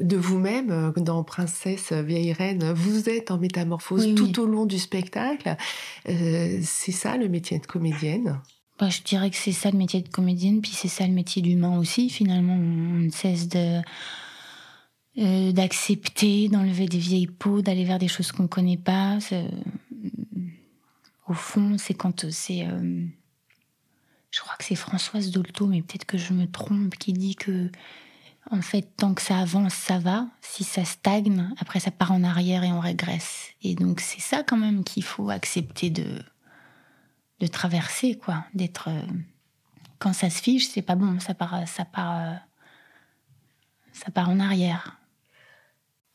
de 0.00 0.16
vous-même. 0.16 0.92
Dans 0.96 1.22
Princesse, 1.22 1.92
vieille 1.92 2.32
reine, 2.32 2.72
vous 2.72 3.08
êtes 3.08 3.30
en 3.30 3.38
métamorphose 3.38 4.16
tout 4.16 4.40
au 4.40 4.46
long 4.46 4.66
du 4.66 4.80
spectacle. 4.80 5.56
c'est 6.04 6.92
ça 6.92 7.16
le 7.16 7.28
métier 7.28 7.60
de 7.60 7.66
comédienne? 7.66 8.40
Bah, 8.80 8.88
Je 8.90 9.02
dirais 9.02 9.30
que 9.30 9.36
c'est 9.36 9.52
ça 9.52 9.70
le 9.70 9.78
métier 9.78 10.02
de 10.02 10.08
comédienne, 10.08 10.62
puis 10.62 10.72
c'est 10.74 10.88
ça 10.88 11.06
le 11.06 11.12
métier 11.12 11.42
d'humain 11.42 11.78
aussi. 11.78 12.10
Finalement, 12.10 12.54
on 12.54 13.04
ne 13.04 13.10
cesse 13.10 13.48
de 13.48 13.80
euh, 15.16 15.52
d'accepter, 15.52 16.48
d'enlever 16.48 16.86
des 16.86 16.98
vieilles 16.98 17.28
peaux, 17.28 17.62
d'aller 17.62 17.84
vers 17.84 18.00
des 18.00 18.08
choses 18.08 18.32
qu'on 18.32 18.48
connaît 18.48 18.76
pas. 18.76 19.18
Au 21.28 21.34
fond, 21.34 21.76
c'est 21.78 21.94
quand 21.94 22.28
c'est. 22.30 22.66
Euh, 22.66 23.06
je 24.32 24.40
crois 24.40 24.56
que 24.56 24.64
c'est 24.64 24.74
Françoise 24.74 25.30
Dolto, 25.30 25.68
mais 25.68 25.82
peut-être 25.82 26.04
que 26.04 26.18
je 26.18 26.32
me 26.32 26.46
trompe, 26.50 26.96
qui 26.96 27.12
dit 27.12 27.36
que, 27.36 27.70
en 28.50 28.60
fait, 28.60 28.82
tant 28.96 29.14
que 29.14 29.22
ça 29.22 29.38
avance, 29.38 29.74
ça 29.74 30.00
va. 30.00 30.26
Si 30.40 30.64
ça 30.64 30.84
stagne, 30.84 31.48
après 31.58 31.78
ça 31.78 31.92
part 31.92 32.10
en 32.10 32.24
arrière 32.24 32.64
et 32.64 32.72
on 32.72 32.80
régresse. 32.80 33.50
Et 33.62 33.76
donc 33.76 34.00
c'est 34.00 34.20
ça 34.20 34.42
quand 34.42 34.56
même 34.58 34.82
qu'il 34.82 35.04
faut 35.04 35.30
accepter 35.30 35.90
de 35.90 36.24
traverser, 37.46 38.16
quoi, 38.16 38.44
d'être. 38.52 38.88
Euh, 38.88 39.02
quand 40.00 40.12
ça 40.12 40.28
se 40.28 40.42
fiche, 40.42 40.66
c'est 40.66 40.82
pas 40.82 40.96
bon, 40.96 41.20
ça 41.20 41.34
part, 41.34 41.68
ça 41.68 41.84
part, 41.84 42.40
ça 43.92 44.10
part 44.10 44.28
en 44.28 44.40
arrière. 44.40 44.98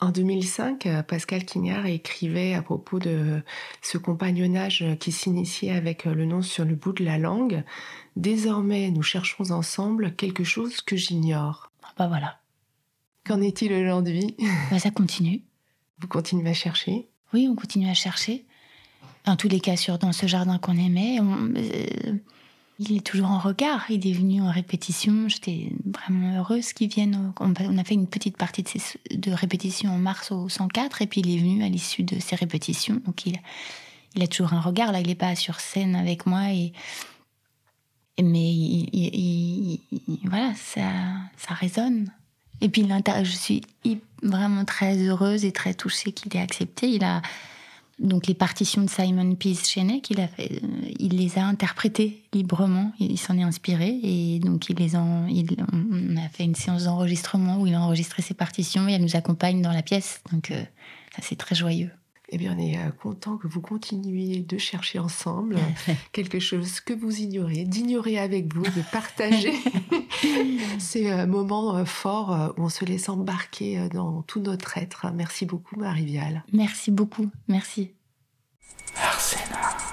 En 0.02 0.12
2005, 0.12 0.86
euh, 0.86 1.04
Pascal 1.04 1.44
Quignard 1.44 1.86
écrivait 1.86 2.54
à 2.54 2.62
propos 2.62 3.00
de 3.00 3.42
ce 3.82 3.98
compagnonnage 3.98 4.86
qui 5.00 5.12
s'initiait 5.12 5.72
avec 5.72 6.06
le 6.06 6.26
nom 6.26 6.42
sur 6.42 6.64
le 6.64 6.76
bout 6.76 6.94
de 6.94 7.04
la 7.04 7.18
langue. 7.18 7.64
Désormais, 8.16 8.92
nous 8.92 9.04
cherchons 9.04 9.52
ensemble 9.52 10.16
quelque 10.16 10.46
chose 10.46 10.80
que 10.82 10.96
j'ignore. 10.96 11.70
Ah 11.84 11.94
bah 11.98 12.08
voilà. 12.08 12.40
Qu'en 13.26 13.42
est-il 13.42 13.74
aujourd'hui? 13.74 14.38
Bah 14.72 14.80
Ça 14.80 14.90
continue. 14.90 15.42
Vous 16.00 16.08
continuez 16.08 16.50
à 16.50 16.54
chercher? 16.54 17.10
Oui, 17.34 17.48
on 17.52 17.56
continue 17.56 17.90
à 17.90 17.94
chercher. 17.94 18.46
En 19.26 19.36
tous 19.36 19.50
les 19.50 19.60
cas, 19.60 19.76
sur 19.76 20.00
dans 20.00 20.14
ce 20.14 20.28
jardin 20.28 20.58
qu'on 20.60 20.78
aimait, 20.78 21.20
on, 21.20 21.54
euh, 21.56 22.14
il 22.80 22.96
est 22.96 23.06
toujours 23.06 23.30
en 23.30 23.40
regard. 23.40 23.86
Il 23.90 24.08
est 24.08 24.14
venu 24.14 24.42
en 24.42 24.50
répétition. 24.50 25.28
J'étais 25.28 25.72
vraiment 25.86 26.40
heureuse 26.40 26.72
qu'il 26.72 26.90
vienne. 26.90 27.34
On 27.40 27.78
a 27.78 27.84
fait 27.84 27.94
une 27.94 28.08
petite 28.08 28.38
partie 28.38 28.64
de, 28.64 29.18
de 29.18 29.32
répétition 29.32 29.92
en 29.92 29.98
mars 29.98 30.32
au 30.32 30.48
104 30.48 31.02
et 31.02 31.08
puis 31.08 31.22
il 31.22 31.36
est 31.36 31.40
venu 31.40 31.64
à 31.64 31.68
l'issue 31.68 32.04
de 32.04 32.20
ces 32.20 32.38
répétitions. 32.38 33.02
Donc 33.06 33.26
il, 33.26 33.38
il 34.16 34.24
a 34.24 34.28
toujours 34.28 34.54
un 34.54 34.62
regard. 34.62 34.94
Là, 34.94 35.02
il 35.02 35.08
n'est 35.08 35.16
pas 35.16 35.36
sur 35.36 35.60
scène 35.60 35.96
avec 35.96 36.26
moi 36.26 36.52
et 36.54 36.72
mais 38.22 38.52
il, 38.52 39.80
voilà, 40.26 40.54
ça, 40.56 40.90
ça 41.38 41.54
résonne. 41.54 42.12
Et 42.62 42.68
puis 42.68 42.86
je 43.24 43.32
suis 43.32 43.62
vraiment 44.22 44.66
très 44.66 44.98
heureuse 44.98 45.46
et 45.46 45.52
très 45.52 45.74
touchée 45.74 46.12
qu'il 46.12 46.36
ait 46.36 46.42
accepté. 46.42 46.90
Il 46.90 47.04
a 47.04 47.22
donc 48.00 48.28
les 48.28 48.34
partitions 48.34 48.82
de 48.82 48.90
Simon 48.90 49.36
il, 49.42 50.22
a 50.22 50.28
fait, 50.28 50.52
euh, 50.52 50.92
il 51.00 51.18
les 51.18 51.38
a 51.38 51.46
interprétées 51.46 52.24
librement, 52.34 52.94
il, 53.00 53.18
s'en 53.18 53.38
est 53.38 53.44
inspiré 53.44 54.00
et 54.02 54.40
donc 54.40 54.70
il 54.70 54.78
les 54.78 54.96
en, 54.96 55.28
on 55.28 56.18
a 56.18 56.30
fait 56.30 56.44
une 56.44 56.56
séance 56.56 56.86
d'enregistrement 56.86 57.60
où 57.60 57.68
il 57.68 57.74
a 57.74 57.82
enregistré 57.82 58.22
ses 58.22 58.34
partitions 58.34 58.88
et 58.88 58.94
elle 58.94 59.02
nous 59.02 59.16
accompagne 59.16 59.62
dans 59.62 59.72
la 59.72 59.82
pièce. 59.82 60.22
Donc 60.32 60.52
euh, 60.52 60.64
c'est 61.22 61.38
très 61.38 61.56
joyeux. 61.56 61.92
Eh 62.30 62.38
bien, 62.38 62.56
on 62.56 62.60
est 62.60 62.78
euh, 62.78 62.92
content 62.92 63.38
que 63.38 63.48
vous 63.48 63.62
continuiez 63.62 64.42
de 64.42 64.58
chercher 64.58 65.00
ensemble 65.00 65.58
quelque 66.12 66.40
chose 66.40 66.80
que 66.80 66.94
vous 66.94 67.20
ignorez, 67.20 67.66
d'ignorer 67.66 68.20
avec 68.20 68.54
vous, 68.54 68.64
de 68.64 68.92
partager 68.92 69.54
ces 70.80 71.26
moments 71.26 71.84
forts 71.86 72.54
où 72.58 72.64
on 72.64 72.70
se 72.70 72.86
laisse 72.86 73.10
embarquer 73.10 73.90
dans 73.90 74.22
tout 74.22 74.40
notre 74.40 74.78
être. 74.78 75.08
Merci 75.14 75.46
beaucoup, 75.46 75.76
Marie-Viale. 75.76 76.44
Merci 76.54 76.92
beaucoup. 76.92 77.30
Merci. 77.48 77.92
Arsena. 78.96 79.89